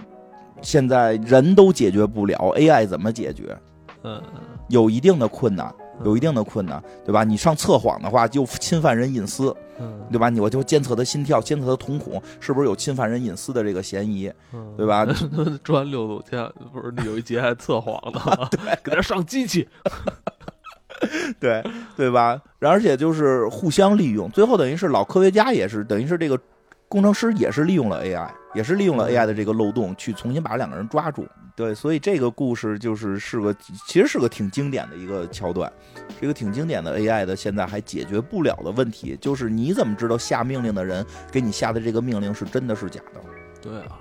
[0.61, 3.57] 现在人都解决不了，AI 怎么解决？
[4.03, 4.21] 嗯，
[4.69, 5.73] 有一定的困难，
[6.05, 7.23] 有一定的困难，对吧？
[7.23, 10.29] 你上测谎的话，就侵犯人隐私，嗯对吧？
[10.29, 15.05] 你我就监测他心跳，监测他瞳孔，是不是有侵犯人隐私的这个嫌疑，嗯，对吧？
[15.63, 19.67] 转六组天不是有一节还测谎呢， 对给他上机器。
[21.39, 21.63] 对，
[21.95, 22.41] 对吧？
[22.57, 26.39] 然后而且就是互相利用，最后等于是老科学家也是，等于是这个
[26.87, 28.27] 工程师也是利用了 AI，
[28.57, 31.27] 也是利用了 AI 的这个漏洞去重新把两个人抓住。
[31.55, 33.55] 对，所以这个故事就是是个
[33.85, 35.71] 其实是个挺经典的一个桥段，
[36.19, 43.21] 是一个挺经典的 AI 的现在还解决不了的问题，就是你怎么知道下命令的人给你下的这个命令是真的是假的？
[43.61, 43.99] 对啊，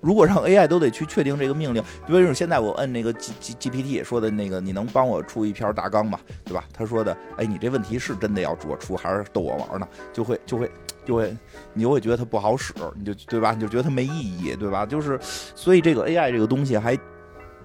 [0.00, 6.18] 如果让 AI 都得去确定这个命令，比如说现在我摁那个 G G GPT 说的那个，你能帮我出一篇大纲吗？
[6.44, 6.64] 对吧？
[6.72, 9.88] 他说的，哎，你这问题是真的要我出，还是逗我玩呢？
[10.12, 10.68] 就会就会
[11.08, 11.36] 就会，
[11.72, 13.52] 你就会觉得它不好使，你就对吧？
[13.52, 14.86] 你就觉得它没意义，对吧？
[14.86, 16.96] 就是，所以这个 AI 这个东西还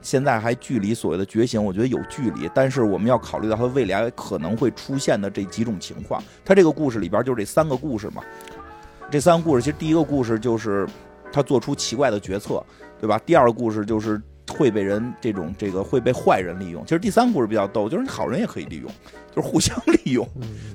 [0.01, 2.49] 现在还距离所谓的觉醒，我觉得有距离。
[2.55, 6.23] 但是我们要考虑到它未来可能会出现的这几种情况。
[6.43, 8.23] 它这个故事里边就这三个故事嘛，
[9.11, 10.87] 这三个故事其实第一个故事就是。
[11.35, 12.63] 他做出奇怪的决策，
[13.01, 13.19] 对吧？
[13.25, 14.21] 第二个故事就是
[14.51, 16.83] 会被人这种这个会被坏人利用。
[16.83, 18.91] 其实第三个故事比较逗，就是好人也可以利用，
[19.35, 20.27] 就是互相利用，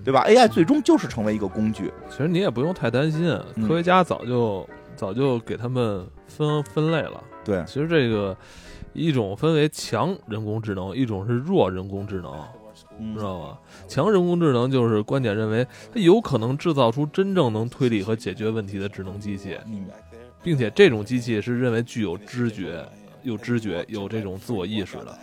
[0.05, 1.93] 对吧？AI 最终就是成为一个工具。
[2.11, 3.28] 其实你也不用太担心，
[3.66, 7.23] 科学家早就早就给他们分分类了。
[7.45, 8.36] 对，其实这个
[8.93, 12.32] 一种分为强人工智能，一种是弱人工智能。
[13.15, 13.59] 知道吗？
[13.86, 19.57] 强人工智能就是观点认为它有可能制造出真正能推理和解决问题的智能机器。
[20.43, 22.85] 并且这种机器是认为具有知觉、
[23.23, 25.19] 有知觉、有这种自我意识的，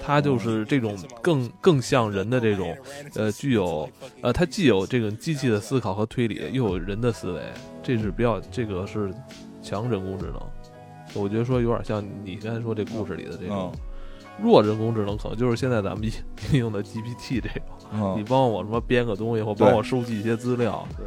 [0.00, 2.76] 它就是这种更更像人的这种，
[3.14, 3.88] 呃，具有
[4.22, 7.42] 呃，它既有这种机器的思考和推理，又有人的思维，
[7.82, 9.12] 这是比较这个是
[9.62, 10.40] 强人工智能。
[11.14, 13.72] 我觉得说有点像你刚才说这故事里的这种
[14.42, 16.08] 弱人工智能，可能就是现在咱们
[16.52, 17.48] 应用的 GPT 这
[17.92, 20.86] 种，你帮我什么编个东西，或帮我收集一些资料。
[20.96, 21.06] 对。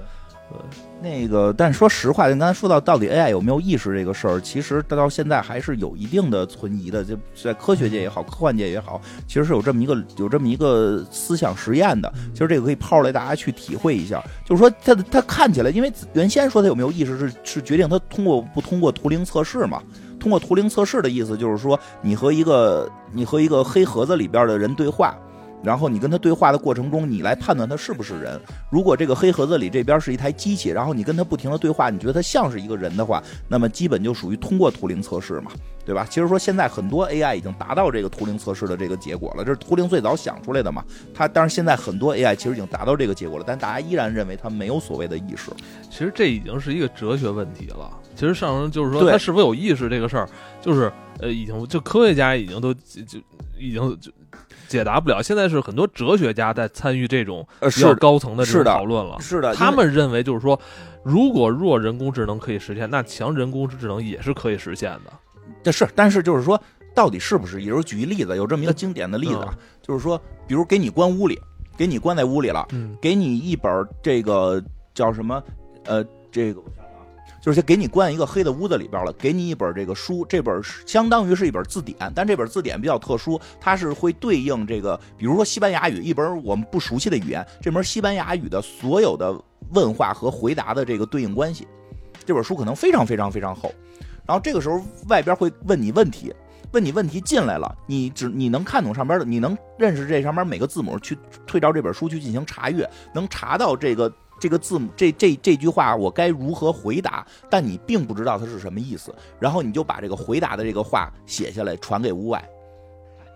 [1.01, 7.03] 那个，但说实话，就刚才说到到底 AI 有没有意识这个事儿，其实到现在还是有一定的存疑的。
[7.03, 12.11] 就在科学界也好，科幻界也好，其实是有这么一个有这么一个思想实验的。
[12.33, 14.23] 其实这个可以抛出来，大家去体会一下。
[14.45, 19.81] 就是说，它它看起来，因为原先说它有没有意识是是决定它通过不通过图灵测试嘛？
[20.19, 25.15] 通过图灵测试的意思就是说，你和一个你和一个黑盒子里边的人对话。
[25.63, 28.39] 然后你跟他对话的过程中，你来判断他是不是人。
[28.69, 35.51] 如果这个黑盒子里这边是一台机器，然后你跟他不停的对话，你觉得他像是一个人的话，那么基本就属于通过图灵测试嘛，
[35.85, 36.05] 对吧？
[36.09, 40.83] 其实说现在很多 AI 已经达到这个图灵测试的这个结果了，这是图灵最早想出来的嘛。
[41.13, 45.49] 他当然现在很多 AI 其实已经达到这个结果了，但大家依然认为他没有所谓的意识。
[45.89, 47.89] 其实这已经是一个哲学问题了。
[48.15, 50.27] 其实上升就是说，他是否有意识这个事儿，
[50.61, 53.19] 就是呃，已经就科学家已经都就
[53.57, 54.11] 已经就。
[54.73, 59.17] 解答不了，现在是很多哲学家在参与这种比较高层的这种讨论了。
[59.19, 60.59] 是的，他们认为就是说，
[61.03, 65.13] 如果弱人工智能可以实现，那强人工智能也是可以实现的。
[65.61, 66.59] 这是，但是就是说，
[66.95, 67.57] 到底是不是？
[67.57, 69.47] 比如举一例子，有这么一个经典的例子，
[69.79, 71.39] 就是说，比如给你关屋里，
[71.77, 72.67] 给你关在屋里了，
[72.99, 74.59] 给你一本这个
[74.95, 75.43] 叫什么？
[75.85, 76.59] 呃，这个。
[77.43, 89.37] 就是给你关一个黑的屋子里边了，给你一本这个书，这本相当于是一本字典，但这本字典比较特殊，它是会对应这个，比如说西班牙语，一本我们不熟悉的语言，这门西班牙语的所有的
[89.71, 91.67] 问话和回答的这个对应关系，
[92.23, 93.69] 这本书可能非常非常非常厚，
[94.25, 96.33] 然后这个时候外边会问你问题，
[96.71, 104.09] 问你问题进来了，你只你能看懂上边的，你能认识这上面每个字母，去对照这本书去进行查阅，能查到这个。
[104.43, 107.25] 这个字母，这这这句话我该如何回答？
[107.49, 112.43] 但你并不知道它是什么意思，然后你就把这个回答的这个话写下来，传给屋外，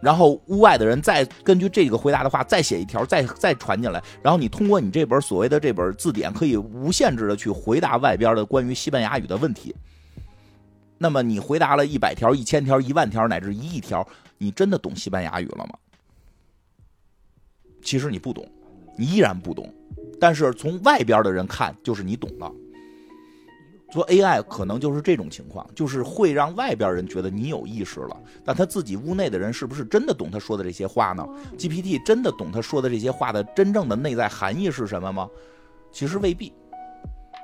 [0.01, 9.73] 然后屋外的人再根据这个回答的话再写一条，再再传进来，然后你通过你这本所谓的这本字典，可以无限制的去回答外边的关于西班牙语的问题。
[10.97, 14.05] 那么你回答了一百条、一千条、一万条乃至一亿条，
[14.38, 15.69] 你真的懂西班牙语了吗？
[17.81, 18.45] 其实你不懂，
[18.98, 19.72] 你依然不懂。
[20.19, 22.52] 但是从外边的人看，就是你懂了。
[23.90, 31.26] 说 AI 可能就是这种情况，就是会让外边人觉得你有意识了，但他自己屋内的人是不是真的懂他说的这些话呢
[31.57, 35.30] ？GPT 真的懂他说的这些话的真正的内在含义是什么吗？
[35.90, 36.52] 其实未必，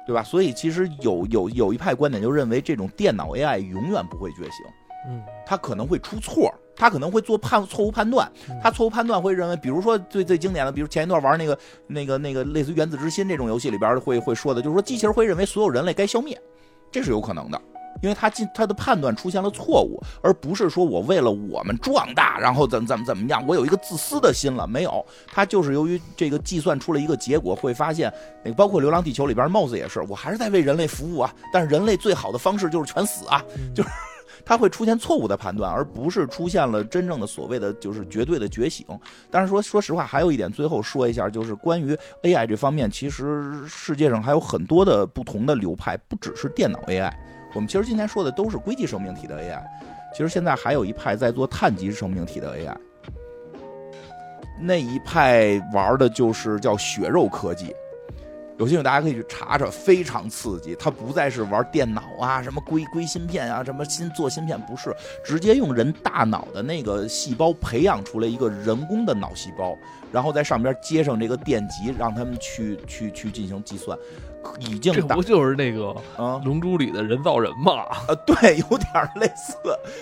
[0.06, 0.22] 对吧？
[0.22, 4.66] 所以其实有有有一派观点就认为，这种电脑 AI 永远不会觉醒，
[5.08, 6.54] 嗯，它可能会出错。
[6.76, 8.30] 他可能会做判错误判断，
[8.62, 16.40] 他错误判断会认为，比如说最最经典的，比如前一段玩那个那个那个类似于原子之心这种游戏里边会会说的，就是说机器人会认为所有人类该消灭，
[16.92, 17.62] 这是有可能的，
[18.02, 28.12] 因为他进他的判断出现了错误，而不是说我为了我们壮大，然后怎怎么怎么样，我有一个自私的心了，没有，他就是由于这个计算出了一个结果，会发现
[28.44, 33.44] 那个包括《流浪地球》里边 Mouse 也是，我还是在为人类服务啊，但是人类最好的方式就是全死啊，
[33.76, 33.90] 就是。
[34.46, 38.86] 它会出现错误的判断，而不是出现了真正的所谓的就是绝对的觉醒。
[39.32, 47.14] 但是说说实话，还有一点，最后说一下，就是关于 AI 这方面，其实世界上还有很多的不同的流派，不只是电脑 AI。
[47.54, 49.62] 我们其实今天说的都是硅基生命体的 AI，
[50.12, 52.76] 其实现在还有一派在做碳基生命体的 AI。
[54.60, 57.76] 那一派玩的就是叫血肉科技，
[58.64, 60.74] 有兴趣大家可以去查查，非常刺激。
[60.80, 69.78] 它不再是玩电脑啊，什么硅硅芯片啊，什么新做芯片，不是直接用人大脑的那个细胞培养出来一个人工的脑细胞，
[70.14, 73.98] 然后在上边接上这个电极，让他们去去去进行计算。
[74.60, 77.74] 已经这不就是那个啊《龙珠》里的人造人吗？
[77.90, 79.56] 啊，对， 有点类似，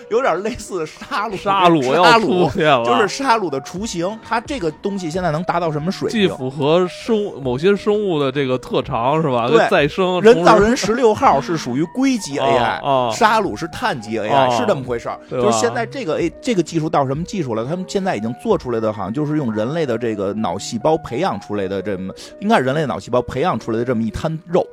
[0.10, 4.20] 有点类似杀戮杀戮要杀出戮，现了，就是杀戮的雏形。
[4.24, 6.28] 它这个东西现在能达到什么水平既？
[6.36, 9.48] 符合生物某些生物的这个特长是吧？
[9.48, 15.20] 对再生人造人十六号是属于硅基 AI，、啊杀戮是碳基 AI，、啊是这么回事儿。
[15.30, 17.66] 就是现在这个 A 这个技术到什么技术了？
[17.66, 24.66] 他们现在已经做出来的，好像就是用人类的这个脑细胞培养出来的这么，应该是人类脑细胞培养出来的这么一滩肉，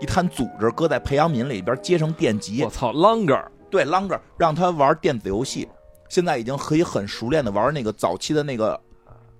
[0.00, 5.68] 一滩组织，搁在培养皿里边接上电极我，操，longer 对 Longer 让他玩电子游戏，
[6.08, 8.80] 现在已经可以很熟练的玩那个早期的那个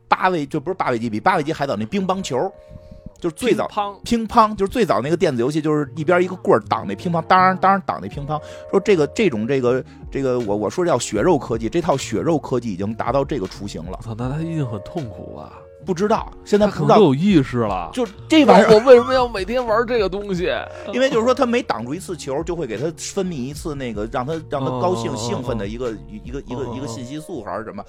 [0.09, 2.51] 八位，就不是八位机，比八位机还早那乒乓球，
[3.21, 8.41] 就是最早砰乒乓就是最早那个电子游戏，就是一边一个棍儿挡那乒乓，当然当然挡那乒乓。
[8.73, 14.03] 说这个这种这个这个我我说叫血肉科技，这套血肉科技已经达到这个雏形了我。
[14.03, 15.53] 操，那他一定很痛苦吧？
[15.85, 17.91] 不知道现在他不知道，可能有意识了。
[17.93, 20.51] 就这玩意儿，我为什么要每天玩这个东西？
[20.93, 25.91] 因为就是说他每挡住一次球，就会给他分泌一次那个让他让他高兴哦兴奋的一个
[26.23, 27.85] 一个一个哦一个信息素还是什么。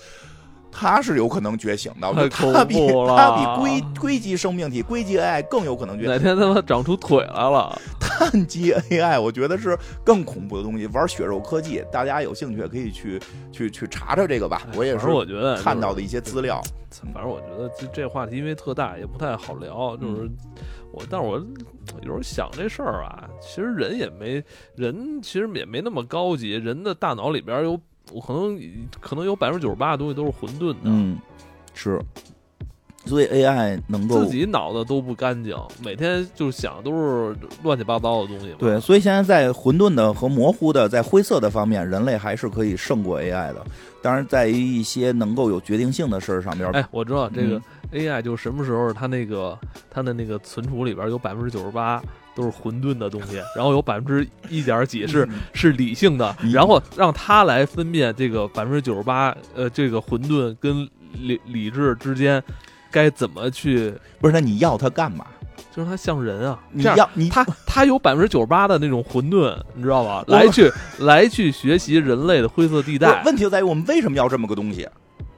[0.77, 2.75] 他是有可能觉醒的，他比
[3.07, 6.11] 他比硅硅基生命体、硅基 AI 更有可能觉醒。
[6.11, 7.79] 哪天他妈长出腿来了？
[8.01, 10.85] 碳基 AI，我觉得是更恐怖的东西。
[10.87, 13.19] 玩血肉科技，大家有兴趣也可以去
[13.51, 14.61] 去去查查这个吧。
[14.75, 16.61] 我也是我觉得看到的一些资料。
[17.13, 19.97] 反正我觉得这这话题因为特大，也不太好聊。
[19.97, 20.29] 就是
[20.93, 21.37] 我，但是我
[22.01, 24.43] 有时候想这事儿啊，其实人也没
[24.75, 26.51] 人，其实也没那么高级。
[26.51, 27.77] 人的大脑里边有，
[28.11, 28.59] 我可能
[28.99, 31.17] 可能有百分之九十八的东西都是混沌的，嗯，
[31.73, 31.99] 是。
[33.07, 38.55] 所以 AI 能够自己脑子都不干净，每天就是想都是乱七八糟的东西。
[38.57, 43.63] 对，所以现在在混沌的和模糊的、在灰色的方面，人类还是可以胜过 AI 的。
[44.01, 47.61] 当然，在于一些能够有决定性的事儿上边，哎，我知道这个
[47.91, 49.55] 嗯 AI 就什么时候它那个
[49.91, 52.01] 它的那个存储里边有百分之九十八
[52.35, 62.41] 都是混沌的东西， 然后有百分之一点几是是理性的，嗯然后让他来分辨这个百分之九十八呃这个混沌跟理理智之间
[62.91, 64.33] 该怎么去，不是？
[64.33, 65.25] 那你要他干嘛？
[65.73, 70.23] 就是他像人啊，你要你他他有百分之九十八的那种混沌，你知道吧？
[70.27, 74.87] 来去来去学习人类的灰色地带，问题就在于我们为什么要这么个东西？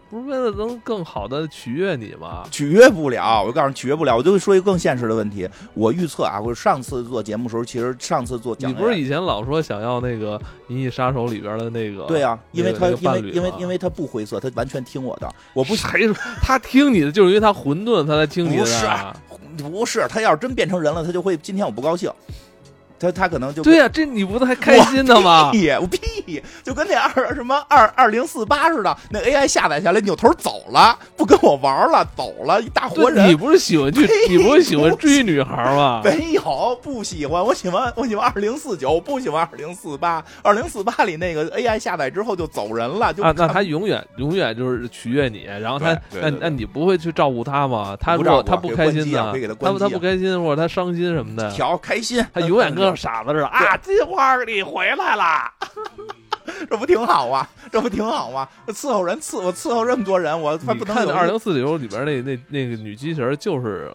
[0.09, 2.45] 不是为了能更好的取悦你吗？
[2.49, 4.15] 取悦不了，我告诉你取悦不了。
[4.15, 5.47] 我就会说一个更现实的问题。
[5.73, 10.39] 我预测啊，我上次做节目的时候，其实上次做讲你不是以前老说想要那个
[10.69, 12.05] 《银翼杀手》里边的那个？
[12.05, 15.29] 对啊，因为他因为因为因为他不灰色，他完全听我的。
[15.53, 15.75] 我不
[16.41, 18.63] 他听你的，就是因为他混沌，他才听你的。
[18.63, 22.09] 不是不是，他要是真变成人了，他就会今天我不高兴，
[22.99, 25.51] 他他可能就对呀、这你不是还开心的吗？
[25.51, 33.37] 屁，我屁，就跟那二什么二二零四八似的，那 AI 下载下来扭头走了，不跟我玩了，走了，一大活人，你。
[33.37, 36.01] 不是喜欢去，你不是喜欢追女孩吗？
[36.03, 40.25] 没有，不喜欢，我喜欢我喜欢二零四九，我不喜欢二零四八。
[40.41, 47.95] 二零四八里那个 AI 下载之后就走人了，就啊，那他永远永远就是取悦你，然后他那那你不会去照顾他吗？
[47.99, 53.77] 他如果他不开心呢给关机啊可以给他，他不开心或者他伤心什么的，调开心，他永远跟傻子似的啊！
[53.77, 55.51] 金花你回来了，
[56.69, 57.47] 这不挺好吗？
[57.72, 58.47] 这不挺好吗？
[58.68, 63.91] 伺候人伺我伺候这么多人，我不能看二零四九里边那那那个女机器人，就是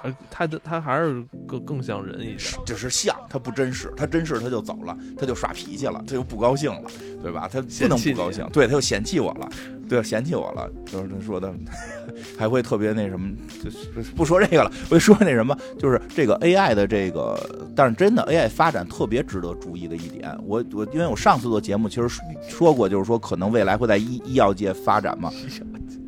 [0.00, 2.38] 还他的他还是更更像人一点。
[2.66, 6.90] 就是像，他不真实，他真实他就走了，他就耍脾气了，他就不高兴了，
[7.22, 7.48] 对吧？
[7.52, 9.48] 他不能不高兴，对，他就嫌弃我了，
[9.92, 11.52] 对，嫌弃我了，就是他说的，
[12.38, 13.30] 还会特别那什么，
[13.62, 17.38] 就是不说这个了，我就说那什么，就是这个 AI 的这个，
[17.76, 22.08] 但是真的 AI 发展特别值得注意的一点，我我因为我上次做节目其实
[22.48, 25.30] 说过，就是说可能未来会在医医药界发展嘛，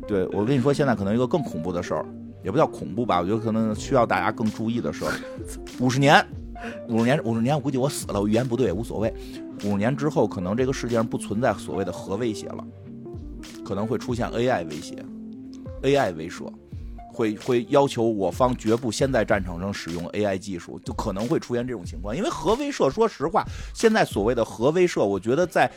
[0.07, 2.03] 对我跟你说，现在可能一个更恐怖的事儿，
[2.43, 5.11] 也不叫恐怖吧，我觉得可能需要大家更注意的事儿。
[5.79, 6.25] 五十年，
[6.89, 9.13] 五十年，五十年，我估计我死了，我语言不对也无所谓。
[9.63, 12.65] 五十年之后，可能这个世界上不存在所谓的核威胁了，
[13.65, 15.03] 可能会出现 AI 威胁
[15.81, 16.47] ，AI 威慑。
[17.11, 22.13] 会会要求我方绝不先在战场上使用 AI 技术，就可能会出现这种情况。
[22.13, 23.41] 因为核威慑，说实话，
[23.73, 25.71] 现在所谓的核威慑，我觉得在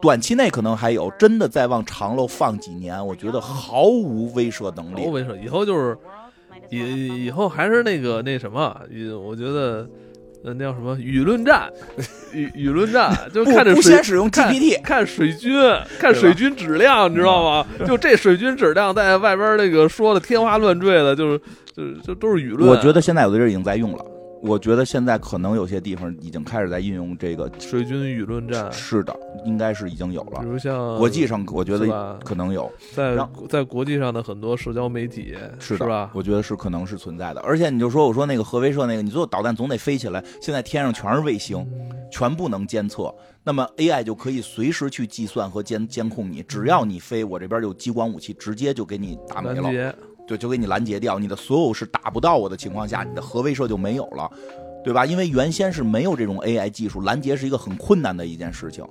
[0.00, 5.02] 短期内可能还有，真的再往长了放几年，我觉得毫无威慑能力。
[5.02, 5.98] 毫无威慑，以后就是
[6.70, 8.80] 以以后还是那个那什么，
[9.24, 9.90] 我觉得。
[10.44, 11.70] 呃，那叫什么舆论战？
[12.34, 15.52] 舆舆论战就看着不先使用 GPT，看水军，
[15.98, 17.66] 看水军质量，你知道吗？
[17.86, 21.40] 就这水军质量在外边那个说的天花乱坠的，就是
[21.76, 22.68] 就就都是舆论。
[22.68, 24.04] 我觉得现在有的人已经在用了。
[24.42, 28.70] 我觉得现在可能有些地方已经开始在运用这个水军舆论战。
[28.72, 29.16] 是的，
[29.46, 30.40] 应该是已经有了。
[30.40, 33.16] 比如像国际上，我觉得可能有，在
[33.48, 36.10] 在国际上的很多社交媒体是吧？
[36.12, 37.40] 我觉得是可能是存在的。
[37.42, 41.64] 而且你就说，我说那个核威慑那个，你做导弹总得飞起来，现在天上全是卫星，
[42.10, 43.14] 全部能监测，
[43.44, 49.94] 那么 AI 就可以随时去计算和监监控你，只要你飞，我这边有激光武器，直接就给你打没了。
[50.26, 54.30] 对，就给你拦截掉，你的所有是打不到我的情况下，你的核威慑就没有了。
[54.84, 55.06] 对吧？
[55.06, 58.84] 因为原先是没有这种 AI 技术，拦截是一个很困难的一件事情。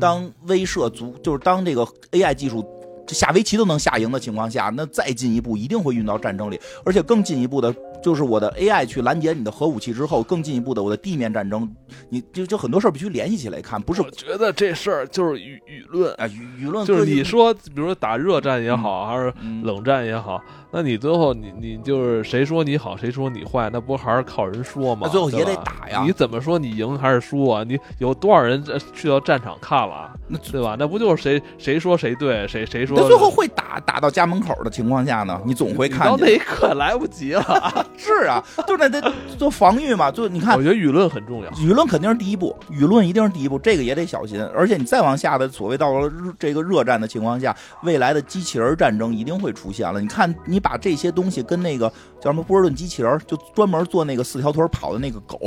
[0.00, 2.66] 当威慑足，就是当这个 AI 技术
[3.06, 7.72] 下围棋都能下赢的情况下，那再进一步一定会运到战争里，而且更进一步的。
[8.02, 11.68] 就是我的 AI 去拦截你的核武器之后，更进一步的我的地面战争，
[12.08, 14.02] 你就就很多事儿必须联系起来看，不是？
[14.02, 19.32] 我觉得这事儿就是舆舆论啊，舆舆论就是你说，比如说打热战也好，还是
[19.64, 20.40] 冷战也好，
[20.76, 25.06] 那你最后你你就是谁说你好，谁说你坏，那不还是靠人说吗？
[25.06, 26.02] 那最后也得打呀。
[26.04, 27.64] 你怎么说你赢还是输啊？
[27.66, 28.62] 你有多少人
[28.92, 30.12] 去到战场看了？
[30.28, 30.76] 那对吧？
[30.78, 32.94] 那不就是谁谁说谁对，谁谁说？
[33.00, 35.40] 那最后会打打到家门口的情况下呢？
[35.46, 37.42] 你总会看到那一刻来不及了。
[37.96, 39.00] 是啊，就那得
[39.38, 44.44] 做防御嘛，就你看，我觉得舆论很重要，舆论肯定是第一步，舆论一定是第一步，这个也得小心。
[44.54, 49.98] 而且你再往下的所谓到了这个热战的情况下，未来的机器人战争一定会出现了。
[50.02, 51.88] 你看，你把这些东西跟那个
[52.20, 55.38] 叫什么波士顿机器人，就专门做那个四条腿跑的那个狗，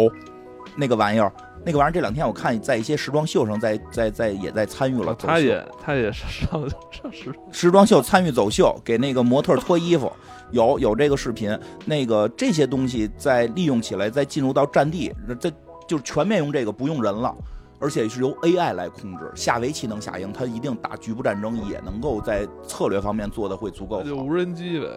[0.78, 1.30] 那个玩意儿，
[1.66, 5.14] 那个玩意儿这两天我看在一些时装秀上，在在在也在参与了。
[5.16, 10.10] 他也他也是上 上时时装秀参与走秀，给那个模特脱衣服。
[10.52, 11.56] 有有这个视频，
[11.86, 15.52] 那个这些东西再利用起来，再进入到战地，这
[15.86, 17.36] 就是全面用这个，不用人了，
[17.80, 24.04] 而且是由 AI 来控制，下围棋能下赢，它一定打局部战争也能够在策略方面做的会足够好。
[24.04, 24.88] 就无人机呗。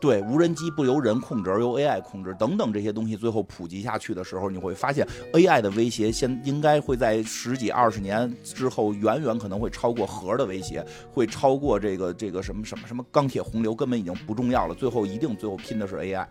[0.00, 10.82] 对无人机不由人控制，而由 AI 控制，等等这些东西，最后普及下去的时候，你会发现 AI 的威胁，先应该会在十几二十年之后，远远可能会超过核的威胁，
[11.12, 14.74] 会超过这个这个什么什么什么钢铁洪流，根本已经不重要了。
[14.74, 16.26] 最后一定最后拼的是 AI，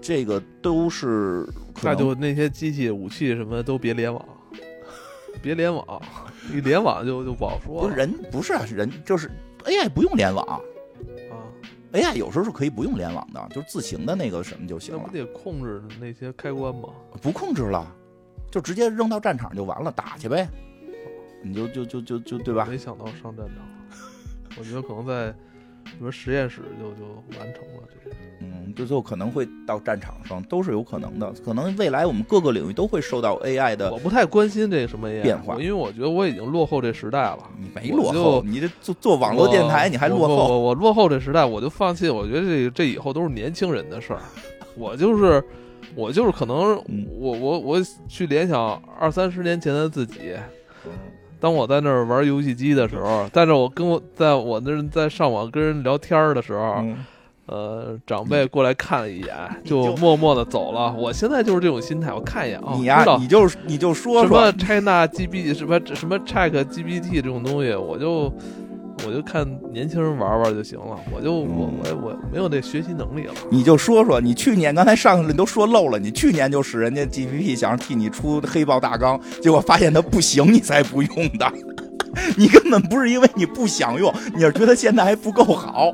[0.00, 1.44] 这个都是。
[1.82, 4.24] 那就那些机器武器什么都别联网，
[5.42, 6.02] 别联网，
[6.52, 7.90] 一联网就就不好说。
[7.90, 9.30] 人不是啊，人就是
[9.64, 10.60] AI 不用联网。
[11.92, 15.02] AI 有时候是可以不用联网的，就是自行的那个什么就行了。
[15.04, 16.88] 那不得控制那些开关吗？
[17.22, 17.90] 不控制了，
[18.50, 20.48] 就直接扔到战场就完了，打去呗。
[21.42, 22.66] 你就就就就就对吧？
[22.68, 23.64] 没想到上战场，
[24.58, 25.34] 我觉得可能在。
[25.90, 31.32] 比如实验室就就完成了这个，嗯，就最后可能会到战场上，都是有可能的。
[31.44, 33.90] 可能未来我们各个领域都会受到 AI 的。
[33.90, 37.38] 我不太关心这个什么 AI 变化，因为我觉得我已经落后这时代了。
[37.58, 40.36] 你没落后，你这做做网络电台你还落后？
[40.36, 42.08] 我我落后这时代，我就放弃。
[42.08, 44.20] 我觉得这这以后都是年轻人的事儿。
[44.76, 45.42] 我就是
[45.94, 46.76] 我就是可能
[47.18, 47.78] 我我我
[48.08, 50.34] 去联想二三十年前的自己。
[51.40, 56.84] 当我在那儿玩游戏机的时候，但是我跟我在我那在上网跟人聊天的时候，
[57.46, 59.34] 呃，长辈过来看了一眼，
[59.64, 60.92] 就默默的走了。
[60.92, 68.32] 我现在就是这种心态，我看一眼啊，你呀，你就你就说什么 China GPT 什么什么 Chat GPT 这种东西，我就。
[69.06, 73.34] 我就看年轻人玩玩就行了，我就我我我没有那学习能力了。
[73.50, 81.52] 你就说说，你去年刚才上来你都说漏了，你去年就使人家 GPT 想替你出黑豹大纲，结果发现它不行，你才不用的。
[82.36, 85.92] 你根本不是因为你不想用，你是觉得现在还不够好。